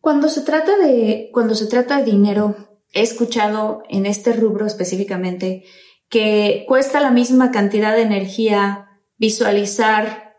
Cuando 0.00 0.28
se 0.28 0.42
trata 0.42 0.76
de, 0.78 1.30
cuando 1.32 1.54
se 1.54 1.66
trata 1.66 1.98
de 1.98 2.10
dinero, 2.10 2.56
he 2.92 3.02
escuchado 3.02 3.82
en 3.88 4.06
este 4.06 4.32
rubro 4.32 4.66
específicamente 4.66 5.64
que 6.08 6.64
cuesta 6.68 7.00
la 7.00 7.10
misma 7.10 7.50
cantidad 7.50 7.96
de 7.96 8.02
energía 8.02 8.88
visualizar 9.16 10.34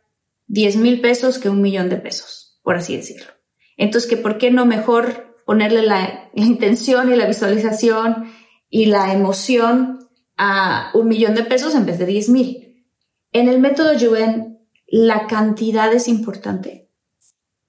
10 0.47 0.77
mil 0.77 1.01
pesos 1.01 1.39
que 1.39 1.49
un 1.49 1.61
millón 1.61 1.89
de 1.89 1.97
pesos, 1.97 2.59
por 2.63 2.75
así 2.75 2.95
decirlo. 2.95 3.31
Entonces, 3.77 4.09
que 4.09 4.17
por 4.17 4.37
qué 4.37 4.51
no 4.51 4.65
mejor 4.65 5.35
ponerle 5.45 5.81
la, 5.81 6.29
intención 6.35 7.11
y 7.11 7.15
la 7.15 7.27
visualización 7.27 8.31
y 8.69 8.85
la 8.85 9.13
emoción 9.13 9.99
a 10.37 10.91
un 10.93 11.07
millón 11.07 11.35
de 11.35 11.43
pesos 11.43 11.75
en 11.75 11.85
vez 11.85 11.99
de 11.99 12.05
10 12.05 12.29
mil. 12.29 12.87
En 13.31 13.47
el 13.47 13.59
método 13.59 13.93
Yuen, 13.93 14.59
la 14.87 15.27
cantidad 15.27 15.91
es 15.93 16.07
importante. 16.07 16.91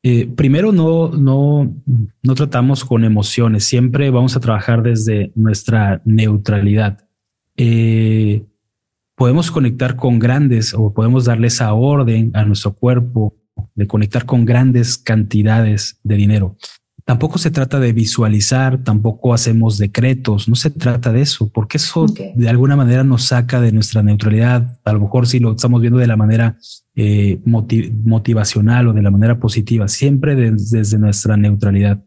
Eh, 0.07 0.27
primero, 0.27 0.71
no, 0.71 1.09
no, 1.09 1.75
no 2.23 2.35
tratamos 2.35 2.85
con 2.85 3.05
emociones, 3.05 3.65
siempre 3.65 4.11
vamos 4.11 4.37
a 4.37 4.41
trabajar 4.41 4.83
desde 4.83 5.33
nuestra 5.35 6.03
neutralidad. 6.05 7.09
Eh, 7.57 8.45
podemos 9.17 9.51
conectar 9.51 9.97
con 9.97 10.19
grandes 10.19 10.75
o 10.75 10.93
podemos 10.93 11.25
darle 11.25 11.47
esa 11.47 11.73
orden 11.73 12.33
a 12.35 12.45
nuestro 12.45 12.75
cuerpo 12.75 13.35
de 13.75 13.87
conectar 13.87 14.27
con 14.27 14.45
grandes 14.45 14.99
cantidades 14.99 15.99
de 16.03 16.17
dinero. 16.17 16.57
Tampoco 17.05 17.37
se 17.37 17.51
trata 17.51 17.81
de 17.81 17.93
visualizar, 17.93 18.83
tampoco 18.83 19.35
hacemos 19.35 19.77
decretos, 19.77 20.49
no 20.49 20.57
se 20.57 20.71
trata 20.71 21.13
de 21.13 21.21
eso, 21.21 21.51
porque 21.51 21.77
eso 21.77 22.07
de 22.07 22.49
alguna 22.49 22.77
manera 22.77 23.05
nos 23.05 23.25
saca 23.25 23.61
de 23.61 23.73
nuestra 23.73 24.03
neutralidad. 24.03 24.79
A 24.85 24.93
lo 24.95 25.01
mejor 25.01 25.27
si 25.27 25.39
lo 25.39 25.53
estamos 25.53 25.83
viendo 25.83 25.99
de 25.99 26.07
la 26.07 26.17
manera 26.17 26.57
eh, 26.97 27.43
motivacional 27.45 28.89
o 28.89 28.93
de 28.95 29.03
la 29.03 29.11
manera 29.11 29.39
positiva, 29.39 29.87
siempre 29.87 30.35
desde 30.35 30.99
nuestra 30.99 31.37
neutralidad. 31.37 32.03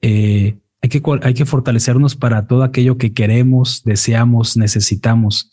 Eh, 0.00 0.58
hay, 0.80 0.88
que, 0.90 1.02
hay 1.22 1.34
que 1.34 1.44
fortalecernos 1.44 2.14
para 2.14 2.46
todo 2.46 2.62
aquello 2.62 2.98
que 2.98 3.12
queremos, 3.12 3.82
deseamos, 3.82 4.56
necesitamos. 4.56 5.50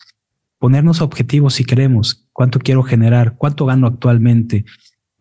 Ponernos 0.59 1.01
objetivos 1.01 1.55
si 1.55 1.65
queremos. 1.65 2.27
¿Cuánto 2.31 2.59
quiero 2.59 2.83
generar? 2.83 3.37
¿Cuánto 3.37 3.65
gano 3.65 3.87
actualmente? 3.87 4.65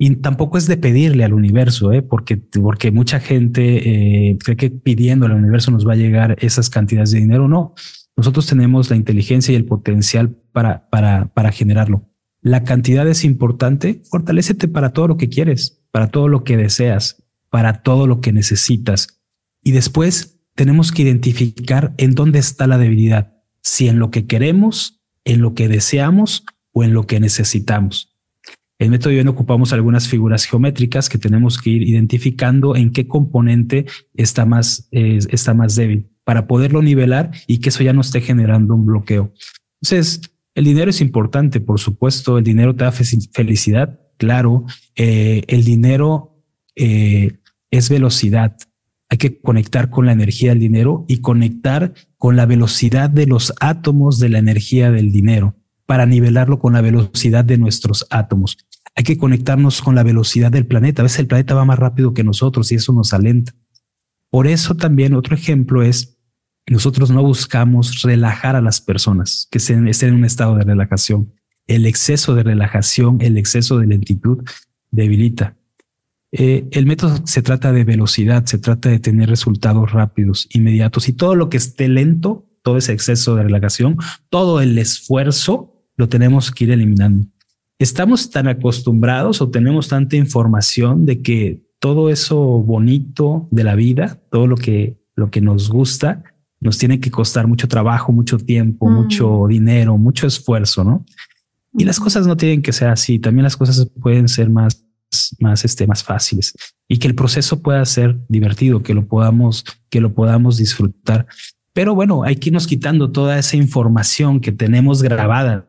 Y 0.05 0.17
tampoco 0.17 0.59
es 0.59 0.67
de 0.67 0.77
pedirle 0.77 1.23
al 1.23 1.33
universo, 1.33 1.93
¿eh? 1.93 2.03
porque, 2.03 2.37
porque 2.37 2.91
mucha 2.91 3.21
gente 3.21 4.31
eh, 4.31 4.37
cree 4.43 4.57
que 4.57 4.69
pidiendo 4.69 5.27
al 5.27 5.33
universo 5.33 5.71
nos 5.71 5.87
va 5.87 5.93
a 5.93 5.97
llegar 5.97 6.35
esas 6.41 6.71
cantidades 6.71 7.13
de 7.13 7.21
dinero. 7.21 7.47
No, 7.47 7.75
nosotros 8.17 8.49
tenemos 8.49 8.91
la 8.91 8.97
inteligencia 8.97 9.53
y 9.53 9.55
el 9.55 9.65
potencial 9.65 10.31
para, 10.51 10.91
para, 10.91 11.33
para 11.33 11.53
generarlo. 11.53 12.11
La 12.41 12.65
cantidad 12.65 13.07
es 13.07 13.23
importante. 13.23 14.03
Fortalécete 14.11 14.67
para 14.67 14.93
todo 14.93 15.07
lo 15.07 15.17
que 15.17 15.29
quieres, 15.29 15.85
para 15.93 16.09
todo 16.09 16.27
lo 16.27 16.43
que 16.43 16.57
deseas, 16.57 17.23
para 17.49 17.83
todo 17.83 18.09
lo 18.09 18.21
que 18.21 18.33
necesitas. 18.33 19.23
Y 19.63 19.71
después 19.71 20.41
tenemos 20.57 20.91
que 20.91 21.03
identificar 21.03 21.95
en 21.97 22.17
dónde 22.17 22.41
está 22.41 22.67
la 22.67 22.77
debilidad, 22.77 23.37
si 23.61 23.87
en 23.87 24.01
lo 24.01 24.11
que 24.11 24.27
queremos, 24.27 25.01
en 25.25 25.43
lo 25.43 25.55
que 25.55 25.69
deseamos 25.69 26.45
o 26.73 26.83
en 26.83 26.93
lo 26.93 27.07
que 27.07 27.21
necesitamos. 27.21 28.12
En 28.83 28.91
método 28.91 29.13
bien 29.13 29.29
ocupamos 29.29 29.73
algunas 29.73 30.09
figuras 30.09 30.45
geométricas 30.45 31.09
que 31.09 31.17
tenemos 31.17 31.57
que 31.57 31.71
ir 31.71 31.83
identificando 31.85 32.75
en 32.75 32.91
qué 32.91 33.07
componente 33.07 33.87
está 34.13 34.45
más, 34.45 34.89
está 34.91 35.55
más 35.55 35.77
débil 35.77 36.11
para 36.25 36.49
poderlo 36.49 36.83
nivelar 36.83 37.31
y 37.47 37.59
que 37.59 37.69
eso 37.69 37.85
ya 37.85 37.93
no 37.93 38.01
esté 38.01 38.21
generando 38.21 38.75
un 38.75 38.85
bloqueo. 38.85 39.33
Entonces, 39.81 40.21
el 40.57 40.65
dinero 40.65 40.91
es 40.91 41.01
importante, 41.01 41.61
por 41.61 41.79
supuesto, 41.79 42.39
el 42.39 42.45
dinero 42.45 42.75
te 42.75 42.83
da 42.83 42.91
felicidad, 42.91 44.01
claro, 44.17 44.65
eh, 44.97 45.45
el 45.47 45.63
dinero 45.63 46.43
eh, 46.75 47.39
es 47.71 47.89
velocidad. 47.89 48.57
Hay 49.09 49.19
que 49.19 49.41
conectar 49.41 49.91
con 49.91 50.07
la 50.07 50.13
energía 50.13 50.51
del 50.51 50.59
dinero 50.59 51.05
y 51.07 51.21
conectar 51.21 51.95
con 52.19 52.35
la 52.35 52.47
velocidad 52.47 53.11
de 53.11 53.29
los 53.29 53.55
átomos 53.61 54.19
de 54.19 54.29
la 54.29 54.39
energía 54.39 54.91
del 54.91 55.13
dinero 55.13 55.55
para 55.87 56.07
nivelarlo 56.07 56.59
con 56.59 56.73
la 56.73 56.81
velocidad 56.81 57.45
de 57.45 57.59
nuestros 57.59 58.07
átomos. 58.11 58.57
Hay 58.95 59.05
que 59.05 59.17
conectarnos 59.17 59.81
con 59.81 59.95
la 59.95 60.03
velocidad 60.03 60.51
del 60.51 60.67
planeta. 60.67 61.03
A 61.03 61.05
veces 61.05 61.21
el 61.21 61.27
planeta 61.27 61.55
va 61.55 61.65
más 61.65 61.79
rápido 61.79 62.13
que 62.13 62.25
nosotros 62.25 62.71
y 62.73 62.77
eso 62.77 62.93
nos 62.93 63.13
alenta. 63.13 63.55
Por 64.31 64.47
eso 64.47 64.75
también 64.75 65.15
otro 65.15 65.35
ejemplo 65.35 65.83
es, 65.83 66.19
nosotros 66.67 67.11
no 67.11 67.23
buscamos 67.23 68.03
relajar 68.03 68.57
a 68.57 68.61
las 68.61 68.81
personas 68.81 69.49
que 69.51 69.59
estén 69.59 69.89
en 69.89 70.15
un 70.15 70.25
estado 70.25 70.57
de 70.57 70.65
relajación. 70.65 71.33
El 71.67 71.87
exceso 71.87 72.35
de 72.35 72.43
relajación, 72.43 73.19
el 73.21 73.37
exceso 73.37 73.79
de 73.79 73.87
lentitud 73.87 74.45
debilita. 74.91 75.57
Eh, 76.33 76.67
el 76.71 76.87
método 76.87 77.27
se 77.27 77.43
trata 77.43 77.73
de 77.73 77.85
velocidad, 77.85 78.45
se 78.47 78.59
trata 78.59 78.89
de 78.89 78.99
tener 79.01 79.29
resultados 79.29 79.93
rápidos, 79.93 80.49
inmediatos 80.53 81.09
y 81.09 81.13
todo 81.13 81.35
lo 81.35 81.51
que 81.51 81.59
esté 81.59 81.89
lento, 81.89 82.47
todo 82.63 82.79
ese 82.79 82.93
exceso 82.93 83.37
de 83.37 83.43
relajación, 83.43 83.97
todo 84.31 84.61
el 84.61 84.79
esfuerzo, 84.79 85.85
lo 85.97 86.09
tenemos 86.09 86.51
que 86.51 86.65
ir 86.65 86.71
eliminando 86.71 87.27
estamos 87.83 88.31
tan 88.31 88.49
acostumbrados 88.49 89.41
o 89.41 89.51
tenemos 89.51 89.89
tanta 89.89 90.17
información 90.17 91.07
de 91.07 91.23
que 91.23 91.63
todo 91.79 92.11
eso 92.11 92.39
bonito 92.39 93.49
de 93.51 93.65
la 93.65 93.75
vida, 93.75 94.21
todo 94.31 94.47
lo 94.47 94.57
que, 94.57 94.99
lo 95.17 95.31
que 95.31 95.41
nos 95.41 95.69
gusta, 95.69 96.23
nos 96.61 96.79
tiene 96.79 97.01
que 97.01 97.11
costar 97.11 97.49
mucho 97.49 97.67
trabajo, 97.67 98.13
mucho 98.13 98.39
tiempo, 98.39 98.89
mm. 98.89 98.95
mucho 98.95 99.47
dinero, 99.49 99.99
mucho 99.99 100.27
esfuerzo, 100.27 100.85
¿no? 100.85 101.05
Y 101.77 101.85
las 101.85 101.99
cosas 101.99 102.27
no 102.27 102.37
tienen 102.37 102.63
que 102.63 102.73
ser 102.73 102.89
así. 102.89 103.19
También 103.19 103.43
las 103.43 103.57
cosas 103.57 103.91
pueden 104.01 104.29
ser 104.29 104.49
más, 104.49 104.85
más, 105.41 105.65
este, 105.65 105.87
más 105.87 106.05
fáciles 106.05 106.55
y 106.87 106.99
que 106.99 107.09
el 107.09 107.15
proceso 107.15 107.63
pueda 107.63 107.85
ser 107.85 108.21
divertido, 108.29 108.83
que 108.83 108.95
lo 108.95 109.07
podamos, 109.07 109.65
que 109.91 110.01
lo 110.01 110.15
podamos 110.15 110.59
disfrutar. 110.59 111.27
Pero 111.73 111.95
bueno, 111.95 112.23
hay 112.23 112.37
que 112.37 112.51
irnos 112.51 112.67
quitando 112.67 113.11
toda 113.11 113.39
esa 113.39 113.57
información 113.57 114.41
que 114.41 114.53
tenemos 114.53 115.03
grabadas 115.03 115.65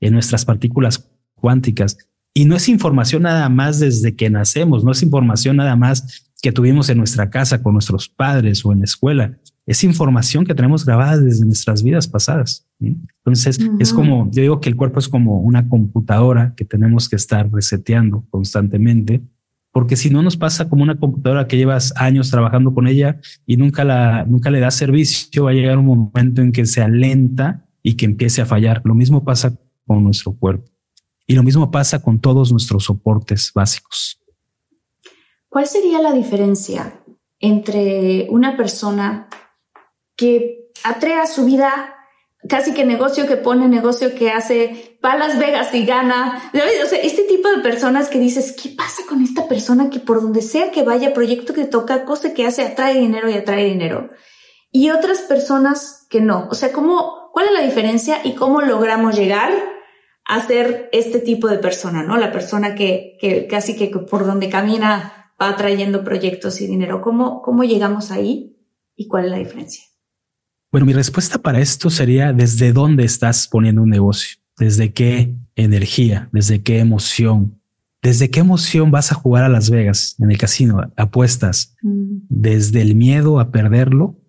en 0.00 0.12
nuestras 0.14 0.44
partículas 0.44 0.98
cuánticas 1.38 1.98
Y 2.34 2.44
no 2.44 2.56
es 2.56 2.68
información 2.68 3.22
nada 3.22 3.48
más 3.48 3.80
desde 3.80 4.14
que 4.14 4.30
nacemos, 4.30 4.84
no 4.84 4.92
es 4.92 5.02
información 5.02 5.56
nada 5.56 5.76
más 5.76 6.28
que 6.40 6.52
tuvimos 6.52 6.88
en 6.88 6.98
nuestra 6.98 7.30
casa 7.30 7.62
con 7.62 7.72
nuestros 7.72 8.08
padres 8.08 8.64
o 8.64 8.72
en 8.72 8.80
la 8.80 8.84
escuela. 8.84 9.38
Es 9.66 9.84
información 9.84 10.46
que 10.46 10.54
tenemos 10.54 10.86
grabada 10.86 11.18
desde 11.18 11.44
nuestras 11.44 11.82
vidas 11.82 12.06
pasadas. 12.06 12.66
Entonces, 12.80 13.58
es 13.78 13.92
como, 13.92 14.30
yo 14.30 14.40
digo 14.40 14.60
que 14.60 14.68
el 14.68 14.76
cuerpo 14.76 14.98
es 14.98 15.08
como 15.08 15.40
una 15.40 15.68
computadora 15.68 16.54
que 16.56 16.64
tenemos 16.64 17.08
que 17.08 17.16
estar 17.16 17.50
reseteando 17.52 18.24
constantemente, 18.30 19.20
porque 19.70 19.96
si 19.96 20.08
no 20.08 20.22
nos 20.22 20.36
pasa 20.36 20.68
como 20.68 20.82
una 20.82 20.98
computadora 20.98 21.46
que 21.46 21.58
llevas 21.58 21.92
años 21.96 22.30
trabajando 22.30 22.72
con 22.72 22.86
ella 22.86 23.20
y 23.46 23.56
nunca, 23.58 23.84
la, 23.84 24.24
nunca 24.24 24.50
le 24.50 24.60
da 24.60 24.70
servicio, 24.70 25.44
va 25.44 25.50
a 25.50 25.54
llegar 25.54 25.76
un 25.76 25.86
momento 25.86 26.40
en 26.40 26.52
que 26.52 26.64
se 26.64 26.80
alenta 26.80 27.66
y 27.82 27.94
que 27.94 28.06
empiece 28.06 28.40
a 28.40 28.46
fallar. 28.46 28.80
Lo 28.84 28.94
mismo 28.94 29.24
pasa 29.24 29.54
con 29.86 30.02
nuestro 30.02 30.32
cuerpo. 30.32 30.70
Y 31.28 31.34
lo 31.34 31.42
mismo 31.42 31.70
pasa 31.70 32.00
con 32.00 32.20
todos 32.20 32.50
nuestros 32.50 32.84
soportes 32.84 33.52
básicos. 33.54 34.18
¿Cuál 35.50 35.66
sería 35.66 36.00
la 36.00 36.12
diferencia 36.12 37.04
entre 37.38 38.26
una 38.30 38.56
persona 38.56 39.28
que 40.16 40.70
atrae 40.84 41.20
a 41.20 41.26
su 41.26 41.44
vida 41.44 41.94
casi 42.48 42.72
que 42.72 42.86
negocio 42.86 43.26
que 43.26 43.36
pone, 43.36 43.68
negocio 43.68 44.14
que 44.14 44.30
hace, 44.30 44.98
va 45.04 45.12
a 45.12 45.18
Las 45.18 45.38
Vegas 45.38 45.74
y 45.74 45.84
gana. 45.84 46.50
O 46.54 46.88
sea, 46.88 46.98
este 47.00 47.24
tipo 47.24 47.50
de 47.50 47.58
personas 47.58 48.08
que 48.08 48.18
dices, 48.18 48.56
¿qué 48.60 48.70
pasa 48.70 49.02
con 49.06 49.22
esta 49.22 49.48
persona 49.48 49.90
que 49.90 50.00
por 50.00 50.22
donde 50.22 50.40
sea 50.40 50.70
que 50.70 50.82
vaya, 50.82 51.12
proyecto 51.12 51.52
que 51.52 51.66
toca, 51.66 52.06
cosa 52.06 52.32
que 52.32 52.46
hace, 52.46 52.62
atrae 52.62 52.98
dinero 52.98 53.28
y 53.28 53.34
atrae 53.34 53.66
dinero? 53.66 54.08
Y 54.70 54.90
otras 54.90 55.20
personas 55.20 56.06
que 56.08 56.22
no. 56.22 56.48
O 56.50 56.54
sea, 56.54 56.72
¿cómo, 56.72 57.30
cuál 57.34 57.48
es 57.48 57.52
la 57.52 57.62
diferencia 57.62 58.20
y 58.24 58.34
cómo 58.34 58.62
logramos 58.62 59.14
llegar 59.14 59.77
a 60.28 60.46
ser 60.46 60.90
este 60.92 61.20
tipo 61.20 61.48
de 61.48 61.58
persona, 61.58 62.02
¿no? 62.02 62.18
La 62.18 62.30
persona 62.30 62.74
que, 62.74 63.16
que 63.18 63.46
casi 63.46 63.74
que 63.74 63.88
por 63.88 64.26
donde 64.26 64.50
camina 64.50 65.32
va 65.40 65.56
trayendo 65.56 66.04
proyectos 66.04 66.60
y 66.60 66.66
dinero. 66.66 67.00
¿Cómo, 67.00 67.40
cómo 67.42 67.64
llegamos 67.64 68.10
ahí 68.10 68.56
y 68.94 69.08
cuál 69.08 69.24
es 69.24 69.30
la 69.30 69.38
diferencia? 69.38 69.84
Bueno, 70.70 70.86
mi 70.86 70.92
respuesta 70.92 71.38
para 71.38 71.60
esto 71.60 71.88
sería 71.88 72.34
desde 72.34 72.74
dónde 72.74 73.04
estás 73.04 73.48
poniendo 73.48 73.82
un 73.82 73.88
negocio, 73.88 74.36
desde 74.58 74.92
qué 74.92 75.34
energía, 75.56 76.28
desde 76.30 76.62
qué 76.62 76.80
emoción, 76.80 77.58
desde 78.02 78.30
qué 78.30 78.40
emoción 78.40 78.90
vas 78.90 79.10
a 79.10 79.14
jugar 79.14 79.44
a 79.44 79.48
Las 79.48 79.70
Vegas 79.70 80.14
en 80.18 80.30
el 80.30 80.36
casino, 80.36 80.92
apuestas, 80.96 81.74
mm. 81.80 82.18
desde 82.28 82.82
el 82.82 82.96
miedo 82.96 83.40
a 83.40 83.50
perderlo 83.50 84.20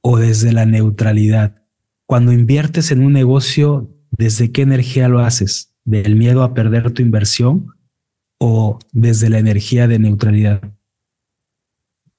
o 0.00 0.16
desde 0.16 0.52
la 0.52 0.64
neutralidad. 0.64 1.62
Cuando 2.06 2.32
inviertes 2.32 2.90
en 2.90 3.04
un 3.04 3.12
negocio, 3.12 3.95
¿desde 4.16 4.52
qué 4.52 4.62
energía 4.62 5.08
lo 5.08 5.20
haces? 5.20 5.74
¿Del 5.84 6.16
miedo 6.16 6.42
a 6.42 6.54
perder 6.54 6.90
tu 6.90 7.02
inversión 7.02 7.68
o 8.38 8.78
desde 8.92 9.30
la 9.30 9.38
energía 9.38 9.86
de 9.86 9.98
neutralidad? 9.98 10.62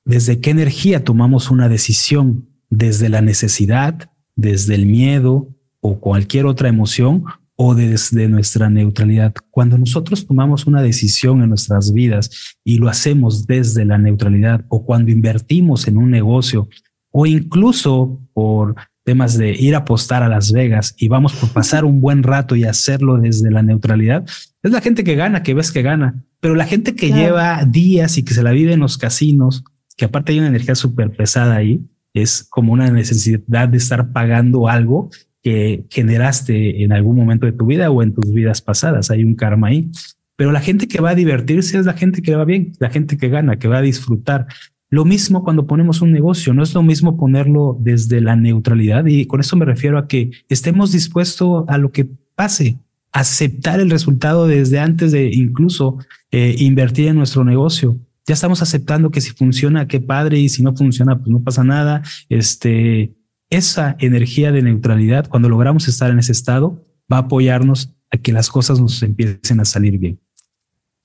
¿Desde 0.06 0.40
qué 0.40 0.52
energía 0.52 1.04
tomamos 1.04 1.52
una 1.52 1.68
decisión? 1.68 2.50
¿Desde 2.70 3.10
la 3.10 3.22
necesidad, 3.22 4.10
desde 4.36 4.76
el 4.76 4.86
miedo 4.86 5.54
o 5.82 6.00
cualquier 6.00 6.46
otra 6.46 6.70
emoción 6.70 7.26
o 7.56 7.76
desde 7.76 8.30
nuestra 8.30 8.70
neutralidad? 8.70 9.34
Cuando 9.52 9.78
nosotros 9.78 10.26
tomamos 10.26 10.66
una 10.66 10.82
decisión 10.82 11.42
en 11.42 11.50
nuestras 11.50 11.92
vidas 11.92 12.58
y 12.64 12.78
lo 12.78 12.88
hacemos 12.88 13.48
desde 13.48 13.84
la 13.84 13.98
neutralidad 13.98 14.66
o 14.70 14.86
cuando 14.86 15.12
invertimos 15.12 15.88
en 15.88 15.98
un 15.98 16.10
negocio 16.12 16.70
o 17.12 17.26
incluso 17.26 18.22
por 18.34 18.76
temas 19.08 19.38
de 19.38 19.52
ir 19.52 19.74
a 19.74 19.80
apostar 19.80 20.22
a 20.22 20.28
Las 20.28 20.52
Vegas 20.52 20.94
y 20.98 21.08
vamos 21.08 21.32
por 21.32 21.48
pasar 21.54 21.86
un 21.86 22.02
buen 22.02 22.24
rato 22.24 22.58
y 22.58 22.66
hacerlo 22.66 23.16
desde 23.16 23.50
la 23.50 23.64
neutralidad, 23.64 24.26
es 24.62 24.72
la 24.72 24.82
gente 24.82 25.06
que 25.06 25.16
gana, 25.16 25.44
que 25.44 25.54
ves 25.54 25.72
que 25.72 25.82
gana, 25.82 26.26
pero 26.42 26.56
la 26.56 26.66
gente 26.66 26.94
que 26.94 27.14
lleva 27.14 27.64
días 27.64 28.18
y 28.18 28.24
que 28.24 28.34
se 28.34 28.44
la 28.44 28.52
vive 28.52 28.74
en 28.74 28.82
los 28.82 28.98
casinos, 28.98 29.64
que 29.96 30.04
aparte 30.04 30.34
hay 30.34 30.40
una 30.40 30.50
energía 30.50 30.76
súper 30.76 31.16
pesada 31.16 31.56
ahí, 31.56 31.80
es 32.14 32.46
como 32.50 32.74
una 32.74 32.92
necesidad 32.92 33.70
de 33.70 33.78
estar 33.78 34.12
pagando 34.12 34.68
algo 34.68 35.10
que 35.42 35.86
generaste 35.90 36.84
en 36.84 36.92
algún 36.92 37.16
momento 37.16 37.46
de 37.46 37.54
tu 37.54 37.66
vida 37.66 37.90
o 37.90 38.04
en 38.04 38.14
tus 38.14 38.34
vidas 38.34 38.62
pasadas. 38.62 39.10
Hay 39.10 39.24
un 39.24 39.36
karma 39.36 39.68
ahí. 39.68 39.90
Pero 40.36 40.52
la 40.52 40.60
gente 40.60 40.90
que 40.90 41.00
va 41.00 41.12
a 41.12 41.16
divertirse 41.16 41.80
es 41.80 41.86
la 41.86 41.94
gente 41.94 42.22
que 42.22 42.36
va 42.36 42.44
bien, 42.44 42.74
la 42.80 42.90
gente 42.90 43.16
que 43.16 43.30
gana, 43.30 43.58
que 43.58 43.70
va 43.70 43.78
a 43.78 43.82
disfrutar. 43.82 44.48
Lo 44.90 45.04
mismo 45.04 45.44
cuando 45.44 45.68
ponemos 45.68 46.02
un 46.02 46.12
negocio, 46.12 46.54
no 46.54 46.64
es 46.64 46.74
lo 46.74 46.82
mismo 46.82 47.18
ponerlo 47.18 47.78
desde 47.80 48.22
la 48.22 48.36
neutralidad 48.36 49.06
y 49.06 49.26
con 49.26 49.42
eso 49.42 49.58
me 49.58 49.66
refiero 49.66 49.98
a 49.98 50.08
que 50.08 50.32
estemos 50.48 50.94
dispuestos 50.94 51.66
a 51.68 51.78
lo 51.78 51.92
que 51.92 52.08
pase, 52.36 52.78
aceptar 53.12 53.80
el 53.80 53.90
resultado 53.90 54.48
desde 54.48 54.80
antes 54.80 55.12
de 55.12 55.30
incluso 55.34 55.98
eh, 56.32 56.56
invertir 56.60 57.08
en 57.08 57.18
nuestro 57.18 57.44
negocio. 57.44 58.00
Ya 58.26 58.34
estamos 58.34 58.62
aceptando 58.62 59.12
que 59.12 59.22
si 59.22 59.32
funciona, 59.32 59.88
qué 59.88 60.00
padre, 60.00 60.40
y 60.40 60.50
si 60.50 60.62
no 60.62 60.76
funciona, 60.76 61.18
pues 61.18 61.30
no 61.30 61.42
pasa 61.42 61.64
nada. 61.64 62.04
Este, 62.30 63.16
esa 63.50 63.96
energía 64.00 64.52
de 64.52 64.62
neutralidad, 64.62 65.28
cuando 65.30 65.50
logramos 65.50 65.88
estar 65.88 66.12
en 66.12 66.20
ese 66.20 66.34
estado, 66.34 66.86
va 67.12 67.18
a 67.18 67.22
apoyarnos 67.22 67.94
a 68.12 68.18
que 68.18 68.34
las 68.34 68.50
cosas 68.50 68.80
nos 68.80 69.02
empiecen 69.02 69.60
a 69.60 69.66
salir 69.66 69.98
bien. 69.98 70.20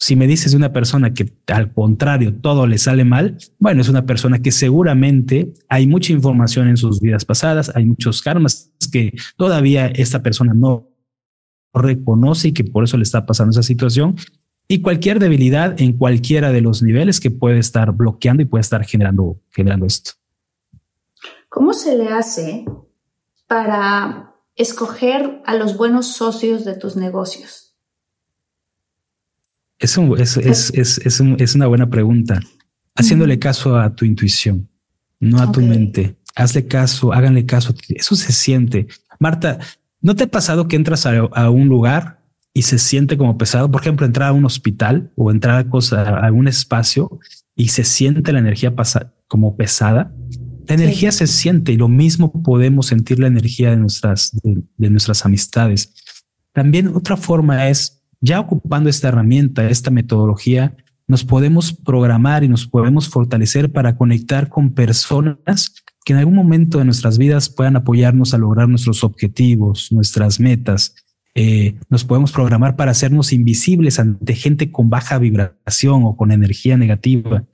Si 0.02 0.16
me 0.16 0.26
dices 0.26 0.50
de 0.50 0.56
una 0.56 0.72
persona 0.72 1.14
que 1.14 1.32
al 1.46 1.72
contrario 1.72 2.34
todo 2.34 2.66
le 2.66 2.76
sale 2.78 3.04
mal, 3.04 3.38
bueno, 3.60 3.82
es 3.82 3.88
una 3.88 4.04
persona 4.04 4.40
que 4.40 4.50
seguramente 4.50 5.54
hay 5.68 5.86
mucha 5.86 6.12
información 6.12 6.66
en 6.66 6.76
sus 6.76 7.00
vidas 7.00 7.24
pasadas, 7.24 7.70
hay 7.76 7.84
muchos 7.84 8.20
karmas 8.20 8.72
que 8.90 9.12
todavía 9.36 9.86
esta 9.86 10.20
persona 10.20 10.54
no 10.54 10.88
reconoce 11.72 12.48
y 12.48 12.52
que 12.52 12.64
por 12.64 12.82
eso 12.82 12.96
le 12.96 13.04
está 13.04 13.26
pasando 13.26 13.52
esa 13.52 13.62
situación 13.62 14.16
y 14.66 14.82
cualquier 14.82 15.20
debilidad 15.20 15.80
en 15.80 15.92
cualquiera 15.92 16.50
de 16.50 16.62
los 16.62 16.82
niveles 16.82 17.20
que 17.20 17.30
puede 17.30 17.60
estar 17.60 17.92
bloqueando 17.92 18.42
y 18.42 18.46
puede 18.46 18.62
estar 18.62 18.84
generando, 18.84 19.40
generando 19.50 19.86
esto. 19.86 20.14
¿Cómo 21.48 21.72
se 21.74 21.96
le 21.96 22.08
hace 22.08 22.64
para 23.46 24.34
escoger 24.56 25.42
a 25.46 25.54
los 25.54 25.76
buenos 25.76 26.08
socios 26.08 26.64
de 26.64 26.74
tus 26.74 26.96
negocios? 26.96 27.71
Es, 29.82 30.70
es, 30.74 31.54
una 31.54 31.66
buena 31.66 31.90
pregunta. 31.90 32.40
Haciéndole 32.94 33.38
caso 33.38 33.76
a 33.78 33.94
tu 33.94 34.04
intuición, 34.04 34.68
no 35.18 35.38
a 35.40 35.50
tu 35.50 35.60
mente. 35.60 36.16
Hazle 36.36 36.66
caso, 36.66 37.12
háganle 37.12 37.46
caso. 37.46 37.74
Eso 37.88 38.14
se 38.14 38.32
siente. 38.32 38.86
Marta, 39.18 39.58
¿no 40.00 40.14
te 40.14 40.24
ha 40.24 40.26
pasado 40.28 40.68
que 40.68 40.76
entras 40.76 41.04
a, 41.06 41.50
un 41.50 41.68
lugar 41.68 42.22
y 42.54 42.62
se 42.62 42.78
siente 42.78 43.16
como 43.16 43.36
pesado? 43.36 43.70
Por 43.70 43.80
ejemplo, 43.80 44.06
entrar 44.06 44.28
a 44.28 44.32
un 44.32 44.44
hospital 44.44 45.10
o 45.16 45.30
entrar 45.30 45.58
a, 45.58 45.68
cosa, 45.68 46.02
a 46.02 46.26
algún 46.26 46.46
espacio 46.46 47.18
y 47.56 47.68
se 47.68 47.82
siente 47.82 48.32
la 48.32 48.38
energía 48.38 48.74
como 49.26 49.56
pesada. 49.56 50.14
La 50.68 50.76
energía 50.76 51.10
se 51.10 51.26
siente 51.26 51.72
y 51.72 51.76
lo 51.76 51.88
mismo 51.88 52.32
podemos 52.42 52.86
sentir 52.86 53.18
la 53.18 53.26
energía 53.26 53.70
de 53.70 53.78
nuestras, 53.78 54.30
de 54.42 54.90
nuestras 54.90 55.26
amistades. 55.26 55.92
También 56.52 56.88
otra 56.88 57.16
forma 57.16 57.68
es 57.68 58.01
ya 58.22 58.40
ocupando 58.40 58.88
esta 58.88 59.08
herramienta, 59.08 59.68
esta 59.68 59.90
metodología, 59.90 60.76
nos 61.08 61.24
podemos 61.24 61.74
programar 61.74 62.44
y 62.44 62.48
nos 62.48 62.66
podemos 62.66 63.08
fortalecer 63.08 63.70
para 63.70 63.96
conectar 63.96 64.48
con 64.48 64.72
personas 64.72 65.74
que 66.04 66.12
en 66.12 66.20
algún 66.20 66.36
momento 66.36 66.78
de 66.78 66.84
nuestras 66.84 67.18
vidas 67.18 67.50
puedan 67.50 67.76
apoyarnos 67.76 68.32
a 68.32 68.38
lograr 68.38 68.68
nuestros 68.68 69.04
objetivos, 69.04 69.90
nuestras 69.90 70.40
metas. 70.40 70.94
Eh, 71.34 71.78
nos 71.90 72.04
podemos 72.04 72.32
programar 72.32 72.76
para 72.76 72.92
hacernos 72.92 73.32
invisibles 73.32 73.98
ante 73.98 74.34
gente 74.34 74.70
con 74.70 74.88
baja 74.88 75.18
vibración 75.18 76.04
o 76.04 76.16
con 76.16 76.30
energía 76.30 76.76
negativa. 76.76 77.44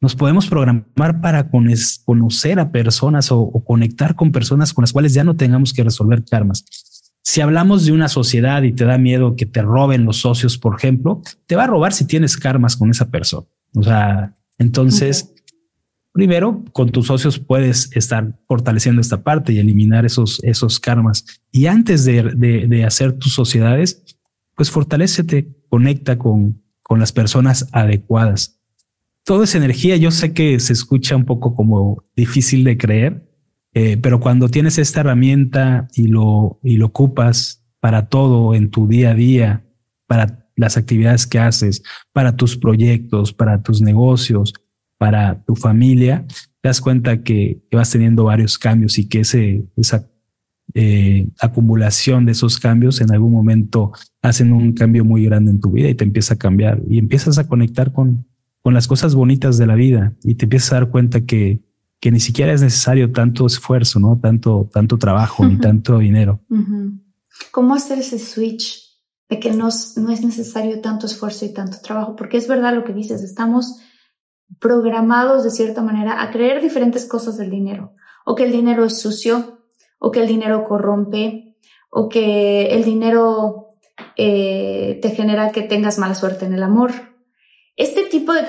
Nos 0.00 0.14
podemos 0.14 0.46
programar 0.46 1.20
para 1.20 1.50
conocer 1.50 2.60
a 2.60 2.70
personas 2.70 3.32
o 3.32 3.64
conectar 3.66 4.14
con 4.14 4.30
personas 4.30 4.72
con 4.72 4.82
las 4.82 4.92
cuales 4.92 5.14
ya 5.14 5.24
no 5.24 5.36
tengamos 5.36 5.72
que 5.72 5.82
resolver 5.82 6.24
karmas. 6.24 6.64
Si 7.22 7.40
hablamos 7.40 7.84
de 7.84 7.92
una 7.92 8.08
sociedad 8.08 8.62
y 8.62 8.72
te 8.72 8.84
da 8.84 8.96
miedo 8.98 9.36
que 9.36 9.46
te 9.46 9.62
roben 9.62 10.04
los 10.04 10.18
socios, 10.18 10.56
por 10.56 10.76
ejemplo, 10.76 11.22
te 11.46 11.56
va 11.56 11.64
a 11.64 11.66
robar 11.66 11.92
si 11.92 12.06
tienes 12.06 12.36
karmas 12.36 12.76
con 12.76 12.90
esa 12.90 13.10
persona. 13.10 13.46
O 13.74 13.82
sea, 13.82 14.34
entonces, 14.58 15.34
primero, 16.12 16.64
con 16.72 16.90
tus 16.90 17.06
socios 17.06 17.38
puedes 17.38 17.94
estar 17.94 18.38
fortaleciendo 18.46 19.00
esta 19.00 19.22
parte 19.22 19.52
y 19.52 19.58
eliminar 19.58 20.04
esos, 20.04 20.42
esos 20.42 20.80
karmas. 20.80 21.24
Y 21.52 21.66
antes 21.66 22.04
de, 22.04 22.22
de, 22.24 22.84
hacer 22.84 23.12
tus 23.12 23.34
sociedades, 23.34 24.04
pues 24.54 24.70
fortalecete, 24.70 25.48
conecta 25.68 26.18
con, 26.18 26.62
con 26.82 26.98
las 26.98 27.12
personas 27.12 27.68
adecuadas. 27.72 28.58
Toda 29.24 29.44
esa 29.44 29.58
energía, 29.58 29.96
yo 29.96 30.10
sé 30.10 30.32
que 30.32 30.58
se 30.58 30.72
escucha 30.72 31.14
un 31.14 31.26
poco 31.26 31.54
como 31.54 32.04
difícil 32.16 32.64
de 32.64 32.78
creer, 32.78 33.27
eh, 33.74 33.96
pero 33.96 34.20
cuando 34.20 34.48
tienes 34.48 34.78
esta 34.78 35.00
herramienta 35.00 35.88
y 35.94 36.08
lo, 36.08 36.58
y 36.62 36.76
lo 36.76 36.86
ocupas 36.86 37.64
para 37.80 38.08
todo 38.08 38.54
en 38.54 38.70
tu 38.70 38.88
día 38.88 39.10
a 39.10 39.14
día, 39.14 39.64
para 40.06 40.48
las 40.56 40.76
actividades 40.76 41.26
que 41.26 41.38
haces, 41.38 41.82
para 42.12 42.36
tus 42.36 42.56
proyectos, 42.56 43.32
para 43.32 43.62
tus 43.62 43.80
negocios, 43.80 44.52
para 44.98 45.42
tu 45.44 45.54
familia, 45.54 46.26
te 46.60 46.68
das 46.68 46.80
cuenta 46.80 47.22
que, 47.22 47.62
vas 47.70 47.90
teniendo 47.90 48.24
varios 48.24 48.58
cambios 48.58 48.98
y 48.98 49.08
que 49.08 49.20
ese, 49.20 49.64
esa 49.76 50.08
eh, 50.74 51.28
acumulación 51.40 52.26
de 52.26 52.32
esos 52.32 52.58
cambios 52.58 53.00
en 53.00 53.12
algún 53.12 53.32
momento 53.32 53.92
hacen 54.20 54.52
un 54.52 54.72
cambio 54.72 55.04
muy 55.04 55.24
grande 55.24 55.52
en 55.52 55.60
tu 55.60 55.70
vida 55.70 55.88
y 55.88 55.94
te 55.94 56.04
empieza 56.04 56.34
a 56.34 56.38
cambiar. 56.38 56.82
Y 56.88 56.98
empiezas 56.98 57.38
a 57.38 57.46
conectar 57.46 57.92
con, 57.92 58.26
con 58.60 58.74
las 58.74 58.88
cosas 58.88 59.14
bonitas 59.14 59.56
de 59.58 59.66
la 59.66 59.76
vida 59.76 60.14
y 60.24 60.34
te 60.34 60.46
empiezas 60.46 60.72
a 60.72 60.76
dar 60.76 60.90
cuenta 60.90 61.20
que, 61.20 61.60
que 62.00 62.10
ni 62.10 62.20
siquiera 62.20 62.52
es 62.52 62.62
necesario 62.62 63.12
tanto 63.12 63.46
esfuerzo, 63.46 63.98
no 63.98 64.18
tanto, 64.20 64.68
tanto 64.72 64.98
trabajo 64.98 65.44
ni 65.44 65.58
tanto 65.58 65.98
dinero. 65.98 66.40
¿Cómo 67.50 67.74
hacer 67.74 67.98
ese 67.98 68.18
switch 68.18 68.84
de 69.28 69.40
que 69.40 69.52
no, 69.52 69.68
no 69.96 70.10
es 70.10 70.22
necesario 70.22 70.80
tanto 70.80 71.06
esfuerzo 71.06 71.44
y 71.44 71.52
tanto 71.52 71.78
trabajo? 71.82 72.14
Porque 72.14 72.36
es 72.36 72.46
verdad 72.46 72.74
lo 72.74 72.84
que 72.84 72.92
dices, 72.92 73.22
estamos 73.22 73.80
programados 74.60 75.44
de 75.44 75.50
cierta 75.50 75.82
manera 75.82 76.22
a 76.22 76.30
creer 76.30 76.62
diferentes 76.62 77.04
cosas 77.04 77.36
del 77.36 77.50
dinero, 77.50 77.94
o 78.24 78.34
que 78.34 78.44
el 78.44 78.52
dinero 78.52 78.84
es 78.84 79.00
sucio, 79.00 79.58
o 79.98 80.10
que 80.10 80.20
el 80.20 80.28
dinero 80.28 80.64
corrompe, 80.64 81.56
o 81.90 82.08
que 82.08 82.66
el 82.74 82.84
dinero 82.84 83.68
eh, 84.16 84.98
te 85.02 85.10
genera 85.10 85.52
que 85.52 85.62
tengas 85.62 85.98
mala 85.98 86.14
suerte 86.14 86.46
en 86.46 86.54
el 86.54 86.62
amor. 86.62 86.92
Este 87.78 88.06
tipo 88.06 88.32
de 88.32 88.42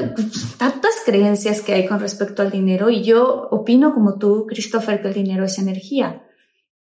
tantas 0.57 0.91
creencias 1.05 1.61
que 1.61 1.73
hay 1.73 1.85
con 1.85 1.99
respecto 1.99 2.41
al 2.41 2.49
dinero, 2.49 2.89
y 2.89 3.03
yo 3.03 3.47
opino 3.51 3.93
como 3.93 4.17
tú, 4.17 4.47
Christopher, 4.47 5.03
que 5.03 5.09
el 5.09 5.13
dinero 5.13 5.45
es 5.45 5.59
energía, 5.59 6.23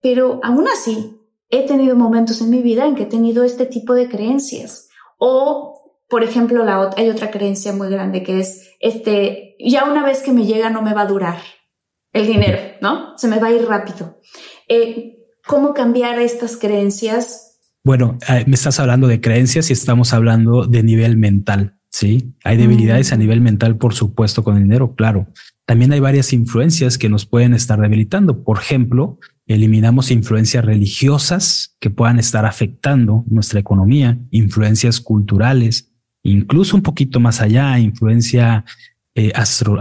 pero 0.02 0.40
aún 0.42 0.68
así 0.68 1.18
he 1.48 1.66
tenido 1.66 1.96
momentos 1.96 2.42
en 2.42 2.50
mi 2.50 2.60
vida 2.60 2.84
en 2.84 2.96
que 2.96 3.04
he 3.04 3.06
tenido 3.06 3.44
este 3.44 3.64
tipo 3.64 3.94
de 3.94 4.10
creencias. 4.10 4.90
O, 5.16 6.02
por 6.06 6.22
ejemplo, 6.22 6.66
hay 6.98 7.08
otra 7.08 7.30
creencia 7.30 7.72
muy 7.72 7.88
grande 7.88 8.22
que 8.22 8.40
es, 8.40 8.72
este, 8.78 9.56
ya 9.58 9.90
una 9.90 10.04
vez 10.04 10.20
que 10.20 10.34
me 10.34 10.44
llega 10.44 10.68
no 10.68 10.82
me 10.82 10.92
va 10.92 11.00
a 11.02 11.06
durar 11.06 11.38
el 12.12 12.26
dinero, 12.26 12.58
¿no? 12.82 13.16
Se 13.16 13.26
me 13.26 13.38
va 13.38 13.46
a 13.46 13.52
ir 13.52 13.66
rápido. 13.66 14.20
Eh, 14.68 15.16
¿Cómo 15.46 15.72
cambiar 15.72 16.18
estas 16.20 16.58
creencias? 16.58 17.58
Bueno, 17.82 18.18
eh, 18.28 18.44
me 18.46 18.54
estás 18.54 18.78
hablando 18.80 19.06
de 19.08 19.22
creencias 19.22 19.70
y 19.70 19.72
estamos 19.72 20.12
hablando 20.12 20.66
de 20.66 20.82
nivel 20.82 21.16
mental. 21.16 21.78
Sí, 21.94 22.34
hay 22.42 22.56
debilidades 22.56 23.12
a 23.12 23.16
mm. 23.16 23.18
nivel 23.20 23.40
mental, 23.40 23.76
por 23.76 23.94
supuesto, 23.94 24.42
con 24.42 24.56
el 24.56 24.64
dinero, 24.64 24.96
claro. 24.96 25.28
También 25.64 25.92
hay 25.92 26.00
varias 26.00 26.32
influencias 26.32 26.98
que 26.98 27.08
nos 27.08 27.24
pueden 27.24 27.54
estar 27.54 27.80
debilitando. 27.80 28.42
Por 28.42 28.58
ejemplo, 28.58 29.20
eliminamos 29.46 30.10
influencias 30.10 30.64
religiosas 30.64 31.76
que 31.78 31.90
puedan 31.90 32.18
estar 32.18 32.46
afectando 32.46 33.22
nuestra 33.28 33.60
economía, 33.60 34.18
influencias 34.32 35.00
culturales, 35.00 35.92
incluso 36.24 36.74
un 36.74 36.82
poquito 36.82 37.20
más 37.20 37.40
allá, 37.40 37.78
influencia 37.78 38.64
eh, 39.14 39.32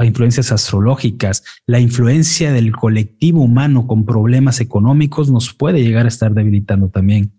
influencias 0.03 0.51
astrológicas, 0.51 1.43
la 1.65 1.79
influencia 1.79 2.53
del 2.53 2.75
colectivo 2.75 3.41
humano 3.41 3.87
con 3.87 4.05
problemas 4.05 4.61
económicos 4.61 5.31
nos 5.31 5.51
puede 5.51 5.81
llegar 5.81 6.05
a 6.05 6.09
estar 6.09 6.35
debilitando 6.35 6.89
también. 6.89 7.31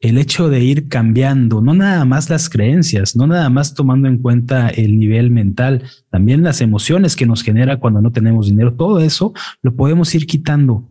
El 0.00 0.16
hecho 0.16 0.48
de 0.48 0.64
ir 0.64 0.88
cambiando, 0.88 1.60
no 1.60 1.74
nada 1.74 2.04
más 2.04 2.30
las 2.30 2.48
creencias, 2.48 3.16
no 3.16 3.26
nada 3.26 3.50
más 3.50 3.74
tomando 3.74 4.08
en 4.08 4.18
cuenta 4.18 4.68
el 4.68 4.98
nivel 4.98 5.30
mental, 5.30 5.84
también 6.10 6.42
las 6.42 6.62
emociones 6.62 7.16
que 7.16 7.26
nos 7.26 7.42
genera 7.42 7.78
cuando 7.78 8.00
no 8.00 8.10
tenemos 8.10 8.46
dinero, 8.46 8.74
todo 8.74 9.00
eso 9.00 9.34
lo 9.60 9.76
podemos 9.76 10.14
ir 10.14 10.26
quitando. 10.26 10.90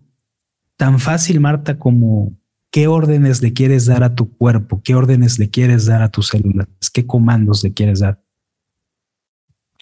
Tan 0.78 1.00
fácil, 1.00 1.40
Marta, 1.40 1.80
como 1.80 2.38
qué 2.72 2.88
órdenes 2.88 3.42
le 3.42 3.52
quieres 3.52 3.88
dar 3.88 4.04
a 4.04 4.14
tu 4.14 4.38
cuerpo, 4.38 4.82
qué 4.84 4.94
órdenes 4.94 5.40
le 5.40 5.50
quieres 5.50 5.88
dar 5.88 6.04
a 6.04 6.10
tus 6.10 6.28
células, 6.28 6.68
qué 6.94 7.06
comandos 7.06 7.64
le 7.64 7.74
quieres 7.74 8.00
dar 8.00 8.22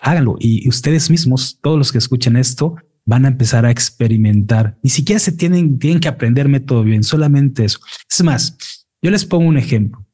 háganlo. 0.01 0.35
Y 0.39 0.67
ustedes 0.67 1.09
mismos, 1.09 1.59
todos 1.61 1.77
los 1.77 1.91
que 1.91 1.97
escuchen 1.97 2.37
esto, 2.37 2.75
van 3.05 3.25
a 3.25 3.29
empezar 3.29 3.65
a 3.65 3.71
experimentar. 3.71 4.77
Ni 4.83 4.89
siquiera 4.89 5.19
se 5.19 5.31
tienen, 5.31 5.79
tienen 5.79 5.99
que 5.99 6.07
aprender 6.07 6.47
método 6.49 6.83
bien, 6.83 7.03
solamente 7.03 7.65
eso. 7.65 7.79
Es 8.09 8.23
más, 8.23 8.86
yo 9.07 9.11
les 9.11 9.23
pongo 9.23 9.47
un 9.47 9.57
ejemplo. 9.57 10.05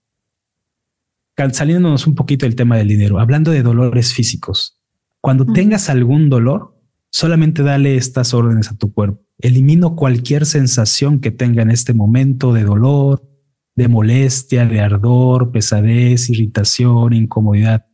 Saliéndonos 1.51 2.05
un 2.05 2.13
poquito 2.13 2.45
del 2.45 2.55
tema 2.55 2.77
del 2.77 2.89
dinero, 2.89 3.19
hablando 3.19 3.49
de 3.49 3.63
dolores 3.63 4.13
físicos. 4.13 4.79
Cuando 5.19 5.47
tengas 5.47 5.89
algún 5.89 6.29
dolor, 6.29 6.79
solamente 7.09 7.63
dale 7.63 7.95
estas 7.95 8.35
órdenes 8.35 8.69
a 8.69 8.77
tu 8.77 8.93
cuerpo. 8.93 9.25
Elimino 9.39 9.95
cualquier 9.95 10.45
sensación 10.45 11.21
que 11.21 11.31
tenga 11.31 11.63
en 11.63 11.71
este 11.71 11.95
momento 11.95 12.53
de 12.53 12.65
dolor, 12.65 13.27
de 13.75 13.87
molestia, 13.87 14.67
de 14.67 14.79
ardor, 14.79 15.51
pesadez, 15.51 16.29
irritación, 16.29 17.13
incomodidad 17.13 17.87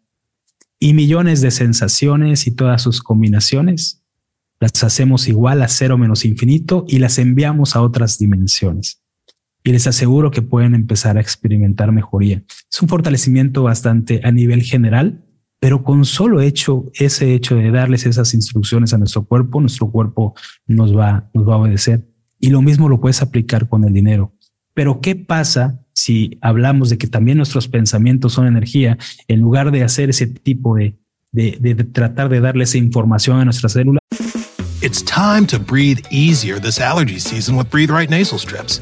y 0.80 0.94
millones 0.94 1.40
de 1.40 1.52
sensaciones 1.52 2.46
y 2.46 2.52
todas 2.52 2.82
sus 2.82 3.02
combinaciones, 3.02 4.04
las 4.60 4.84
hacemos 4.84 5.30
igual 5.30 5.62
a 5.62 5.70
cero 5.70 5.98
menos 5.98 6.26
infinito 6.26 6.84
y 6.90 7.00
las 7.00 7.20
enviamos 7.20 7.78
a 7.78 7.82
otras 7.84 8.18
dimensiones. 8.18 8.99
Y 9.70 9.72
les 9.72 9.86
aseguro 9.86 10.32
que 10.32 10.42
pueden 10.42 10.74
empezar 10.74 11.18
a 11.18 11.22
experimentar 11.22 11.92
mejoría. 11.92 12.42
Es 12.72 12.82
un 12.82 12.90
fortalecimiento 12.90 13.62
bastante 13.62 14.20
a 14.24 14.32
nivel 14.32 14.64
general, 14.64 15.24
pero 15.60 15.84
con 15.84 16.06
solo 16.06 16.42
hecho, 16.42 16.86
ese 16.96 17.36
hecho 17.36 17.56
de 17.56 17.70
darles 17.70 18.08
esas 18.08 18.34
instrucciones 18.34 18.96
a 18.96 18.98
nuestro 18.98 19.26
cuerpo, 19.26 19.62
nuestro 19.62 19.92
cuerpo 19.92 20.34
nos 20.66 20.98
va, 20.98 21.30
nos 21.36 21.48
va 21.48 21.54
a 21.54 21.58
obedecer. 21.58 22.04
Y 22.40 22.50
lo 22.50 22.64
mismo 22.64 22.90
lo 22.90 23.00
puedes 23.00 23.22
aplicar 23.22 23.70
con 23.70 23.84
el 23.84 23.94
dinero. 23.94 24.34
Pero 24.74 25.02
¿qué 25.02 25.16
pasa 25.16 25.80
si 25.94 26.40
hablamos 26.42 26.90
de 26.90 26.98
que 26.98 27.06
también 27.06 27.38
nuestros 27.38 27.68
pensamientos 27.68 28.34
son 28.34 28.48
energía, 28.48 28.98
en 29.28 29.40
lugar 29.40 29.70
de 29.70 29.84
hacer 29.84 30.10
ese 30.10 30.26
tipo 30.26 30.78
de, 30.78 30.98
de, 31.32 31.76
tratar 31.94 32.30
de 32.30 32.40
darle 32.40 32.64
esa 32.64 32.80
información 32.80 33.40
a 33.40 33.46
nuestra 33.46 33.70
célula? 33.70 34.00
It's 34.82 35.04
time 35.04 35.46
to 35.46 35.60
breathe 35.60 36.00
easier 36.10 36.60
this 36.60 36.80
allergy 36.80 37.20
season 37.20 37.56
with 37.56 37.70
Breathe 37.70 37.92
Right 37.92 38.10
nasal 38.10 38.40
strips. 38.40 38.82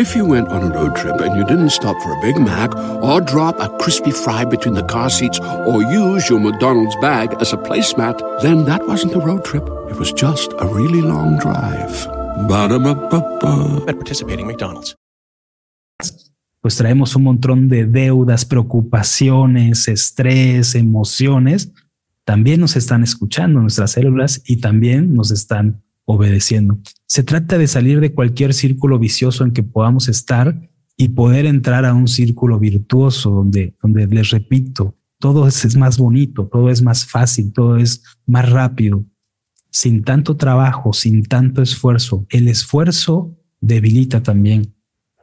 If 0.00 0.16
you 0.16 0.24
went 0.24 0.48
on 0.48 0.62
a 0.62 0.70
road 0.74 0.96
trip 0.96 1.20
and 1.20 1.36
you 1.36 1.44
didn't 1.44 1.68
stop 1.68 1.94
for 2.00 2.16
a 2.16 2.20
Big 2.22 2.38
Mac 2.40 2.74
or 3.04 3.20
drop 3.20 3.60
a 3.60 3.68
crispy 3.76 4.10
fry 4.10 4.46
between 4.46 4.72
the 4.72 4.82
car 4.84 5.10
seats 5.10 5.38
or 5.38 5.82
use 5.82 6.30
your 6.30 6.40
McDonald's 6.40 6.96
bag 7.02 7.34
as 7.38 7.52
a 7.52 7.58
placemat, 7.58 8.16
then 8.40 8.64
that 8.64 8.88
wasn't 8.88 9.14
a 9.14 9.18
road 9.20 9.44
trip. 9.44 9.62
It 9.90 9.96
was 9.98 10.10
just 10.10 10.54
a 10.58 10.66
really 10.66 11.02
long 11.02 11.36
drive. 11.36 12.06
Ba-da-ba-ba-ba. 12.48 13.84
At 13.88 13.96
participating 13.96 14.46
McDonald's. 14.46 14.96
pues 16.62 16.76
traemos 16.76 17.14
un 17.14 17.24
montón 17.24 17.68
de 17.68 17.84
deudas, 17.84 18.46
preocupaciones, 18.46 19.86
estrés, 19.86 20.76
emociones, 20.76 21.72
también 22.24 22.60
nos 22.60 22.74
están 22.74 23.02
escuchando 23.02 23.60
nuestras 23.60 23.90
células 23.90 24.40
y 24.46 24.62
también 24.62 25.14
nos 25.14 25.30
están 25.30 25.82
obedeciendo. 26.12 26.78
Se 27.06 27.22
trata 27.22 27.58
de 27.58 27.66
salir 27.66 28.00
de 28.00 28.14
cualquier 28.14 28.54
círculo 28.54 28.98
vicioso 28.98 29.44
en 29.44 29.52
que 29.52 29.62
podamos 29.62 30.08
estar 30.08 30.70
y 30.96 31.10
poder 31.10 31.46
entrar 31.46 31.84
a 31.84 31.94
un 31.94 32.08
círculo 32.08 32.58
virtuoso 32.58 33.30
donde, 33.30 33.76
donde 33.82 34.06
les 34.06 34.30
repito, 34.30 34.96
todo 35.18 35.46
es, 35.46 35.64
es 35.64 35.76
más 35.76 35.98
bonito, 35.98 36.46
todo 36.46 36.70
es 36.70 36.82
más 36.82 37.06
fácil, 37.06 37.52
todo 37.52 37.76
es 37.76 38.02
más 38.26 38.50
rápido, 38.50 39.04
sin 39.70 40.02
tanto 40.02 40.36
trabajo, 40.36 40.92
sin 40.92 41.24
tanto 41.24 41.62
esfuerzo. 41.62 42.26
El 42.28 42.48
esfuerzo 42.48 43.36
debilita 43.60 44.22
también 44.22 44.74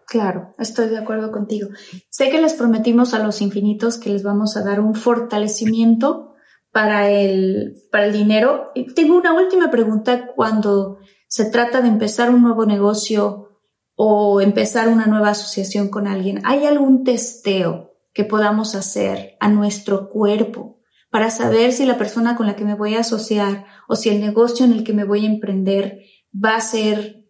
Claro, 0.07 0.53
estoy 0.57 0.87
de 0.87 0.97
acuerdo 0.97 1.33
contigo. 1.33 1.67
Sé 2.09 2.29
que 2.29 2.41
les 2.41 2.53
prometimos 2.53 3.13
a 3.13 3.19
los 3.19 3.41
infinitos 3.41 3.97
que 3.97 4.09
les 4.09 4.23
vamos 4.23 4.55
a 4.55 4.63
dar 4.63 4.79
un 4.79 4.95
fortalecimiento 4.95 6.33
para 6.77 7.09
el, 7.09 7.75
para 7.91 8.05
el 8.05 8.13
dinero. 8.13 8.71
Tengo 8.93 9.17
una 9.17 9.33
última 9.33 9.71
pregunta 9.71 10.27
cuando 10.27 10.99
se 11.27 11.45
trata 11.45 11.81
de 11.81 11.87
empezar 11.87 12.29
un 12.29 12.43
nuevo 12.43 12.67
negocio 12.67 13.49
o 13.95 14.41
empezar 14.41 14.87
una 14.87 15.07
nueva 15.07 15.29
asociación 15.29 15.89
con 15.89 16.05
alguien. 16.05 16.39
¿Hay 16.43 16.67
algún 16.67 17.03
testeo 17.03 17.95
que 18.13 18.25
podamos 18.25 18.75
hacer 18.75 19.37
a 19.39 19.49
nuestro 19.49 20.11
cuerpo 20.11 20.79
para 21.09 21.31
saber 21.31 21.73
si 21.73 21.83
la 21.83 21.97
persona 21.97 22.35
con 22.35 22.45
la 22.45 22.55
que 22.55 22.63
me 22.63 22.75
voy 22.75 22.93
a 22.93 22.99
asociar 22.99 23.65
o 23.87 23.95
si 23.95 24.09
el 24.09 24.21
negocio 24.21 24.63
en 24.63 24.71
el 24.71 24.83
que 24.83 24.93
me 24.93 25.03
voy 25.03 25.25
a 25.25 25.31
emprender 25.31 26.01
va 26.31 26.57
a 26.57 26.61
ser 26.61 27.25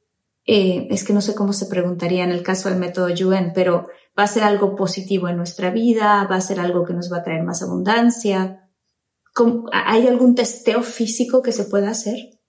eh, 0.45 0.89
es 0.89 1.05
que 1.05 1.13
no 1.13 1.21
sé 1.21 1.35
cómo 1.35 1.53
se 1.53 1.67
preguntaría 1.67 2.25
en 2.25 2.31
el 2.31 2.43
caso 2.43 2.67
del 2.67 2.79
método 2.79 3.07
Yuen, 3.07 3.53
pero 3.55 3.87
va 4.19 4.23
a 4.23 4.27
ser 4.27 4.43
algo 4.43 4.75
positivo 4.75 5.29
en 5.29 5.37
nuestra 5.37 5.71
vida, 5.71 6.27
va 6.29 6.35
a 6.35 6.41
ser 6.41 6.59
algo 6.59 6.83
que 6.83 6.93
nos 6.93 7.09
va 7.09 7.19
a 7.19 7.23
traer 7.23 7.43
más 7.43 7.63
abundancia. 7.63 8.66
¿Hay 9.71 10.07
algún 10.07 10.35
testeo 10.35 10.83
físico 10.83 11.41
que 11.41 11.51
se 11.51 11.65
pueda 11.65 11.89
hacer? 11.91 12.39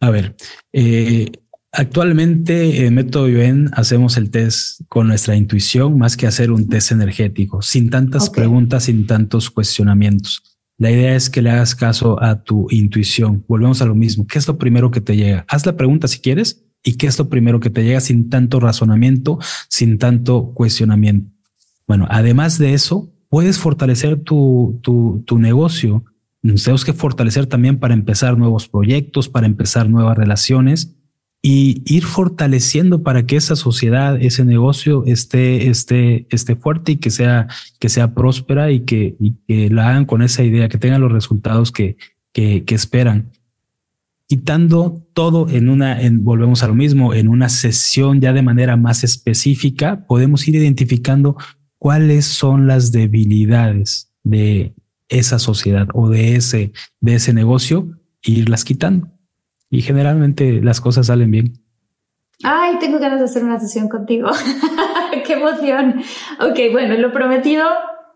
A 0.00 0.10
ver, 0.10 0.36
eh, 0.72 1.30
Actualmente 1.78 2.86
en 2.86 2.94
Método 2.94 3.26
UN 3.26 3.68
hacemos 3.74 4.16
el 4.16 4.30
test 4.30 4.80
con 4.88 5.08
nuestra 5.08 5.36
intuición 5.36 5.98
más 5.98 6.16
que 6.16 6.26
hacer 6.26 6.50
un 6.50 6.70
test 6.70 6.90
energético, 6.90 7.60
sin 7.60 7.90
tantas 7.90 8.30
preguntas, 8.30 8.84
sin 8.84 9.06
tantos 9.06 9.50
cuestionamientos. 9.50 10.42
La 10.78 10.90
idea 10.90 11.14
es 11.14 11.28
que 11.28 11.42
le 11.42 11.50
hagas 11.50 11.74
caso 11.74 12.22
a 12.22 12.42
tu 12.42 12.66
intuición. 12.70 13.44
Volvemos 13.46 13.82
a 13.82 13.84
lo 13.84 13.94
mismo. 13.94 14.26
¿Qué 14.26 14.38
es 14.38 14.48
lo 14.48 14.56
primero 14.56 14.90
que 14.90 15.02
te 15.02 15.16
llega? 15.16 15.44
Haz 15.48 15.66
la 15.66 15.76
pregunta 15.76 16.08
si 16.08 16.20
quieres 16.20 16.64
y 16.82 16.94
qué 16.94 17.08
es 17.08 17.18
lo 17.18 17.28
primero 17.28 17.60
que 17.60 17.68
te 17.68 17.84
llega 17.84 18.00
sin 18.00 18.30
tanto 18.30 18.58
razonamiento, 18.58 19.38
sin 19.68 19.98
tanto 19.98 20.52
cuestionamiento. 20.54 21.30
Bueno, 21.86 22.06
además 22.08 22.56
de 22.56 22.72
eso, 22.72 23.12
puedes 23.36 23.58
fortalecer 23.58 24.18
tu, 24.20 24.80
tu, 24.82 25.22
tu 25.26 25.38
negocio. 25.38 26.02
Tenemos 26.40 26.86
que 26.86 26.94
fortalecer 26.94 27.44
también 27.44 27.78
para 27.78 27.92
empezar 27.92 28.38
nuevos 28.38 28.66
proyectos, 28.66 29.28
para 29.28 29.46
empezar 29.46 29.90
nuevas 29.90 30.16
relaciones 30.16 30.96
y 31.42 31.82
ir 31.84 32.04
fortaleciendo 32.04 33.02
para 33.02 33.26
que 33.26 33.36
esa 33.36 33.54
sociedad, 33.54 34.16
ese 34.22 34.46
negocio 34.46 35.04
esté, 35.04 35.68
esté, 35.68 36.26
esté 36.30 36.56
fuerte 36.56 36.92
y 36.92 36.96
que 36.96 37.10
sea, 37.10 37.46
que 37.78 37.90
sea 37.90 38.14
próspera 38.14 38.70
y 38.70 38.86
que, 38.86 39.16
y 39.20 39.34
que 39.46 39.68
la 39.68 39.90
hagan 39.90 40.06
con 40.06 40.22
esa 40.22 40.42
idea, 40.42 40.70
que 40.70 40.78
tengan 40.78 41.02
los 41.02 41.12
resultados 41.12 41.72
que, 41.72 41.98
que, 42.32 42.64
que 42.64 42.74
esperan. 42.74 43.32
Quitando 44.26 45.02
todo 45.12 45.50
en 45.50 45.68
una, 45.68 46.00
en, 46.00 46.24
volvemos 46.24 46.62
a 46.62 46.68
lo 46.68 46.74
mismo, 46.74 47.12
en 47.12 47.28
una 47.28 47.50
sesión 47.50 48.18
ya 48.18 48.32
de 48.32 48.40
manera 48.40 48.78
más 48.78 49.04
específica, 49.04 50.06
podemos 50.06 50.48
ir 50.48 50.54
identificando 50.54 51.36
cuáles 51.78 52.26
son 52.26 52.66
las 52.66 52.92
debilidades 52.92 54.12
de 54.22 54.74
esa 55.08 55.38
sociedad 55.38 55.86
o 55.94 56.08
de 56.08 56.36
ese, 56.36 56.72
de 57.00 57.14
ese 57.14 57.32
negocio 57.32 57.98
e 58.22 58.32
irlas 58.32 58.64
quitando 58.64 59.08
y 59.70 59.82
generalmente 59.82 60.60
las 60.62 60.80
cosas 60.80 61.06
salen 61.06 61.30
bien. 61.30 61.52
Ay, 62.42 62.78
tengo 62.78 62.98
ganas 62.98 63.18
de 63.18 63.24
hacer 63.24 63.44
una 63.44 63.58
sesión 63.58 63.88
contigo. 63.88 64.30
Qué 65.26 65.34
emoción. 65.34 66.02
Ok, 66.40 66.58
bueno, 66.72 66.94
lo 66.96 67.12
prometido 67.12 67.66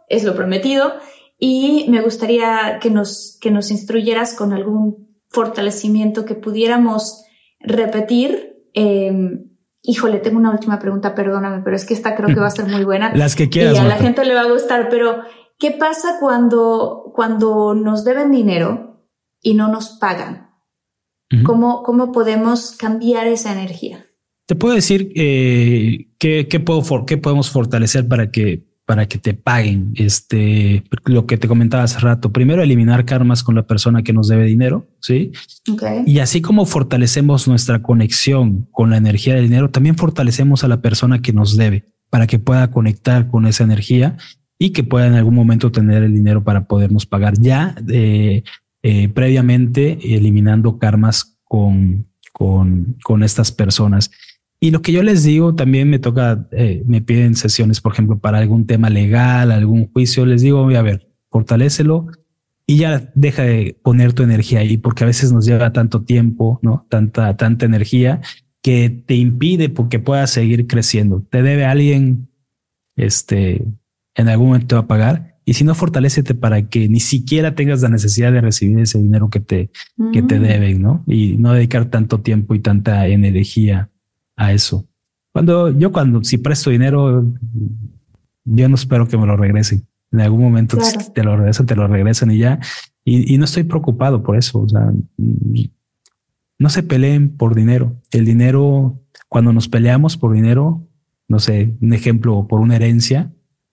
es 0.08 0.24
lo 0.24 0.34
prometido 0.34 0.94
y 1.38 1.86
me 1.88 2.02
gustaría 2.02 2.78
que 2.80 2.90
nos, 2.90 3.38
que 3.40 3.50
nos 3.50 3.70
instruyeras 3.70 4.34
con 4.34 4.52
algún 4.52 5.08
fortalecimiento 5.28 6.24
que 6.24 6.34
pudiéramos 6.34 7.24
repetir. 7.61 8.56
Em, 8.74 9.49
híjole, 9.83 10.18
tengo 10.18 10.39
una 10.39 10.51
última 10.51 10.78
pregunta, 10.78 11.14
perdóname, 11.14 11.62
pero 11.62 11.76
es 11.76 11.85
que 11.85 11.95
esta 11.95 12.14
creo 12.14 12.28
que 12.28 12.41
va 12.41 12.47
a 12.47 12.51
ser 12.51 12.66
muy 12.66 12.85
buena. 12.85 13.12
Las 13.14 13.37
que 13.37 13.49
quieras. 13.49 13.74
Y 13.74 13.78
a 13.78 13.85
la 13.85 13.97
gente 13.97 14.24
le 14.24 14.35
va 14.35 14.43
a 14.43 14.51
gustar, 14.51 14.89
pero 14.91 15.22
¿qué 15.59 15.70
pasa 15.72 16.18
cuando, 16.20 17.12
cuando 17.14 17.74
nos 17.74 18.05
deben 18.05 18.31
dinero 18.31 19.07
y 19.41 19.55
no 19.55 19.68
nos 19.68 19.91
pagan? 19.91 20.49
¿Cómo, 21.45 21.85
¿Cómo 21.85 22.11
podemos 22.11 22.72
cambiar 22.72 23.28
esa 23.28 23.53
energía? 23.53 24.05
Te 24.47 24.57
puedo 24.57 24.74
decir 24.74 25.12
eh, 25.14 26.09
qué, 26.18 26.49
qué, 26.49 26.59
puedo 26.59 27.07
qué 27.07 27.18
podemos 27.18 27.51
fortalecer 27.51 28.09
para 28.09 28.33
que, 28.33 28.69
para 28.91 29.07
que 29.07 29.18
te 29.18 29.34
paguen. 29.34 29.93
Este, 29.95 30.82
lo 31.05 31.24
que 31.24 31.38
te 31.38 31.47
comentaba 31.47 31.84
hace 31.84 32.01
rato. 32.01 32.32
Primero, 32.32 32.61
eliminar 32.61 33.05
karmas 33.05 33.45
con 33.45 33.55
la 33.55 33.64
persona 33.64 34.03
que 34.03 34.12
nos 34.12 34.26
debe 34.26 34.47
dinero. 34.47 34.88
Sí. 35.01 35.30
Y 36.07 36.18
así 36.18 36.41
como 36.41 36.66
fortalecemos 36.66 37.47
nuestra 37.47 37.82
conexión 37.82 38.66
con 38.72 38.91
la 38.91 38.97
energía 38.97 39.36
del 39.36 39.45
dinero, 39.45 39.70
también 39.70 39.95
fortalecemos 39.95 40.64
a 40.64 40.68
la 40.68 40.82
persona 40.82 41.22
que 41.22 41.32
nos 41.32 41.57
debe 41.57 41.84
para 42.11 42.26
que 42.26 42.41
pueda 42.41 42.72
conectar 42.72 43.28
con 43.28 43.47
esa 43.47 43.62
energía 43.62 44.16
y 44.59 44.70
que 44.70 44.82
pueda 44.82 45.07
en 45.07 45.14
algún 45.14 45.36
momento 45.36 45.70
tener 45.70 46.03
el 46.03 46.12
dinero 46.12 46.43
para 46.43 46.64
podernos 46.66 47.07
pagar. 47.07 47.34
Ya 47.38 47.76
eh, 47.86 48.43
eh, 48.82 49.09
previamente 49.09 50.01
eliminando 50.03 50.80
karmas 50.80 51.38
con, 51.45 52.09
con, 52.32 52.97
con, 53.05 53.22
estas 53.22 53.53
personas. 53.53 54.11
Y 54.61 54.70
lo 54.70 54.82
que 54.82 54.92
yo 54.92 55.02
les 55.02 55.24
digo, 55.24 55.54
también 55.54 55.88
me 55.88 55.98
toca, 55.98 56.46
eh, 56.52 56.82
me 56.86 57.00
piden 57.00 57.34
sesiones, 57.34 57.80
por 57.80 57.92
ejemplo, 57.92 58.18
para 58.18 58.38
algún 58.38 58.66
tema 58.66 58.90
legal, 58.90 59.50
algún 59.50 59.90
juicio, 59.90 60.26
les 60.26 60.42
digo, 60.42 60.68
a 60.68 60.82
ver, 60.82 61.08
fortalecelo 61.30 62.08
y 62.66 62.76
ya 62.76 63.11
deja 63.14 63.42
de 63.42 63.76
poner 63.82 64.12
tu 64.12 64.22
energía 64.22 64.61
ahí, 64.61 64.76
porque 64.76 65.04
a 65.04 65.06
veces 65.06 65.32
nos 65.32 65.46
lleva 65.46 65.72
tanto 65.72 66.02
tiempo, 66.02 66.61
¿no? 66.62 66.86
Tanta, 66.88 67.36
tanta 67.36 67.64
energía 67.66 68.20
que 68.62 68.90
te 68.90 69.14
impide 69.14 69.70
porque 69.70 69.98
puedas 69.98 70.30
seguir 70.30 70.66
creciendo. 70.66 71.24
Te 71.30 71.42
debe 71.42 71.64
alguien, 71.64 72.28
este, 72.96 73.64
en 74.14 74.28
algún 74.28 74.48
momento 74.48 74.76
va 74.76 74.82
a 74.82 74.86
pagar 74.86 75.30
y 75.50 75.54
si 75.54 75.64
no, 75.64 75.74
fortalecete 75.74 76.36
para 76.36 76.68
que 76.68 76.88
ni 76.88 77.00
siquiera 77.00 77.56
tengas 77.56 77.82
la 77.82 77.88
necesidad 77.88 78.30
de 78.30 78.40
recibir 78.40 78.78
ese 78.78 79.00
dinero 79.00 79.30
que 79.30 79.40
te, 79.40 79.70
que 80.12 80.22
te 80.22 80.38
mm. 80.38 80.42
deben, 80.42 80.80
¿no? 80.80 81.02
Y 81.08 81.38
no 81.38 81.54
dedicar 81.54 81.86
tanto 81.86 82.20
tiempo 82.20 82.54
y 82.54 82.61
tanta 82.61 83.08
energía 83.08 83.89
a 84.41 84.53
eso. 84.53 84.86
Cuando 85.32 85.70
yo, 85.70 85.93
cuando 85.93 86.24
si 86.24 86.38
presto 86.38 86.70
dinero, 86.70 87.24
yo 88.45 88.68
no 88.68 88.74
espero 88.74 89.07
que 89.07 89.16
me 89.16 89.26
lo 89.26 89.36
regresen. 89.36 89.86
En 90.12 90.20
algún 90.20 90.41
momento 90.41 90.76
te 91.14 91.22
lo 91.22 91.36
regresan, 91.36 91.66
te 91.66 91.76
lo 91.76 91.86
regresan 91.86 92.30
y 92.30 92.38
ya. 92.38 92.59
Y, 93.05 93.32
y 93.32 93.38
no 93.38 93.45
estoy 93.45 93.64
preocupado 93.64 94.22
por 94.22 94.36
eso. 94.36 94.61
O 94.61 94.68
sea, 94.68 94.93
no 96.59 96.68
se 96.68 96.82
peleen 96.82 97.36
por 97.36 97.55
dinero. 97.55 97.97
El 98.11 98.24
dinero, 98.24 99.01
cuando 99.28 99.53
nos 99.53 99.68
peleamos 99.68 100.16
por 100.16 100.32
dinero, 100.32 100.86
no 101.28 101.38
sé, 101.38 101.76
un 101.80 101.93
ejemplo, 101.93 102.47
por 102.49 102.61
una 102.61 102.76
herencia, 102.76 103.30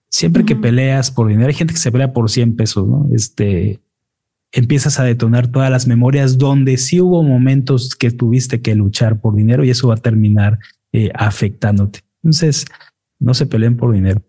Siempre 0.09 0.45
que 0.45 0.55
peleas 0.55 1.11
por 1.11 1.27
dinero, 1.27 1.47
hay 1.47 1.53
gente 1.53 1.73
que 1.73 1.79
se 1.79 1.91
pelea 1.91 2.13
por 2.13 2.29
100 2.29 2.55
pesos, 2.55 2.87
¿no? 2.87 3.09
Este, 3.13 3.81
empiezas 4.51 4.99
a 4.99 5.03
detonar 5.03 5.47
todas 5.47 5.69
las 5.69 5.87
memorias 5.87 6.37
donde 6.37 6.77
sí 6.77 7.01
hubo 7.01 7.23
momentos 7.23 7.95
que 7.95 8.11
tuviste 8.11 8.61
que 8.61 8.75
luchar 8.75 9.19
por 9.19 9.35
dinero 9.35 9.63
y 9.63 9.69
eso 9.69 9.89
va 9.89 9.95
a 9.95 9.97
terminar 9.97 10.59
eh, 10.91 11.11
afectándote. 11.13 12.01
Entonces, 12.23 12.65
no 13.19 13.33
se 13.33 13.45
peleen 13.45 13.77
por 13.77 13.93
dinero. 13.93 14.21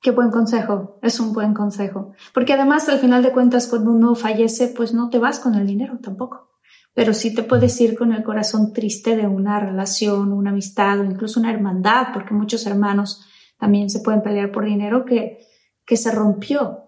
Qué 0.00 0.10
buen 0.10 0.30
consejo, 0.30 0.98
es 1.02 1.20
un 1.20 1.32
buen 1.32 1.54
consejo. 1.54 2.12
Porque 2.34 2.52
además, 2.52 2.88
al 2.88 2.98
final 2.98 3.22
de 3.22 3.30
cuentas, 3.30 3.68
cuando 3.68 3.92
uno 3.92 4.14
fallece, 4.14 4.68
pues 4.68 4.92
no 4.92 5.10
te 5.10 5.18
vas 5.18 5.38
con 5.38 5.54
el 5.54 5.66
dinero 5.66 5.98
tampoco. 6.02 6.50
Pero 6.92 7.14
sí 7.14 7.34
te 7.34 7.44
puedes 7.44 7.80
ir 7.80 7.96
con 7.96 8.12
el 8.12 8.22
corazón 8.22 8.72
triste 8.72 9.16
de 9.16 9.26
una 9.26 9.60
relación, 9.60 10.32
una 10.32 10.50
amistad 10.50 11.00
o 11.00 11.04
incluso 11.04 11.40
una 11.40 11.52
hermandad, 11.52 12.08
porque 12.12 12.34
muchos 12.34 12.66
hermanos 12.66 13.24
también 13.58 13.90
se 13.90 14.00
pueden 14.00 14.22
pelear 14.22 14.50
por 14.50 14.64
dinero 14.64 15.04
que, 15.04 15.46
que 15.86 15.96
se 15.96 16.10
rompió 16.10 16.80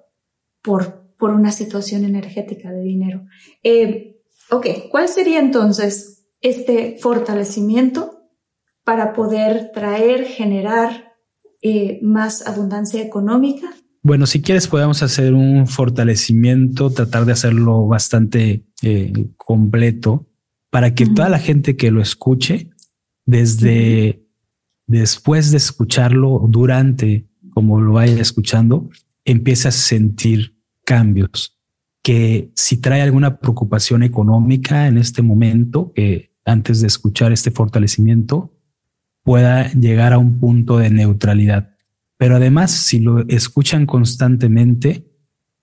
por, 0.60 1.03
por 1.18 1.30
una 1.30 1.52
situación 1.52 2.04
energética 2.04 2.70
de 2.70 2.82
dinero. 2.82 3.26
Eh, 3.62 4.20
ok, 4.50 4.66
¿cuál 4.90 5.08
sería 5.08 5.40
entonces 5.40 6.26
este 6.40 6.96
fortalecimiento 7.00 8.28
para 8.84 9.12
poder 9.12 9.70
traer, 9.72 10.24
generar 10.24 11.14
eh, 11.62 11.98
más 12.02 12.46
abundancia 12.46 13.02
económica? 13.02 13.74
Bueno, 14.02 14.26
si 14.26 14.42
quieres 14.42 14.68
podemos 14.68 15.02
hacer 15.02 15.32
un 15.32 15.66
fortalecimiento, 15.66 16.90
tratar 16.90 17.24
de 17.24 17.32
hacerlo 17.32 17.86
bastante 17.86 18.66
eh, 18.82 19.12
completo 19.38 20.28
para 20.70 20.94
que 20.94 21.06
toda 21.06 21.30
la 21.30 21.38
gente 21.38 21.76
que 21.76 21.90
lo 21.90 22.02
escuche, 22.02 22.68
desde 23.24 24.26
después 24.86 25.50
de 25.52 25.56
escucharlo, 25.56 26.44
durante, 26.48 27.26
como 27.54 27.80
lo 27.80 27.94
vaya 27.94 28.20
escuchando, 28.20 28.90
empieza 29.24 29.70
a 29.70 29.72
sentir 29.72 30.53
cambios. 30.84 31.58
Que 32.02 32.50
si 32.54 32.76
trae 32.76 33.02
alguna 33.02 33.38
preocupación 33.38 34.02
económica 34.02 34.86
en 34.86 34.98
este 34.98 35.22
momento, 35.22 35.92
que 35.94 36.32
antes 36.44 36.80
de 36.80 36.86
escuchar 36.86 37.32
este 37.32 37.50
fortalecimiento, 37.50 38.52
pueda 39.22 39.72
llegar 39.72 40.12
a 40.12 40.18
un 40.18 40.38
punto 40.38 40.78
de 40.78 40.90
neutralidad. 40.90 41.70
Pero 42.18 42.36
además, 42.36 42.70
si 42.70 43.00
lo 43.00 43.26
escuchan 43.28 43.86
constantemente, 43.86 45.06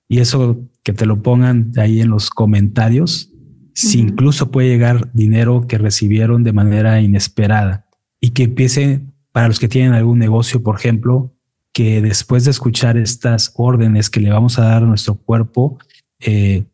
y 0.07 0.19
eso 0.19 0.67
que 0.83 0.93
te 0.93 1.05
lo 1.05 1.21
pongan 1.21 1.71
ahí 1.77 2.01
en 2.01 2.09
los 2.09 2.29
comentarios, 2.29 3.31
si 3.73 3.99
incluso 3.99 4.51
puede 4.51 4.67
llegar 4.67 5.11
dinero 5.13 5.65
que 5.67 5.77
recibieron 5.77 6.43
de 6.43 6.53
manera 6.53 6.99
inesperada 7.01 7.87
y 8.19 8.31
que 8.31 8.43
empiece 8.43 9.01
para 9.31 9.47
los 9.47 9.59
que 9.59 9.69
tienen 9.69 9.93
algún 9.93 10.19
negocio, 10.19 10.61
por 10.61 10.75
ejemplo, 10.75 11.33
que 11.73 12.01
después 12.01 12.45
de 12.45 12.51
escuchar 12.51 12.97
estas 12.97 13.53
órdenes 13.55 14.09
que 14.09 14.19
le 14.19 14.31
vamos 14.31 14.59
a 14.59 14.63
dar 14.63 14.83
a 14.83 14.87
nuestro 14.87 15.15
cuerpo, 15.15 15.77
eh, 16.19 16.65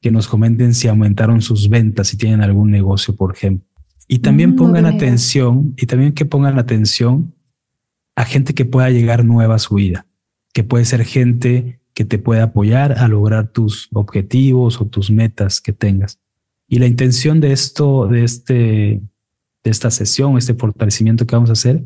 que 0.00 0.10
nos 0.10 0.28
comenten 0.28 0.74
si 0.74 0.88
aumentaron 0.88 1.42
sus 1.42 1.68
ventas, 1.68 2.08
si 2.08 2.16
tienen 2.16 2.42
algún 2.42 2.70
negocio, 2.70 3.14
por 3.14 3.34
ejemplo. 3.34 3.66
Y 4.08 4.20
también 4.20 4.50
mm, 4.50 4.56
pongan 4.56 4.86
atención, 4.86 5.74
y 5.76 5.86
también 5.86 6.12
que 6.12 6.24
pongan 6.24 6.58
atención 6.58 7.34
a 8.14 8.24
gente 8.24 8.54
que 8.54 8.64
pueda 8.64 8.90
llegar 8.90 9.24
nueva 9.24 9.56
a 9.56 9.58
su 9.58 9.74
vida, 9.74 10.06
que 10.52 10.64
puede 10.64 10.84
ser 10.84 11.04
gente 11.04 11.80
que 11.92 12.04
te 12.04 12.18
pueda 12.18 12.44
apoyar 12.44 12.92
a 12.98 13.08
lograr 13.08 13.48
tus 13.48 13.88
objetivos 13.92 14.80
o 14.80 14.86
tus 14.86 15.10
metas 15.10 15.60
que 15.60 15.72
tengas. 15.72 16.20
Y 16.68 16.78
la 16.78 16.86
intención 16.86 17.40
de 17.40 17.52
esto, 17.52 18.06
de 18.06 18.24
este, 18.24 18.54
de 19.64 19.70
esta 19.70 19.90
sesión, 19.90 20.36
este 20.36 20.54
fortalecimiento 20.54 21.26
que 21.26 21.36
vamos 21.36 21.50
a 21.50 21.54
hacer, 21.54 21.82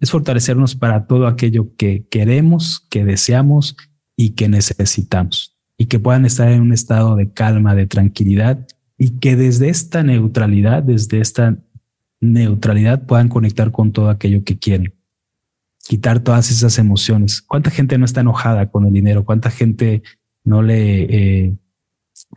es 0.00 0.10
fortalecernos 0.10 0.74
para 0.74 1.06
todo 1.06 1.26
aquello 1.26 1.74
que 1.76 2.06
queremos, 2.10 2.86
que 2.90 3.04
deseamos 3.04 3.76
y 4.16 4.30
que 4.30 4.48
necesitamos, 4.48 5.56
y 5.78 5.86
que 5.86 5.98
puedan 5.98 6.24
estar 6.24 6.50
en 6.50 6.62
un 6.62 6.72
estado 6.72 7.16
de 7.16 7.32
calma, 7.32 7.74
de 7.74 7.86
tranquilidad, 7.86 8.66
y 8.98 9.18
que 9.18 9.36
desde 9.36 9.68
esta 9.68 10.02
neutralidad, 10.02 10.82
desde 10.82 11.20
esta 11.20 11.56
neutralidad 12.20 13.06
puedan 13.06 13.28
conectar 13.28 13.70
con 13.72 13.92
todo 13.92 14.10
aquello 14.10 14.44
que 14.44 14.58
quieren. 14.58 14.94
Quitar 15.86 16.20
todas 16.20 16.50
esas 16.50 16.78
emociones. 16.78 17.42
¿Cuánta 17.42 17.70
gente 17.70 17.98
no 17.98 18.04
está 18.04 18.22
enojada 18.22 18.70
con 18.70 18.86
el 18.86 18.92
dinero? 18.92 19.24
¿Cuánta 19.24 19.50
gente 19.50 20.02
no 20.44 20.62
le 20.62 21.02
eh, 21.44 21.58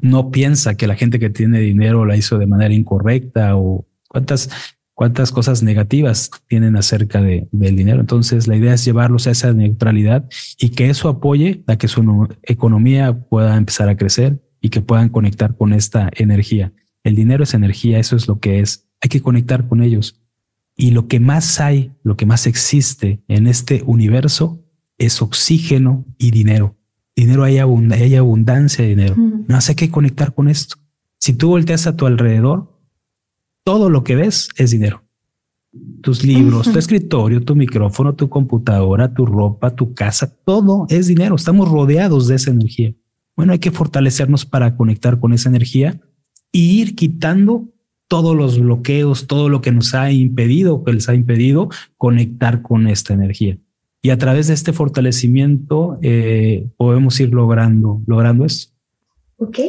no 0.02 0.32
piensa 0.32 0.76
que 0.76 0.88
la 0.88 0.96
gente 0.96 1.20
que 1.20 1.30
tiene 1.30 1.60
dinero 1.60 2.06
la 2.06 2.18
hizo 2.18 2.38
de 2.38 2.48
manera 2.48 2.74
incorrecta 2.74 3.56
o 3.56 3.86
cuántas 4.08 4.50
cuántas 4.98 5.32
cosas 5.32 5.62
negativas 5.62 6.32
tienen 6.48 6.76
acerca 6.76 7.22
de, 7.22 7.48
del 7.52 7.76
dinero. 7.76 8.00
Entonces, 8.00 8.48
la 8.48 8.56
idea 8.56 8.74
es 8.74 8.84
llevarlos 8.84 9.28
a 9.28 9.32
esa 9.32 9.54
neutralidad 9.54 10.28
y 10.58 10.70
que 10.70 10.90
eso 10.90 11.08
apoye 11.08 11.62
a 11.68 11.76
que 11.76 11.88
su 11.88 12.28
economía 12.42 13.14
pueda 13.14 13.58
empezar 13.58 13.90
a 13.90 13.96
crecer 13.96 14.42
y 14.60 14.70
que 14.70 14.82
puedan 14.82 15.10
conectar 15.10 15.56
con 15.56 15.72
esta 15.72 16.10
energía. 16.16 16.74
El 17.04 17.16
dinero 17.16 17.44
es 17.44 17.54
energía, 17.54 18.00
eso 18.00 18.16
es 18.16 18.28
lo 18.28 18.40
que 18.40 18.60
es. 18.60 18.88
Hay 19.00 19.10
que 19.10 19.22
conectar 19.22 19.68
con 19.68 19.84
ellos. 19.84 20.20
Y 20.76 20.90
lo 20.90 21.08
que 21.08 21.20
más 21.20 21.60
hay, 21.60 21.92
lo 22.02 22.18
que 22.18 22.26
más 22.26 22.48
existe 22.48 23.22
en 23.28 23.46
este 23.46 23.84
universo 23.86 24.66
es 24.98 25.22
oxígeno 25.22 26.06
y 26.18 26.32
dinero. 26.32 26.76
Dinero 27.16 27.44
hay, 27.44 27.60
hay 27.60 28.16
abundancia 28.16 28.84
de 28.84 28.90
dinero. 28.90 29.16
No 29.16 29.60
hay 29.68 29.76
que 29.76 29.92
conectar 29.92 30.34
con 30.34 30.50
esto. 30.50 30.78
Si 31.20 31.34
tú 31.34 31.50
volteas 31.50 31.86
a 31.86 31.96
tu 31.96 32.08
alrededor, 32.08 32.77
todo 33.68 33.90
lo 33.90 34.02
que 34.06 34.16
ves 34.16 34.48
es 34.56 34.72
dinero. 34.72 35.04
Tus 36.02 36.24
libros, 36.24 36.72
tu 36.72 36.80
escritorio, 36.80 37.44
tu 37.44 37.54
micrófono, 37.54 38.16
tu 38.16 38.30
computadora, 38.30 39.14
tu 39.14 39.26
ropa, 39.26 39.76
tu 39.76 39.94
casa, 39.94 40.34
todo 40.46 40.86
es 40.88 41.08
dinero. 41.08 41.36
Estamos 41.36 41.70
rodeados 41.70 42.30
de 42.30 42.36
esa 42.36 42.52
energía. 42.52 42.94
Bueno, 43.36 43.52
hay 43.52 43.60
que 43.60 43.72
fortalecernos 43.72 44.46
para 44.46 44.78
conectar 44.78 45.20
con 45.20 45.34
esa 45.34 45.50
energía 45.50 46.00
y 46.50 46.80
ir 46.80 46.96
quitando 46.96 47.66
todos 48.08 48.38
los 48.38 48.58
bloqueos, 48.58 49.28
todo 49.28 49.50
lo 49.50 49.60
que 49.60 49.74
nos 49.74 49.94
ha 49.94 50.14
impedido, 50.14 50.86
que 50.86 50.94
les 50.94 51.10
ha 51.10 51.14
impedido 51.14 51.68
conectar 51.98 52.62
con 52.62 52.88
esta 52.88 53.14
energía. 53.14 53.58
Y 54.02 54.12
a 54.12 54.18
través 54.18 54.48
de 54.48 54.54
este 54.54 54.72
fortalecimiento 54.72 56.00
eh, 56.02 56.70
podemos 56.78 57.20
ir 57.20 57.34
logrando, 57.34 58.02
logrando 58.08 58.46
eso. 58.46 58.70
Ok, 59.36 59.60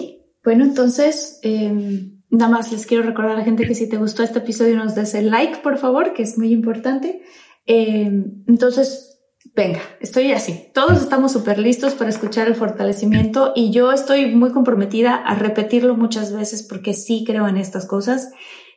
bueno, 0.45 0.65
entonces 0.65 1.41
em, 1.43 2.18
Nada 2.31 2.51
más 2.51 2.71
les 2.71 2.87
quiero 2.87 3.05
recordar 3.05 3.33
a 3.33 3.39
la 3.39 3.45
gente 3.45 3.67
que 3.67 3.75
si 3.75 3.89
te 3.89 3.97
gustó 3.97 4.23
este 4.23 4.41
episodio 4.41 4.77
nos 4.77 4.95
des 4.95 5.15
el 5.15 5.31
like, 5.31 5.59
por 5.59 5.79
favor, 5.79 6.13
que 6.13 6.23
es 6.23 6.37
muy 6.37 6.53
importante. 6.53 7.23
Eh, 7.67 8.11
entonces, 8.47 9.21
venga, 9.55 9.81
estoy 10.01 10.33
así. 10.33 10.71
Todos 10.75 11.01
estamos 11.01 11.33
súper 11.33 11.59
listos 11.59 11.95
para 11.95 12.11
escuchar 12.11 12.47
el 12.49 12.55
fortalecimiento 12.55 13.53
y 13.55 13.71
yo 13.71 13.93
estoy 13.93 14.35
muy 14.35 14.53
comprometida 14.53 15.15
a 15.15 15.35
repetirlo 15.35 15.97
muchas 15.97 16.33
veces 16.33 16.63
porque 16.63 16.93
sí 16.93 17.25
creo 17.27 17.49
en 17.49 17.57
estas 17.57 17.87
cosas. 17.87 18.31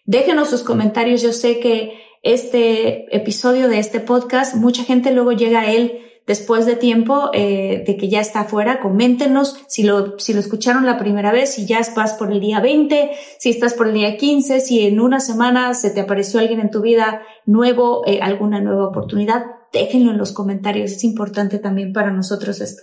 Déjenos 0.05 0.49
sus 0.49 0.63
comentarios. 0.63 1.21
Yo 1.21 1.33
sé 1.33 1.59
que 1.59 1.99
este 2.23 3.15
episodio 3.15 3.67
de 3.67 3.79
este 3.79 3.99
podcast, 3.99 4.55
mucha 4.55 4.83
gente 4.83 5.11
luego 5.11 5.33
llega 5.33 5.61
a 5.61 5.71
él 5.71 5.99
después 6.31 6.65
de 6.65 6.77
tiempo 6.77 7.29
eh, 7.33 7.83
de 7.85 7.97
que 7.97 8.07
ya 8.07 8.21
está 8.21 8.41
afuera, 8.41 8.79
coméntenos 8.79 9.57
si 9.67 9.83
lo, 9.83 10.17
si 10.17 10.33
lo 10.33 10.39
escucharon 10.39 10.85
la 10.85 10.97
primera 10.97 11.33
vez, 11.33 11.55
si 11.55 11.65
ya 11.65 11.81
vas 11.93 12.13
por 12.13 12.31
el 12.31 12.39
día 12.39 12.61
20, 12.61 13.11
si 13.37 13.49
estás 13.49 13.73
por 13.73 13.89
el 13.89 13.95
día 13.95 14.15
15, 14.15 14.61
si 14.61 14.87
en 14.87 15.01
una 15.01 15.19
semana 15.19 15.73
se 15.73 15.89
te 15.89 15.99
apareció 15.99 16.39
alguien 16.39 16.61
en 16.61 16.71
tu 16.71 16.81
vida 16.81 17.21
nuevo, 17.45 18.07
eh, 18.07 18.21
alguna 18.21 18.61
nueva 18.61 18.87
oportunidad, 18.87 19.43
déjenlo 19.73 20.11
en 20.11 20.17
los 20.17 20.31
comentarios, 20.31 20.91
es 20.93 21.03
importante 21.03 21.59
también 21.59 21.91
para 21.91 22.11
nosotros 22.11 22.61
esto. 22.61 22.81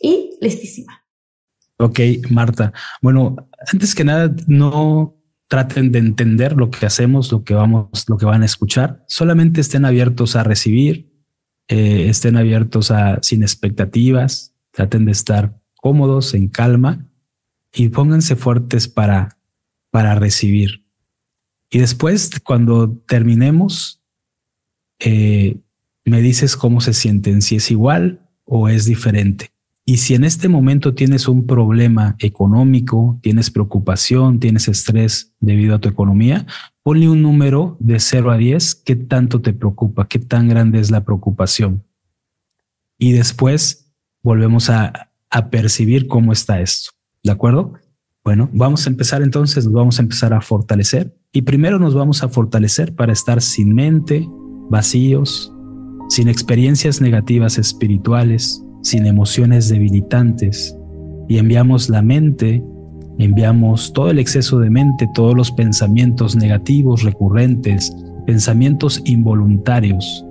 Y 0.00 0.38
listísima. 0.40 1.04
Ok, 1.76 2.00
Marta. 2.30 2.72
Bueno, 3.02 3.36
antes 3.70 3.94
que 3.94 4.04
nada, 4.04 4.34
no 4.46 5.18
traten 5.48 5.92
de 5.92 5.98
entender 5.98 6.56
lo 6.56 6.70
que 6.70 6.86
hacemos, 6.86 7.30
lo 7.30 7.44
que 7.44 7.52
vamos, 7.52 8.06
lo 8.08 8.16
que 8.16 8.24
van 8.24 8.40
a 8.40 8.46
escuchar. 8.46 9.04
Solamente 9.06 9.60
estén 9.60 9.84
abiertos 9.84 10.34
a 10.34 10.44
recibir, 10.44 11.09
eh, 11.70 12.08
estén 12.08 12.36
abiertos 12.36 12.90
a 12.90 13.22
sin 13.22 13.44
expectativas, 13.44 14.56
traten 14.72 15.04
de 15.04 15.12
estar 15.12 15.56
cómodos, 15.76 16.34
en 16.34 16.48
calma 16.48 17.06
y 17.72 17.90
pónganse 17.90 18.34
fuertes 18.34 18.88
para, 18.88 19.38
para 19.90 20.16
recibir. 20.16 20.84
Y 21.70 21.78
después, 21.78 22.28
cuando 22.42 22.90
terminemos, 23.06 24.02
eh, 24.98 25.60
me 26.04 26.20
dices 26.20 26.56
cómo 26.56 26.80
se 26.80 26.92
sienten, 26.92 27.40
si 27.40 27.56
es 27.56 27.70
igual 27.70 28.28
o 28.44 28.68
es 28.68 28.84
diferente. 28.84 29.52
Y 29.90 29.96
si 29.96 30.14
en 30.14 30.22
este 30.22 30.48
momento 30.48 30.94
tienes 30.94 31.26
un 31.26 31.48
problema 31.48 32.14
económico, 32.20 33.18
tienes 33.22 33.50
preocupación, 33.50 34.38
tienes 34.38 34.68
estrés 34.68 35.34
debido 35.40 35.74
a 35.74 35.80
tu 35.80 35.88
economía, 35.88 36.46
ponle 36.84 37.08
un 37.08 37.22
número 37.22 37.76
de 37.80 37.98
0 37.98 38.30
a 38.30 38.36
10, 38.36 38.76
qué 38.84 38.94
tanto 38.94 39.40
te 39.40 39.52
preocupa, 39.52 40.06
qué 40.06 40.20
tan 40.20 40.46
grande 40.46 40.78
es 40.78 40.92
la 40.92 41.04
preocupación. 41.04 41.82
Y 42.98 43.10
después 43.10 43.92
volvemos 44.22 44.70
a, 44.70 45.10
a 45.28 45.50
percibir 45.50 46.06
cómo 46.06 46.30
está 46.30 46.60
esto. 46.60 46.92
¿De 47.24 47.32
acuerdo? 47.32 47.72
Bueno, 48.22 48.48
vamos 48.52 48.86
a 48.86 48.90
empezar 48.90 49.22
entonces, 49.22 49.68
vamos 49.68 49.98
a 49.98 50.02
empezar 50.02 50.32
a 50.32 50.40
fortalecer. 50.40 51.18
Y 51.32 51.42
primero 51.42 51.80
nos 51.80 51.94
vamos 51.94 52.22
a 52.22 52.28
fortalecer 52.28 52.94
para 52.94 53.12
estar 53.12 53.42
sin 53.42 53.74
mente, 53.74 54.24
vacíos, 54.70 55.52
sin 56.08 56.28
experiencias 56.28 57.00
negativas 57.00 57.58
espirituales, 57.58 58.62
sin 58.82 59.06
emociones 59.06 59.68
debilitantes 59.68 60.76
y 61.28 61.38
enviamos 61.38 61.88
la 61.88 62.02
mente, 62.02 62.62
enviamos 63.18 63.92
todo 63.92 64.10
el 64.10 64.18
exceso 64.18 64.58
de 64.58 64.70
mente, 64.70 65.08
todos 65.14 65.34
los 65.34 65.52
pensamientos 65.52 66.36
negativos 66.36 67.02
recurrentes, 67.02 67.94
pensamientos 68.26 69.00
involuntarios 69.04 70.24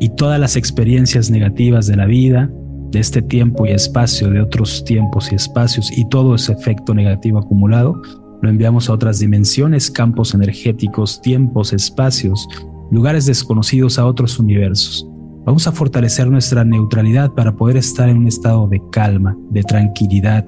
y 0.00 0.08
todas 0.10 0.38
las 0.38 0.56
experiencias 0.56 1.30
negativas 1.30 1.86
de 1.86 1.96
la 1.96 2.06
vida, 2.06 2.50
de 2.90 3.00
este 3.00 3.22
tiempo 3.22 3.66
y 3.66 3.70
espacio, 3.70 4.30
de 4.30 4.40
otros 4.40 4.84
tiempos 4.84 5.32
y 5.32 5.34
espacios 5.34 5.90
y 5.96 6.08
todo 6.08 6.34
ese 6.34 6.52
efecto 6.52 6.94
negativo 6.94 7.38
acumulado, 7.38 8.00
lo 8.42 8.50
enviamos 8.50 8.88
a 8.88 8.92
otras 8.92 9.20
dimensiones, 9.20 9.90
campos 9.90 10.34
energéticos, 10.34 11.22
tiempos, 11.22 11.72
espacios, 11.72 12.46
lugares 12.90 13.24
desconocidos 13.24 13.98
a 13.98 14.06
otros 14.06 14.38
universos. 14.38 15.08
Vamos 15.44 15.66
a 15.66 15.72
fortalecer 15.72 16.30
nuestra 16.30 16.64
neutralidad 16.64 17.32
para 17.32 17.52
poder 17.52 17.76
estar 17.76 18.08
en 18.08 18.18
un 18.18 18.28
estado 18.28 18.68
de 18.68 18.80
calma, 18.92 19.36
de 19.50 19.62
tranquilidad 19.64 20.46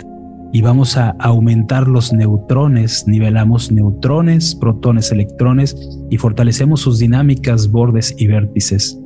y 0.52 0.62
vamos 0.62 0.96
a 0.96 1.16
aumentar 1.18 1.88
los 1.88 2.12
neutrones, 2.12 3.04
nivelamos 3.08 3.72
neutrones, 3.72 4.54
protones, 4.54 5.10
electrones 5.10 5.76
y 6.10 6.16
fortalecemos 6.16 6.80
sus 6.80 7.00
dinámicas, 7.00 7.72
bordes 7.72 8.14
y 8.18 8.28
vértices. 8.28 8.96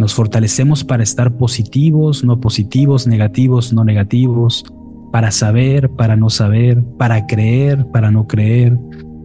Nos 0.00 0.12
fortalecemos 0.12 0.82
para 0.82 1.04
estar 1.04 1.36
positivos, 1.36 2.24
no 2.24 2.40
positivos, 2.40 3.06
negativos, 3.06 3.72
no 3.72 3.84
negativos, 3.84 4.64
para 5.12 5.30
saber, 5.30 5.88
para 5.90 6.16
no 6.16 6.30
saber, 6.30 6.82
para 6.98 7.26
creer, 7.26 7.86
para 7.92 8.10
no 8.10 8.26
creer, 8.26 8.76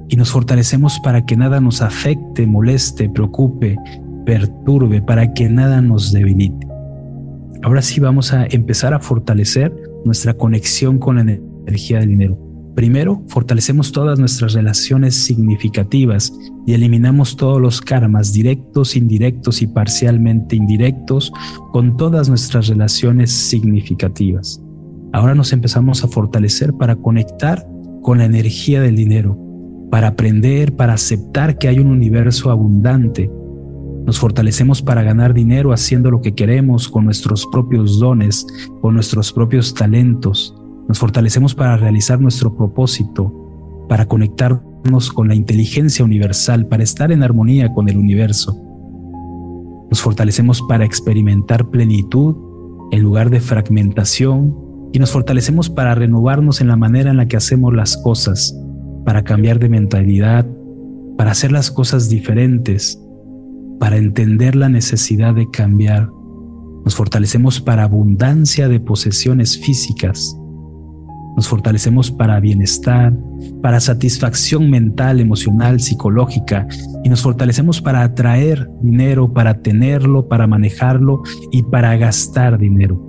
y 0.10 0.16
nos 0.16 0.30
fortalecemos 0.30 1.00
para 1.00 1.26
que 1.26 1.36
nada 1.36 1.60
nos 1.60 1.82
afecte, 1.82 2.46
moleste, 2.46 3.10
preocupe, 3.10 3.78
perturbe, 4.26 5.02
para 5.02 5.34
que 5.34 5.50
nada 5.50 5.82
nos 5.82 6.12
debilite. 6.12 6.68
Ahora 7.64 7.82
sí 7.82 8.00
vamos 8.00 8.34
a 8.34 8.46
empezar 8.50 8.94
a 8.94 9.00
fortalecer 9.00 9.74
nuestra 10.06 10.34
conexión 10.34 11.00
con 11.00 11.16
la 11.16 11.22
energía 11.22 12.00
del 12.00 12.10
dinero. 12.10 12.38
Primero, 12.76 13.24
fortalecemos 13.28 13.92
todas 13.92 14.18
nuestras 14.18 14.54
relaciones 14.54 15.16
significativas 15.16 16.34
y 16.66 16.74
eliminamos 16.74 17.38
todos 17.38 17.62
los 17.62 17.82
karmas 17.82 18.34
directos, 18.34 18.96
indirectos 18.96 19.62
y 19.62 19.68
parcialmente 19.68 20.56
indirectos 20.56 21.32
con 21.72 21.96
todas 21.98 22.30
nuestras 22.30 22.68
relaciones 22.68 23.32
significativas. 23.32 24.62
Ahora 25.14 25.36
nos 25.36 25.54
empezamos 25.54 26.04
a 26.04 26.08
fortalecer 26.08 26.74
para 26.74 26.96
conectar 26.96 27.68
con 28.02 28.18
la 28.18 28.26
energía 28.26 28.82
del 28.82 28.96
dinero, 28.96 29.38
para 29.92 30.08
aprender, 30.08 30.76
para 30.76 30.94
aceptar 30.94 31.60
que 31.60 31.68
hay 31.68 31.78
un 31.78 31.88
universo 31.88 32.50
abundante 32.50 33.30
nos 34.06 34.20
fortalecemos 34.20 34.82
para 34.82 35.02
ganar 35.02 35.34
dinero 35.34 35.72
haciendo 35.72 36.12
lo 36.12 36.22
que 36.22 36.34
queremos 36.36 36.90
con 36.90 37.06
nuestros 37.06 37.48
propios 37.48 38.00
dones, 38.00 38.46
con 38.82 38.94
nuestros 38.96 39.32
propios 39.32 39.74
talentos. 39.74 40.56
Nos 40.88 41.00
fortalecemos 41.00 41.56
para 41.56 41.78
realizar 41.78 42.20
nuestro 42.20 42.56
propósito, 42.56 43.86
para 43.88 44.06
conectarnos 44.06 45.12
con 45.12 45.30
la 45.30 45.36
inteligencia 45.36 46.04
universal, 46.04 46.68
para 46.68 46.84
estar 46.84 47.12
en 47.14 47.24
armonía 47.24 47.74
con 47.74 47.88
el 47.88 47.98
universo. 47.98 48.62
Nos 49.90 50.02
fortalecemos 50.02 50.62
para 50.68 50.84
experimentar 50.84 51.70
plenitud 51.70 52.36
en 52.92 53.02
lugar 53.02 53.30
de 53.30 53.40
fragmentación 53.40 54.56
y 54.92 55.00
nos 55.00 55.12
fortalecemos 55.12 55.70
para 55.70 55.96
renovarnos 55.96 56.60
en 56.60 56.68
la 56.68 56.76
manera 56.76 57.10
en 57.10 57.18
la 57.18 57.28
que 57.28 57.38
hacemos 57.38 57.74
las 57.74 57.98
cosas, 57.98 58.56
para 59.06 59.24
cambiar 59.24 59.60
de 59.60 59.70
mentalidad, 59.70 60.46
para 61.18 61.32
hacer 61.32 61.52
las 61.52 61.72
cosas 61.72 62.10
diferentes, 62.10 63.03
para 63.84 63.98
entender 63.98 64.56
la 64.56 64.70
necesidad 64.70 65.36
de 65.36 65.52
cambiar. 65.52 66.10
Nos 66.86 66.96
fortalecemos 66.96 67.60
para 67.60 67.84
abundancia 67.84 68.70
de 68.70 68.80
posesiones 68.80 69.60
físicas. 69.60 70.40
nos 71.36 71.50
fortalecemos 71.50 72.10
para 72.10 72.40
bienestar, 72.40 73.14
para 73.62 73.82
satisfacción 73.82 74.70
mental, 74.70 75.20
emocional, 75.20 75.82
psicológica 75.82 76.66
y 77.04 77.10
nos 77.10 77.22
fortalecemos 77.22 77.82
para 77.82 78.04
atraer 78.04 78.70
dinero, 78.82 79.34
para 79.34 79.62
tenerlo, 79.62 80.30
para 80.30 80.48
manejarlo 80.48 81.22
y 81.52 81.64
para 81.64 81.98
gastar 81.98 82.58
dinero. 82.58 83.02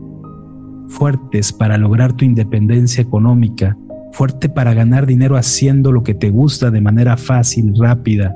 Fuertes 0.88 1.52
para 1.52 1.78
lograr 1.78 2.14
tu 2.14 2.24
independencia 2.24 3.00
económica, 3.00 3.76
fuerte 4.10 4.48
para 4.48 4.74
ganar 4.74 5.06
dinero 5.06 5.36
haciendo 5.36 5.92
lo 5.92 6.02
que 6.02 6.14
te 6.14 6.30
gusta 6.30 6.72
de 6.72 6.80
manera 6.80 7.16
fácil, 7.16 7.74
rápida 7.78 8.34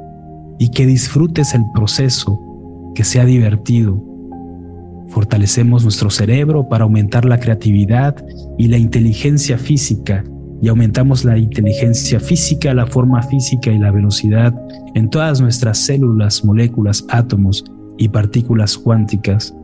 y 0.59 0.71
que 0.71 0.87
disfrutes 0.87 1.55
el 1.55 1.65
proceso, 1.75 2.41
que 2.95 3.05
sea 3.05 3.25
divertido, 3.25 4.09
Fortalecemos 5.09 5.85
nuestro 5.85 6.11
cerebro 6.11 6.69
para 6.69 6.85
aumentar 6.85 7.25
la 7.25 7.41
creatividad 7.41 8.15
y 8.59 8.69
la 8.69 8.77
inteligencia 8.77 9.59
física 9.59 10.23
y 10.61 10.69
aumentamos 10.69 11.25
la 11.25 11.39
inteligencia 11.39 12.21
física, 12.21 12.75
la 12.75 12.87
forma 12.87 13.23
física 13.23 13.71
y 13.71 13.79
la 13.79 13.91
velocidad 13.91 14.55
en 14.95 15.09
todas 15.09 15.41
nuestras 15.41 15.79
células, 15.79 16.45
moléculas, 16.45 17.05
átomos 17.09 17.65
y 17.97 18.09
partículas 18.09 18.77
cuánticas. 18.77 19.55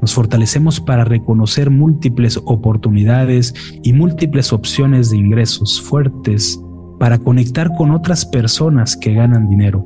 Nos 0.00 0.14
fortalecemos 0.14 0.80
para 0.80 1.04
reconocer 1.04 1.70
múltiples 1.70 2.38
oportunidades 2.44 3.54
y 3.82 3.92
múltiples 3.92 4.52
opciones 4.52 5.10
de 5.10 5.18
ingresos 5.18 5.80
fuertes 5.80 6.60
para 6.98 7.18
conectar 7.18 7.74
con 7.76 7.90
otras 7.90 8.24
personas 8.24 8.96
que 8.96 9.12
ganan 9.12 9.48
dinero, 9.48 9.84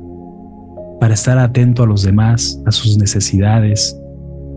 para 0.99 1.13
estar 1.13 1.37
atento 1.37 1.83
a 1.83 1.87
los 1.87 2.03
demás, 2.03 2.61
a 2.65 2.71
sus 2.71 2.97
necesidades, 2.97 3.97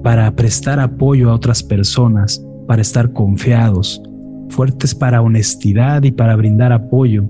para 0.03 0.35
prestar 0.35 0.81
apoyo 0.81 1.31
a 1.31 1.35
otras 1.35 1.63
personas, 1.63 2.45
para 2.67 2.83
estar 2.83 3.13
confiados, 3.13 4.03
fuertes 4.49 4.95
para 4.95 5.23
honestidad 5.23 6.03
y 6.03 6.11
para 6.11 6.37
brindar 6.37 6.73
apoyo. 6.73 7.25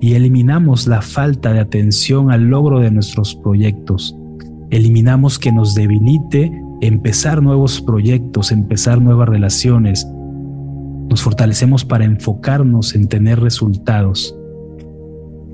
Y 0.00 0.14
eliminamos 0.14 0.86
la 0.86 1.00
falta 1.00 1.52
de 1.52 1.60
atención 1.60 2.30
al 2.30 2.42
logro 2.44 2.80
de 2.80 2.90
nuestros 2.90 3.34
proyectos. 3.34 4.16
Eliminamos 4.70 5.38
que 5.38 5.52
nos 5.52 5.74
debilite 5.74 6.50
empezar 6.80 7.42
nuevos 7.42 7.80
proyectos, 7.80 8.52
empezar 8.52 9.00
nuevas 9.00 9.28
relaciones. 9.28 10.06
Nos 11.08 11.22
fortalecemos 11.22 11.84
para 11.84 12.04
enfocarnos 12.04 12.94
en 12.94 13.06
tener 13.06 13.40
resultados. 13.40 14.36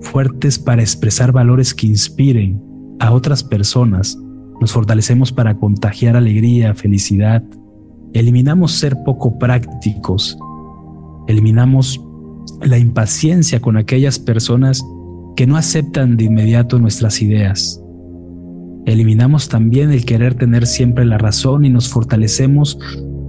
Fuertes 0.00 0.58
para 0.58 0.82
expresar 0.82 1.32
valores 1.32 1.74
que 1.74 1.86
inspiren 1.86 2.60
a 3.00 3.12
otras 3.12 3.42
personas 3.44 4.16
nos 4.60 4.72
fortalecemos 4.72 5.32
para 5.32 5.56
contagiar 5.56 6.16
alegría, 6.16 6.74
felicidad. 6.74 7.42
Eliminamos 8.12 8.72
ser 8.72 8.96
poco 9.04 9.38
prácticos. 9.38 10.36
Eliminamos 11.28 12.04
la 12.62 12.78
impaciencia 12.78 13.60
con 13.60 13.76
aquellas 13.76 14.18
personas 14.18 14.82
que 15.36 15.46
no 15.46 15.56
aceptan 15.56 16.16
de 16.16 16.24
inmediato 16.24 16.78
nuestras 16.78 17.22
ideas. 17.22 17.80
Eliminamos 18.86 19.48
también 19.48 19.92
el 19.92 20.04
querer 20.04 20.34
tener 20.34 20.66
siempre 20.66 21.04
la 21.04 21.18
razón 21.18 21.64
y 21.64 21.70
nos 21.70 21.88
fortalecemos 21.88 22.78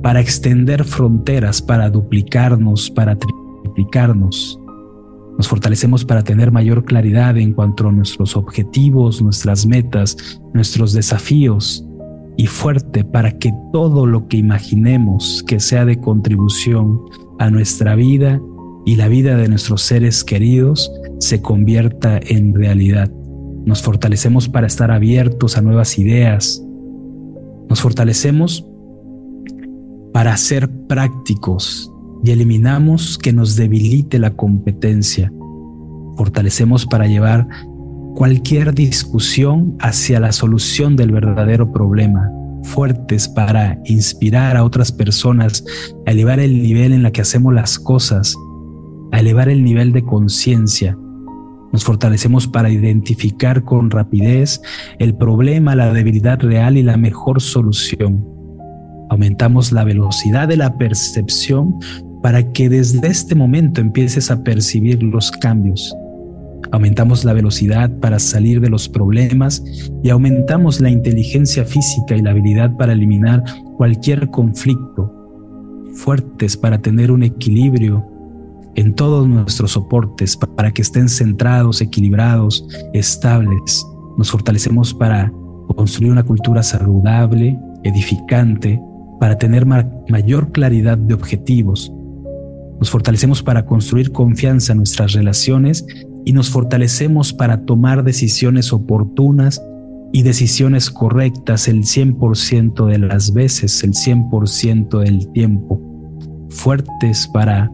para 0.01 0.21
extender 0.21 0.85
fronteras, 0.85 1.61
para 1.61 1.89
duplicarnos, 1.89 2.89
para 2.89 3.17
triplicarnos. 3.17 4.58
Nos 5.39 5.47
fortalecemos 5.47 6.03
para 6.03 6.21
tener 6.21 6.51
mayor 6.51 6.83
claridad 6.83 7.37
en 7.37 7.53
cuanto 7.53 7.87
a 7.87 7.93
nuestros 7.93 8.35
objetivos, 8.35 9.21
nuestras 9.21 9.65
metas, 9.65 10.17
nuestros 10.53 10.91
desafíos 10.91 11.87
y 12.35 12.45
fuerte 12.47 13.05
para 13.05 13.31
que 13.37 13.53
todo 13.71 14.05
lo 14.05 14.27
que 14.27 14.35
imaginemos 14.35 15.41
que 15.47 15.61
sea 15.61 15.85
de 15.85 15.97
contribución 15.97 16.99
a 17.39 17.49
nuestra 17.49 17.95
vida 17.95 18.41
y 18.85 18.97
la 18.97 19.07
vida 19.07 19.37
de 19.37 19.47
nuestros 19.47 19.81
seres 19.81 20.25
queridos 20.25 20.91
se 21.19 21.41
convierta 21.41 22.19
en 22.21 22.53
realidad. 22.53 23.09
Nos 23.65 23.81
fortalecemos 23.81 24.49
para 24.49 24.67
estar 24.67 24.91
abiertos 24.91 25.55
a 25.55 25.61
nuevas 25.61 25.97
ideas. 25.97 26.61
Nos 27.69 27.79
fortalecemos 27.79 28.67
para 30.11 30.35
ser 30.35 30.69
prácticos 30.87 31.88
y 32.23 32.31
eliminamos 32.31 33.17
que 33.17 33.33
nos 33.33 33.55
debilite 33.55 34.19
la 34.19 34.31
competencia. 34.31 35.31
Fortalecemos 36.17 36.85
para 36.85 37.07
llevar 37.07 37.47
cualquier 38.15 38.73
discusión 38.73 39.77
hacia 39.79 40.19
la 40.19 40.31
solución 40.31 40.95
del 40.95 41.11
verdadero 41.11 41.71
problema, 41.71 42.29
fuertes 42.63 43.29
para 43.29 43.79
inspirar 43.85 44.57
a 44.57 44.63
otras 44.63 44.91
personas 44.91 45.63
a 46.05 46.11
elevar 46.11 46.39
el 46.39 46.61
nivel 46.61 46.91
en 46.91 47.03
la 47.03 47.11
que 47.11 47.21
hacemos 47.21 47.53
las 47.53 47.79
cosas, 47.79 48.35
a 49.11 49.19
elevar 49.19 49.47
el 49.47 49.63
nivel 49.63 49.93
de 49.93 50.03
conciencia. 50.03 50.97
Nos 51.71 51.85
fortalecemos 51.85 52.47
para 52.47 52.69
identificar 52.69 53.63
con 53.63 53.91
rapidez 53.91 54.59
el 54.97 55.15
problema, 55.15 55.75
la 55.75 55.93
debilidad 55.93 56.39
real 56.41 56.77
y 56.77 56.83
la 56.83 56.97
mejor 56.97 57.41
solución. 57.41 58.25
Aumentamos 59.09 59.71
la 59.71 59.83
velocidad 59.83 60.47
de 60.47 60.57
la 60.57 60.77
percepción 60.77 61.75
para 62.21 62.51
que 62.51 62.69
desde 62.69 63.07
este 63.07 63.35
momento 63.35 63.81
empieces 63.81 64.29
a 64.31 64.43
percibir 64.43 65.01
los 65.01 65.31
cambios. 65.31 65.95
Aumentamos 66.71 67.23
la 67.23 67.33
velocidad 67.33 67.89
para 67.99 68.19
salir 68.19 68.61
de 68.61 68.69
los 68.69 68.87
problemas 68.89 69.63
y 70.03 70.09
aumentamos 70.09 70.79
la 70.81 70.89
inteligencia 70.89 71.65
física 71.65 72.15
y 72.15 72.21
la 72.21 72.31
habilidad 72.31 72.75
para 72.77 72.93
eliminar 72.93 73.43
cualquier 73.77 74.29
conflicto, 74.29 75.11
fuertes 75.95 76.57
para 76.57 76.77
tener 76.79 77.11
un 77.11 77.23
equilibrio 77.23 78.05
en 78.75 78.93
todos 78.93 79.27
nuestros 79.27 79.71
soportes, 79.71 80.37
para 80.37 80.71
que 80.71 80.81
estén 80.81 81.09
centrados, 81.09 81.81
equilibrados, 81.81 82.67
estables. 82.93 83.85
Nos 84.17 84.29
fortalecemos 84.29 84.93
para 84.93 85.31
construir 85.75 86.11
una 86.11 86.23
cultura 86.23 86.61
saludable, 86.61 87.57
edificante, 87.83 88.79
para 89.19 89.37
tener 89.37 89.65
mayor 89.65 90.51
claridad 90.51 90.97
de 90.97 91.13
objetivos, 91.13 91.91
nos 92.79 92.89
fortalecemos 92.89 93.43
para 93.43 93.65
construir 93.65 94.11
confianza 94.11 94.71
en 94.71 94.77
nuestras 94.77 95.13
relaciones 95.13 95.85
y 96.25 96.33
nos 96.33 96.49
fortalecemos 96.49 97.33
para 97.33 97.65
tomar 97.65 98.03
decisiones 98.03 98.71
oportunas 98.71 99.61
y 100.13 100.23
decisiones 100.23 100.89
correctas 100.89 101.67
el 101.67 101.83
100% 101.83 102.85
de 102.87 102.97
las 102.97 103.33
veces, 103.33 103.83
el 103.83 103.93
100% 103.93 104.99
del 104.99 105.29
tiempo. 105.33 105.81
Fuertes 106.49 107.27
para 107.27 107.69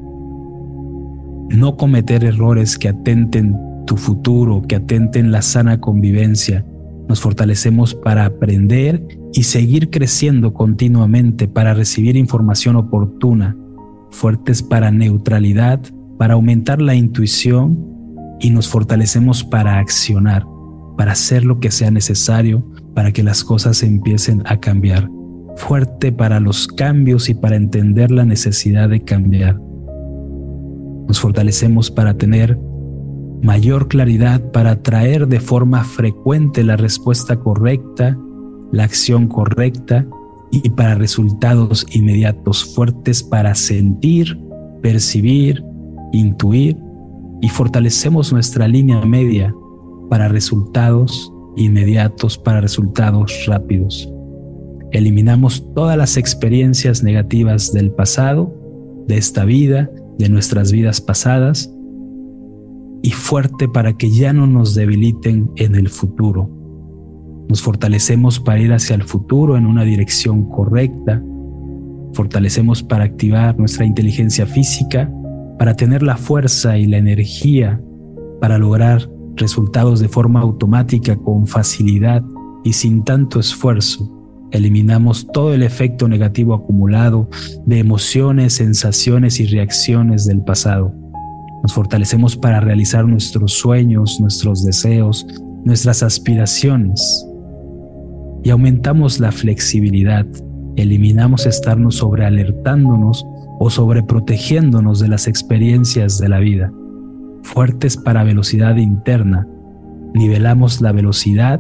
no 1.50 1.78
cometer 1.78 2.24
errores 2.24 2.78
que 2.78 2.90
atenten 2.90 3.56
tu 3.86 3.98
futuro, 3.98 4.64
que 4.68 4.76
atenten 4.76 5.32
la 5.32 5.42
sana 5.42 5.80
convivencia. 5.80 6.66
Nos 7.08 7.22
fortalecemos 7.22 7.94
para 7.94 8.26
aprender 8.26 9.06
y 9.34 9.44
seguir 9.44 9.92
creciendo 9.92 10.54
continuamente, 10.54 11.48
para 11.48 11.74
recibir 11.74 12.18
información 12.18 12.76
oportuna, 12.76 13.56
fuertes 14.16 14.64
para 14.64 14.92
neutralidad, 14.92 15.80
para 16.18 16.36
aumentar 16.36 16.82
la 16.82 16.96
intuición 16.96 17.78
y 18.40 18.50
nos 18.50 18.68
fortalecemos 18.68 19.44
para 19.44 19.78
accionar, 19.78 20.46
para 20.98 21.12
hacer 21.12 21.46
lo 21.46 21.60
que 21.60 21.72
sea 21.72 21.92
necesario 21.92 22.66
para 22.96 23.12
que 23.12 23.24
las 23.24 23.44
cosas 23.44 23.84
empiecen 23.84 24.42
a 24.46 24.60
cambiar. 24.60 25.10
Fuerte 25.58 26.12
para 26.12 26.40
los 26.40 26.68
cambios 26.68 27.30
y 27.30 27.36
para 27.36 27.56
entender 27.56 28.10
la 28.10 28.26
necesidad 28.26 28.90
de 28.90 29.02
cambiar. 29.02 29.60
Nos 31.08 31.20
fortalecemos 31.20 31.92
para 31.92 32.16
tener 32.16 32.58
mayor 33.44 33.88
claridad, 33.88 34.42
para 34.52 34.82
traer 34.82 35.28
de 35.28 35.40
forma 35.40 35.84
frecuente 35.84 36.64
la 36.64 36.78
respuesta 36.78 37.36
correcta, 37.38 38.18
la 38.72 38.86
acción 38.86 39.28
correcta 39.28 40.06
y 40.64 40.70
para 40.70 40.96
resultados 40.96 41.86
inmediatos 41.92 42.64
fuertes 42.74 43.24
para 43.24 43.56
sentir, 43.56 44.40
percibir, 44.82 45.64
intuir 46.12 46.78
y 47.42 47.50
fortalecemos 47.50 48.32
nuestra 48.32 48.68
línea 48.68 49.04
media 49.06 49.54
para 50.10 50.28
resultados 50.28 51.32
inmediatos, 51.56 52.38
para 52.38 52.62
resultados 52.62 53.46
rápidos. 53.48 54.10
Eliminamos 54.92 55.74
todas 55.74 55.98
las 55.98 56.18
experiencias 56.18 57.04
negativas 57.04 57.74
del 57.74 57.92
pasado, 57.92 58.54
de 59.08 59.18
esta 59.18 59.46
vida, 59.46 59.90
de 60.18 60.30
nuestras 60.30 60.72
vidas 60.72 61.02
pasadas 61.02 61.72
y 63.02 63.12
fuerte 63.12 63.68
para 63.68 63.98
que 63.98 64.10
ya 64.10 64.34
no 64.34 64.48
nos 64.48 64.74
debiliten 64.74 65.52
en 65.58 65.76
el 65.76 65.90
futuro 65.90 66.55
nos 67.48 67.62
fortalecemos 67.62 68.40
para 68.40 68.60
ir 68.60 68.74
hacia 68.74 68.96
el 68.96 69.04
futuro 69.04 69.58
en 69.58 69.66
una 69.66 69.84
dirección 69.84 70.50
correcta. 70.50 71.22
Fortalecemos 72.14 72.82
para 72.84 73.04
activar 73.04 73.58
nuestra 73.58 73.86
inteligencia 73.86 74.46
física, 74.46 75.12
para 75.60 75.76
tener 75.76 76.02
la 76.04 76.18
fuerza 76.18 76.78
y 76.78 76.88
la 76.88 76.98
energía 76.98 77.82
para 78.42 78.58
lograr 78.58 79.10
resultados 79.36 80.00
de 80.00 80.10
forma 80.10 80.42
automática 80.42 81.16
con 81.16 81.48
facilidad 81.48 82.24
y 82.64 82.74
sin 82.74 83.04
tanto 83.04 83.40
esfuerzo. 83.40 84.12
Eliminamos 84.52 85.28
todo 85.34 85.54
el 85.54 85.64
efecto 85.64 86.08
negativo 86.08 86.54
acumulado 86.54 87.30
de 87.66 87.80
emociones, 87.80 88.54
sensaciones 88.54 89.40
y 89.40 89.46
reacciones 89.46 90.26
del 90.26 90.42
pasado. 90.42 90.94
Nos 91.64 91.74
fortalecemos 91.74 92.38
para 92.38 92.60
realizar 92.60 93.06
nuestros 93.06 93.54
sueños, 93.54 94.20
nuestros 94.22 94.64
deseos, 94.64 95.26
nuestras 95.64 96.04
aspiraciones. 96.04 97.26
Y 98.46 98.52
aumentamos 98.52 99.20
la 99.20 99.32
flexibilidad. 99.32 100.28
Eliminamos 100.76 101.48
estarnos 101.48 101.96
sobrealertándonos 101.96 103.26
o 103.60 103.72
sobreprotegiéndonos 103.72 105.00
de 105.00 105.08
las 105.08 105.28
experiencias 105.28 106.20
de 106.20 106.30
la 106.30 106.38
vida. 106.38 106.72
Fuertes 107.42 107.98
para 107.98 108.24
velocidad 108.24 108.76
interna. 108.78 109.48
Nivelamos 110.14 110.80
la 110.80 110.92
velocidad 110.92 111.60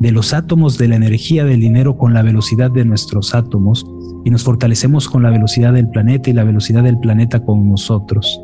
de 0.00 0.12
los 0.12 0.34
átomos 0.34 0.76
de 0.76 0.88
la 0.88 0.96
energía 0.96 1.46
del 1.46 1.60
dinero 1.60 1.96
con 1.96 2.12
la 2.12 2.20
velocidad 2.20 2.70
de 2.70 2.84
nuestros 2.84 3.34
átomos 3.34 3.86
y 4.26 4.30
nos 4.30 4.44
fortalecemos 4.44 5.08
con 5.08 5.22
la 5.22 5.30
velocidad 5.30 5.72
del 5.72 5.88
planeta 5.88 6.28
y 6.28 6.34
la 6.34 6.44
velocidad 6.44 6.84
del 6.84 6.98
planeta 6.98 7.42
con 7.42 7.70
nosotros. 7.70 8.38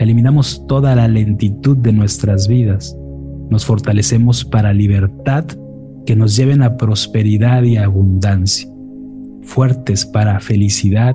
Eliminamos 0.00 0.66
toda 0.66 0.96
la 0.96 1.06
lentitud 1.06 1.76
de 1.76 1.92
nuestras 1.92 2.48
vidas. 2.48 2.96
Nos 3.48 3.64
fortalecemos 3.64 4.44
para 4.44 4.72
libertad 4.72 5.44
que 6.08 6.16
nos 6.16 6.36
lleven 6.36 6.62
a 6.62 6.78
prosperidad 6.78 7.64
y 7.64 7.76
abundancia. 7.76 8.66
Fuertes 9.42 10.06
para 10.06 10.40
felicidad, 10.40 11.14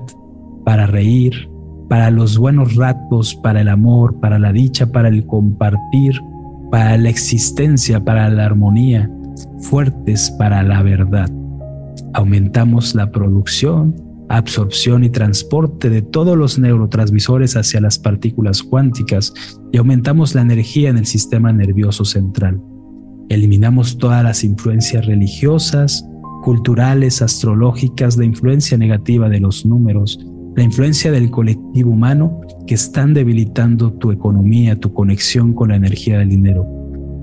para 0.66 0.86
reír, 0.86 1.50
para 1.90 2.12
los 2.12 2.38
buenos 2.38 2.76
ratos, 2.76 3.34
para 3.42 3.62
el 3.62 3.70
amor, 3.70 4.20
para 4.20 4.38
la 4.38 4.54
dicha, 4.54 4.92
para 4.92 5.08
el 5.08 5.26
compartir, 5.26 6.22
para 6.70 6.96
la 6.98 7.10
existencia, 7.10 8.06
para 8.06 8.30
la 8.30 8.46
armonía 8.46 9.10
fuertes 9.62 10.30
para 10.38 10.62
la 10.62 10.84
verdad. 10.84 11.28
Aumentamos 12.14 12.94
la 12.94 13.10
producción, 13.10 13.96
absorción 14.30 15.04
y 15.04 15.10
transporte 15.10 15.90
de 15.90 16.04
todos 16.04 16.38
los 16.38 16.60
neurotransmisores 16.60 17.58
hacia 17.58 17.82
las 17.82 17.98
partículas 17.98 18.62
cuánticas 18.62 19.34
y 19.72 19.78
aumentamos 19.78 20.36
la 20.36 20.44
energía 20.44 20.92
en 20.92 21.00
el 21.00 21.08
sistema 21.08 21.52
nervioso 21.52 22.06
central. 22.06 22.62
Eliminamos 23.30 23.98
todas 23.98 24.24
las 24.24 24.44
influencias 24.44 25.06
religiosas, 25.06 26.08
culturales, 26.44 27.22
astrológicas, 27.22 28.18
la 28.18 28.26
influencia 28.26 28.78
negativa 28.78 29.30
de 29.30 29.40
los 29.40 29.66
números, 29.66 30.20
la 30.56 30.64
influencia 30.64 31.12
del 31.12 31.32
colectivo 31.32 31.92
humano 31.92 32.42
que 32.68 32.76
están 32.76 33.14
debilitando 33.14 33.94
tu 33.94 34.12
economía, 34.12 34.76
tu 34.76 34.94
conexión 34.94 35.54
con 35.54 35.70
la 35.70 35.78
energía 35.78 36.20
del 36.20 36.30
dinero. 36.30 36.68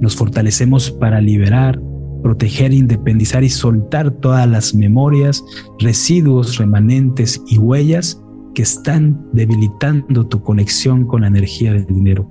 Nos 0.00 0.16
fortalecemos 0.16 0.90
para 0.90 1.20
liberar, 1.20 1.80
proteger, 2.22 2.72
independizar 2.72 3.44
y 3.44 3.50
soltar 3.50 4.10
todas 4.10 4.48
las 4.48 4.74
memorias, 4.74 5.44
residuos, 5.78 6.56
remanentes 6.56 7.40
y 7.48 7.58
huellas 7.58 8.20
que 8.54 8.62
están 8.62 9.20
debilitando 9.32 10.26
tu 10.26 10.42
conexión 10.42 11.06
con 11.06 11.20
la 11.20 11.28
energía 11.28 11.72
del 11.72 11.86
dinero. 11.86 12.28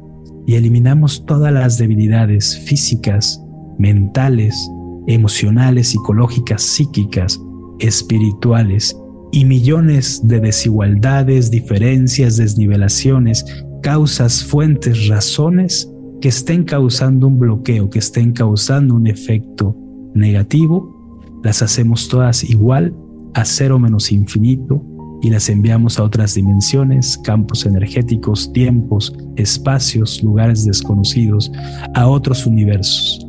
Y 0.48 0.56
eliminamos 0.56 1.26
todas 1.26 1.54
las 1.54 1.78
debilidades 1.78 2.60
físicas, 2.66 3.42
mentales, 3.80 4.70
emocionales, 5.08 5.88
psicológicas, 5.88 6.62
psíquicas, 6.62 7.42
espirituales 7.80 8.96
y 9.32 9.46
millones 9.46 10.22
de 10.24 10.40
desigualdades, 10.40 11.50
diferencias, 11.50 12.38
desnivelaciones, 12.38 13.46
causas, 13.82 14.44
fuentes, 14.44 15.08
razones 15.08 15.92
que 16.22 16.28
estén 16.28 16.64
causando 16.64 17.28
un 17.28 17.40
bloqueo, 17.40 17.90
que 17.90 18.00
estén 18.00 18.34
causando 18.34 18.96
un 18.96 19.08
efecto 19.08 19.76
negativo, 20.14 21.32
las 21.44 21.62
hacemos 21.62 22.10
todas 22.10 22.44
igual 22.44 22.94
a 23.34 23.46
cero 23.46 23.80
menos 23.80 24.12
infinito 24.12 24.84
y 25.22 25.30
las 25.30 25.50
enviamos 25.50 26.00
a 26.00 26.04
otras 26.04 26.36
dimensiones, 26.36 27.18
campos 27.18 27.66
energéticos, 27.66 28.52
tiempos, 28.52 29.14
espacios, 29.36 30.24
lugares 30.24 30.66
desconocidos, 30.66 31.52
a 31.94 32.08
otros 32.08 32.46
universos. 32.46 33.29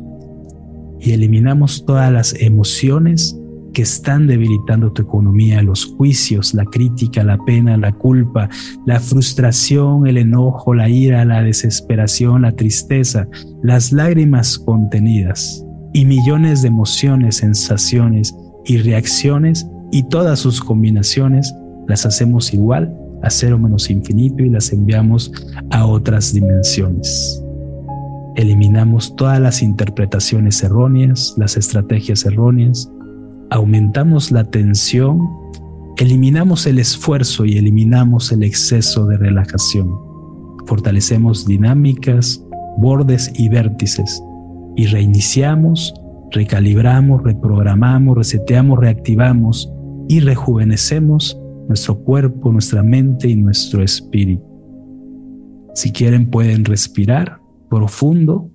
Y 1.01 1.13
eliminamos 1.13 1.83
todas 1.85 2.11
las 2.11 2.33
emociones 2.39 3.35
que 3.73 3.81
están 3.81 4.27
debilitando 4.27 4.91
tu 4.91 5.03
economía, 5.03 5.61
los 5.61 5.85
juicios, 5.85 6.53
la 6.53 6.65
crítica, 6.65 7.23
la 7.23 7.37
pena, 7.45 7.77
la 7.77 7.91
culpa, 7.91 8.49
la 8.85 8.99
frustración, 8.99 10.07
el 10.07 10.17
enojo, 10.17 10.73
la 10.73 10.89
ira, 10.89 11.23
la 11.25 11.41
desesperación, 11.41 12.43
la 12.43 12.51
tristeza, 12.51 13.27
las 13.63 13.91
lágrimas 13.91 14.59
contenidas 14.59 15.65
y 15.93 16.05
millones 16.05 16.61
de 16.61 16.67
emociones, 16.67 17.37
sensaciones 17.37 18.35
y 18.65 18.77
reacciones 18.77 19.67
y 19.91 20.03
todas 20.03 20.39
sus 20.39 20.61
combinaciones 20.61 21.53
las 21.87 22.05
hacemos 22.05 22.53
igual 22.53 22.95
a 23.23 23.29
cero 23.29 23.57
menos 23.57 23.89
infinito 23.89 24.43
y 24.43 24.49
las 24.49 24.71
enviamos 24.71 25.31
a 25.69 25.85
otras 25.85 26.33
dimensiones. 26.33 27.40
Eliminamos 28.35 29.15
todas 29.15 29.41
las 29.41 29.61
interpretaciones 29.61 30.63
erróneas, 30.63 31.35
las 31.37 31.57
estrategias 31.57 32.25
erróneas, 32.25 32.89
aumentamos 33.49 34.31
la 34.31 34.45
tensión, 34.45 35.19
eliminamos 35.97 36.65
el 36.65 36.79
esfuerzo 36.79 37.45
y 37.45 37.57
eliminamos 37.57 38.31
el 38.31 38.43
exceso 38.43 39.05
de 39.05 39.17
relajación. 39.17 39.91
Fortalecemos 40.65 41.45
dinámicas, 41.45 42.41
bordes 42.77 43.31
y 43.35 43.49
vértices 43.49 44.23
y 44.77 44.85
reiniciamos, 44.85 45.93
recalibramos, 46.31 47.23
reprogramamos, 47.23 48.17
reseteamos, 48.17 48.79
reactivamos 48.79 49.69
y 50.07 50.21
rejuvenecemos 50.21 51.37
nuestro 51.67 51.99
cuerpo, 51.99 52.51
nuestra 52.51 52.81
mente 52.81 53.27
y 53.27 53.35
nuestro 53.35 53.83
espíritu. 53.83 54.43
Si 55.73 55.91
quieren 55.91 56.29
pueden 56.29 56.63
respirar 56.63 57.40
profundo 57.71 58.51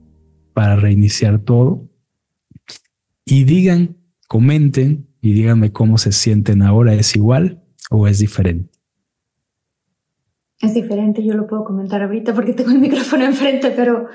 para 0.52 0.76
reiniciar 0.76 1.40
todo 1.40 1.88
y 3.24 3.44
digan 3.44 3.96
comenten 4.28 5.08
y 5.22 5.32
díganme 5.32 5.72
cómo 5.72 5.96
se 5.96 6.12
sienten 6.12 6.62
ahora. 6.62 6.94
¿Es 6.94 7.16
igual 7.16 7.62
o 7.90 8.06
es 8.06 8.18
diferente? 8.18 8.70
Es 10.60 10.74
diferente, 10.74 11.24
yo 11.24 11.34
lo 11.34 11.46
puedo 11.46 11.64
comentar 11.64 12.02
ahorita 12.02 12.34
porque 12.34 12.52
tengo 12.52 12.70
el 12.70 12.78
micrófono 12.78 13.24
enfrente, 13.24 13.70
pero 13.70 14.06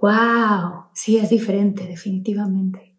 wow, 0.00 0.84
sí 0.94 1.16
es 1.16 1.30
diferente, 1.30 1.86
definitivamente. 1.86 2.96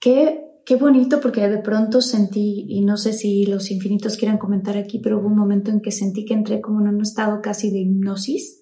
Qué, 0.00 0.40
qué 0.64 0.76
bonito 0.76 1.20
porque 1.20 1.48
de 1.48 1.58
pronto 1.58 2.00
sentí, 2.00 2.64
y 2.68 2.84
no 2.84 2.96
sé 2.96 3.12
si 3.12 3.44
los 3.46 3.70
infinitos 3.70 4.16
quieran 4.16 4.38
comentar 4.38 4.76
aquí, 4.76 5.00
pero 5.00 5.18
hubo 5.18 5.26
un 5.26 5.36
momento 5.36 5.70
en 5.70 5.80
que 5.80 5.90
sentí 5.90 6.24
que 6.24 6.34
entré 6.34 6.60
como 6.60 6.80
en 6.80 6.88
un 6.88 7.00
estado 7.00 7.40
casi 7.42 7.70
de 7.70 7.78
hipnosis, 7.78 8.57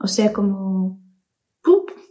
o 0.00 0.06
sea, 0.06 0.32
como 0.32 1.00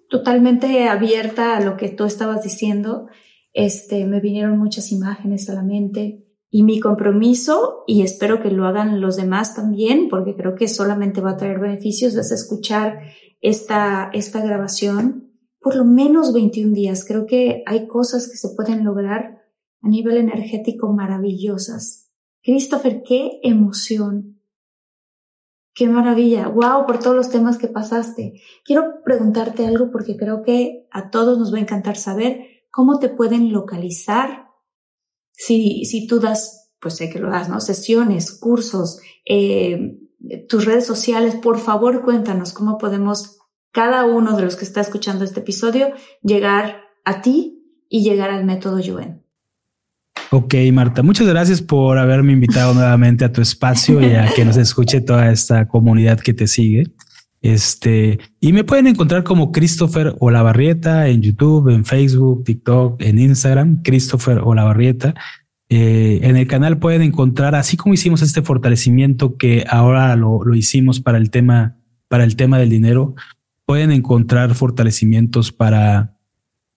totalmente 0.09 0.87
abierta 0.87 1.55
a 1.55 1.61
lo 1.61 1.77
que 1.77 1.89
tú 1.89 2.05
estabas 2.05 2.43
diciendo. 2.43 3.07
Este, 3.53 4.05
me 4.05 4.19
vinieron 4.19 4.57
muchas 4.57 4.91
imágenes 4.91 5.49
a 5.49 5.53
la 5.53 5.63
mente 5.63 6.25
y 6.51 6.63
mi 6.63 6.79
compromiso, 6.79 7.83
y 7.85 8.01
espero 8.01 8.41
que 8.41 8.49
lo 8.49 8.65
hagan 8.65 9.01
los 9.01 9.17
demás 9.17 9.55
también, 9.55 10.07
porque 10.09 10.35
creo 10.35 10.55
que 10.55 10.67
solamente 10.67 11.21
va 11.21 11.31
a 11.31 11.37
traer 11.37 11.59
beneficios, 11.59 12.15
es 12.15 12.31
escuchar 12.31 13.01
esta, 13.39 14.09
esta 14.13 14.41
grabación 14.43 15.29
por 15.61 15.75
lo 15.75 15.85
menos 15.85 16.33
21 16.33 16.73
días. 16.73 17.05
Creo 17.05 17.25
que 17.27 17.63
hay 17.67 17.87
cosas 17.87 18.27
que 18.27 18.37
se 18.37 18.55
pueden 18.55 18.83
lograr 18.83 19.41
a 19.81 19.89
nivel 19.89 20.17
energético 20.17 20.91
maravillosas. 20.91 22.09
Christopher, 22.41 23.03
qué 23.05 23.39
emoción 23.43 24.38
Qué 25.73 25.87
maravilla. 25.87 26.47
Wow, 26.47 26.85
por 26.85 26.99
todos 26.99 27.15
los 27.15 27.29
temas 27.29 27.57
que 27.57 27.67
pasaste. 27.67 28.41
Quiero 28.65 29.01
preguntarte 29.03 29.65
algo 29.65 29.91
porque 29.91 30.17
creo 30.17 30.41
que 30.43 30.87
a 30.91 31.09
todos 31.09 31.37
nos 31.37 31.53
va 31.53 31.57
a 31.57 31.61
encantar 31.61 31.95
saber 31.95 32.63
cómo 32.71 32.99
te 32.99 33.09
pueden 33.09 33.53
localizar. 33.53 34.47
Si, 35.31 35.85
si 35.85 36.07
tú 36.07 36.19
das, 36.19 36.71
pues 36.81 36.97
sé 36.97 37.09
que 37.09 37.19
lo 37.19 37.29
das, 37.29 37.49
¿no? 37.49 37.61
Sesiones, 37.61 38.31
cursos, 38.31 38.99
eh, 39.25 39.99
tus 40.47 40.65
redes 40.65 40.85
sociales, 40.85 41.35
por 41.35 41.59
favor 41.59 42.01
cuéntanos 42.03 42.51
cómo 42.53 42.77
podemos 42.77 43.37
cada 43.71 44.05
uno 44.05 44.35
de 44.35 44.43
los 44.43 44.55
que 44.55 44.65
está 44.65 44.81
escuchando 44.81 45.23
este 45.23 45.39
episodio 45.39 45.93
llegar 46.21 46.81
a 47.05 47.21
ti 47.21 47.85
y 47.87 48.03
llegar 48.03 48.29
al 48.29 48.45
método 48.45 48.79
Yuen. 48.79 49.23
Ok, 50.31 50.53
Marta, 50.71 51.01
muchas 51.01 51.25
gracias 51.25 51.59
por 51.59 51.97
haberme 51.97 52.33
invitado 52.33 52.75
nuevamente 52.75 53.25
a 53.25 53.31
tu 53.31 53.41
espacio 53.41 53.99
y 53.99 54.13
a 54.13 54.31
que 54.35 54.45
nos 54.45 54.57
escuche 54.57 55.01
toda 55.01 55.31
esta 55.31 55.67
comunidad 55.67 56.19
que 56.19 56.35
te 56.35 56.45
sigue. 56.45 56.91
Este, 57.41 58.19
y 58.39 58.53
me 58.53 58.63
pueden 58.63 58.85
encontrar 58.85 59.23
como 59.23 59.51
Christopher 59.51 60.15
Olavarrieta 60.19 61.07
en 61.07 61.23
YouTube, 61.23 61.69
en 61.69 61.83
Facebook, 61.83 62.43
TikTok, 62.43 63.01
en 63.01 63.17
Instagram, 63.17 63.81
Christopher 63.81 64.39
Olavarrieta. 64.43 65.15
Eh, 65.67 66.19
en 66.21 66.37
el 66.37 66.45
canal 66.45 66.77
pueden 66.77 67.01
encontrar, 67.01 67.55
así 67.55 67.75
como 67.75 67.95
hicimos 67.95 68.21
este 68.21 68.43
fortalecimiento 68.43 69.35
que 69.35 69.65
ahora 69.67 70.15
lo, 70.15 70.43
lo 70.43 70.53
hicimos 70.53 70.99
para 70.99 71.17
el 71.17 71.31
tema, 71.31 71.77
para 72.07 72.23
el 72.23 72.35
tema 72.35 72.59
del 72.59 72.69
dinero, 72.69 73.15
pueden 73.65 73.91
encontrar 73.91 74.53
fortalecimientos 74.53 75.51
para, 75.51 76.17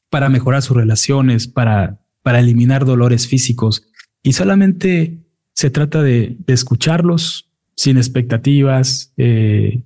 para 0.09 0.31
mejorar 0.31 0.63
sus 0.63 0.77
relaciones, 0.77 1.49
para 1.49 2.02
para 2.23 2.41
eliminar 2.41 2.85
dolores 2.85 3.27
físicos 3.27 3.87
y 4.23 4.33
solamente 4.33 5.19
se 5.55 5.71
trata 5.71 6.03
de, 6.03 6.37
escucharlos 6.47 7.51
sin 7.75 7.97
expectativas 7.97 9.13
eh, 9.17 9.83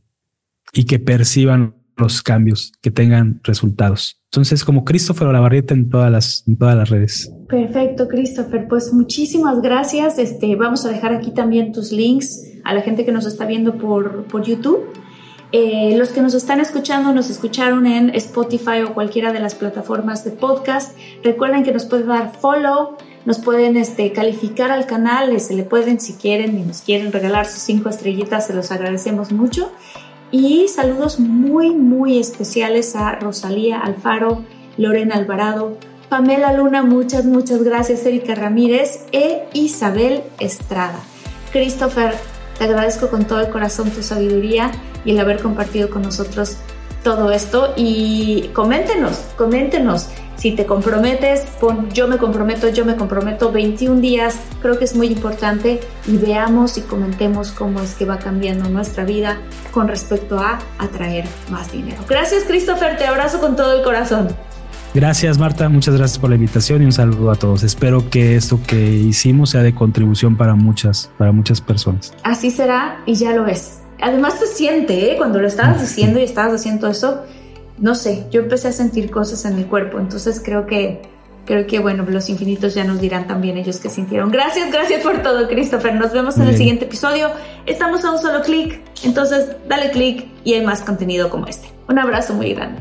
y 0.73 0.85
que 0.85 0.99
perciban 0.99 1.75
los 1.97 2.23
cambios, 2.23 2.73
que 2.83 2.91
tengan 2.91 3.41
resultados. 3.43 4.21
Entonces, 4.31 4.65
como 4.65 4.85
Christopher 4.85 5.29
Olavarrieta 5.29 5.73
en 5.73 5.89
todas 5.89 6.13
las, 6.13 6.45
en 6.47 6.57
todas 6.57 6.77
las 6.77 6.91
redes. 6.91 7.33
Perfecto, 7.49 8.07
Christopher. 8.07 8.69
Pues 8.69 8.93
muchísimas 8.93 9.63
gracias. 9.63 10.19
Este, 10.19 10.57
vamos 10.57 10.85
a 10.85 10.91
dejar 10.91 11.15
aquí 11.15 11.33
también 11.33 11.73
tus 11.73 11.93
links 11.93 12.43
a 12.65 12.75
la 12.75 12.83
gente 12.83 13.07
que 13.07 13.13
nos 13.13 13.25
está 13.25 13.47
viendo 13.47 13.79
por, 13.79 14.25
por 14.25 14.45
YouTube. 14.45 14.81
Eh, 15.53 15.95
los 15.97 16.11
que 16.11 16.21
nos 16.21 16.35
están 16.35 16.61
escuchando 16.61 17.13
nos 17.13 17.31
escucharon 17.31 17.87
en 17.87 18.11
Spotify 18.15 18.83
o 18.85 18.95
cualquiera 18.95 19.33
de 19.33 19.41
las 19.41 19.55
plataformas 19.55 20.25
de 20.25 20.33
podcast. 20.33 20.97
Recuerden 21.23 21.63
que 21.63 21.73
nos 21.73 21.85
pueden 21.85 22.09
dar 22.09 22.33
follow, 22.33 22.97
nos 23.25 23.39
pueden 23.39 23.77
este, 23.77 24.13
calificar 24.13 24.71
al 24.71 24.87
canal, 24.87 25.39
se 25.41 25.55
le 25.55 25.63
pueden 25.63 26.01
si 26.01 26.15
quieren 26.15 26.59
y 26.59 26.63
nos 26.63 26.83
quieren 26.83 27.13
regalar 27.13 27.47
sus 27.47 27.63
cinco 27.63 27.89
estrellitas, 27.89 28.47
se 28.47 28.55
los 28.55 28.73
agradecemos 28.73 29.33
mucho. 29.33 29.71
Y 30.33 30.67
saludos 30.69 31.21
muy, 31.21 31.71
muy 31.71 32.19
especiales 32.19 32.97
a 32.97 33.13
Rosalía 33.13 33.79
Alfaro, 33.79 34.45
Lorena 34.77 35.15
Alvarado, 35.15 35.79
Pamela 36.09 36.53
Luna, 36.53 36.83
muchas, 36.83 37.25
muchas 37.25 37.63
gracias, 37.63 38.05
Erika 38.05 38.35
Ramírez 38.35 39.07
e 39.13 39.45
Isabel 39.55 40.23
Estrada. 40.39 40.99
Christopher, 41.53 42.15
te 42.59 42.65
agradezco 42.65 43.09
con 43.09 43.25
todo 43.25 43.41
el 43.41 43.49
corazón 43.49 43.91
tu 43.91 44.03
sabiduría 44.03 44.73
y 45.05 45.13
el 45.13 45.19
haber 45.21 45.41
compartido 45.41 45.91
con 45.91 46.03
nosotros 46.03 46.57
todo 47.03 47.31
esto. 47.31 47.73
Y 47.77 48.51
coméntenos, 48.53 49.19
coméntenos. 49.37 50.09
Si 50.37 50.53
te 50.53 50.67
comprometes, 50.67 51.41
pon 51.61 51.91
yo 51.93 52.09
me 52.09 52.19
comprometo, 52.19 52.69
yo 52.69 52.85
me 52.85 52.97
comprometo. 52.97 53.53
21 53.53 54.01
días, 54.01 54.37
creo 54.61 54.79
que 54.79 54.85
es 54.85 54.95
muy 54.95 55.07
importante. 55.07 55.81
Y 56.07 56.17
veamos 56.19 56.77
y 56.77 56.83
comentemos 56.83 57.53
cómo 57.53 57.81
es 57.81 57.95
que 57.95 58.05
va 58.05 58.19
cambiando 58.19 58.69
nuestra 58.69 59.05
vida 59.05 59.39
con 59.71 59.89
respecto 59.89 60.39
a 60.39 60.59
atraer 60.79 61.25
más 61.51 61.73
dinero. 61.73 62.03
Gracias 62.09 62.45
Christopher, 62.45 62.99
te 62.99 63.07
abrazo 63.07 63.41
con 63.41 63.57
todo 63.57 63.79
el 63.79 63.83
corazón. 63.83 64.29
Gracias 64.97 65.37
Marta, 65.37 65.69
muchas 65.69 65.95
gracias 65.95 66.19
por 66.19 66.31
la 66.31 66.37
invitación 66.37 66.81
y 66.81 66.87
un 66.87 66.93
saludo 66.93 67.31
a 67.31 67.35
todos. 67.35 67.63
Espero 67.63 68.09
que 68.09 68.35
esto 68.35 68.59
que 68.67 68.81
hicimos 68.81 69.51
sea 69.51 69.63
de 69.63 69.75
contribución 69.75 70.39
para 70.39 70.55
muchas, 70.55 71.11
para 71.19 71.33
muchas 71.33 71.61
personas. 71.61 72.15
Así 72.23 72.51
será 72.51 73.03
y 73.05 73.15
ya 73.15 73.33
lo 73.33 73.47
es. 73.47 73.83
Además 74.01 74.39
se 74.39 74.47
siente, 74.47 75.13
¿eh? 75.13 75.19
cuando 75.19 75.39
lo 75.39 75.49
estabas 75.49 75.83
diciendo 75.83 76.19
y 76.19 76.23
estabas 76.23 76.55
haciendo 76.55 76.89
eso, 76.89 77.25
no 77.77 77.95
sé, 77.95 78.25
yo 78.31 78.41
empecé 78.41 78.69
a 78.69 78.73
sentir 78.73 79.11
cosas 79.11 79.45
en 79.45 79.57
mi 79.57 79.65
cuerpo, 79.65 79.99
entonces 79.99 80.41
creo 80.43 80.65
que, 80.65 81.03
creo 81.45 81.67
que, 81.67 81.79
bueno, 81.79 82.07
los 82.09 82.31
infinitos 82.31 82.75
ya 82.75 82.85
nos 82.85 82.99
dirán 82.99 83.27
también 83.27 83.59
ellos 83.59 83.79
que 83.79 83.91
sintieron. 83.91 84.31
Gracias, 84.31 84.73
gracias 84.73 85.03
por 85.03 85.23
todo, 85.23 85.47
Christopher. 85.47 85.95
Nos 85.95 86.15
vemos 86.15 86.39
en 86.39 86.49
el 86.49 86.57
siguiente 86.57 86.87
episodio. 86.87 87.29
Estamos 87.67 88.03
a 88.03 88.13
un 88.13 88.19
solo 88.19 88.41
clic, 88.41 88.81
entonces 89.05 89.57
dale 89.69 89.91
clic 89.91 90.27
y 90.43 90.55
hay 90.55 90.65
más 90.65 90.81
contenido 90.81 91.29
como 91.29 91.49
este. 91.49 91.69
Un 91.87 91.99
abrazo 91.99 92.33
muy 92.33 92.55
grande. 92.55 92.81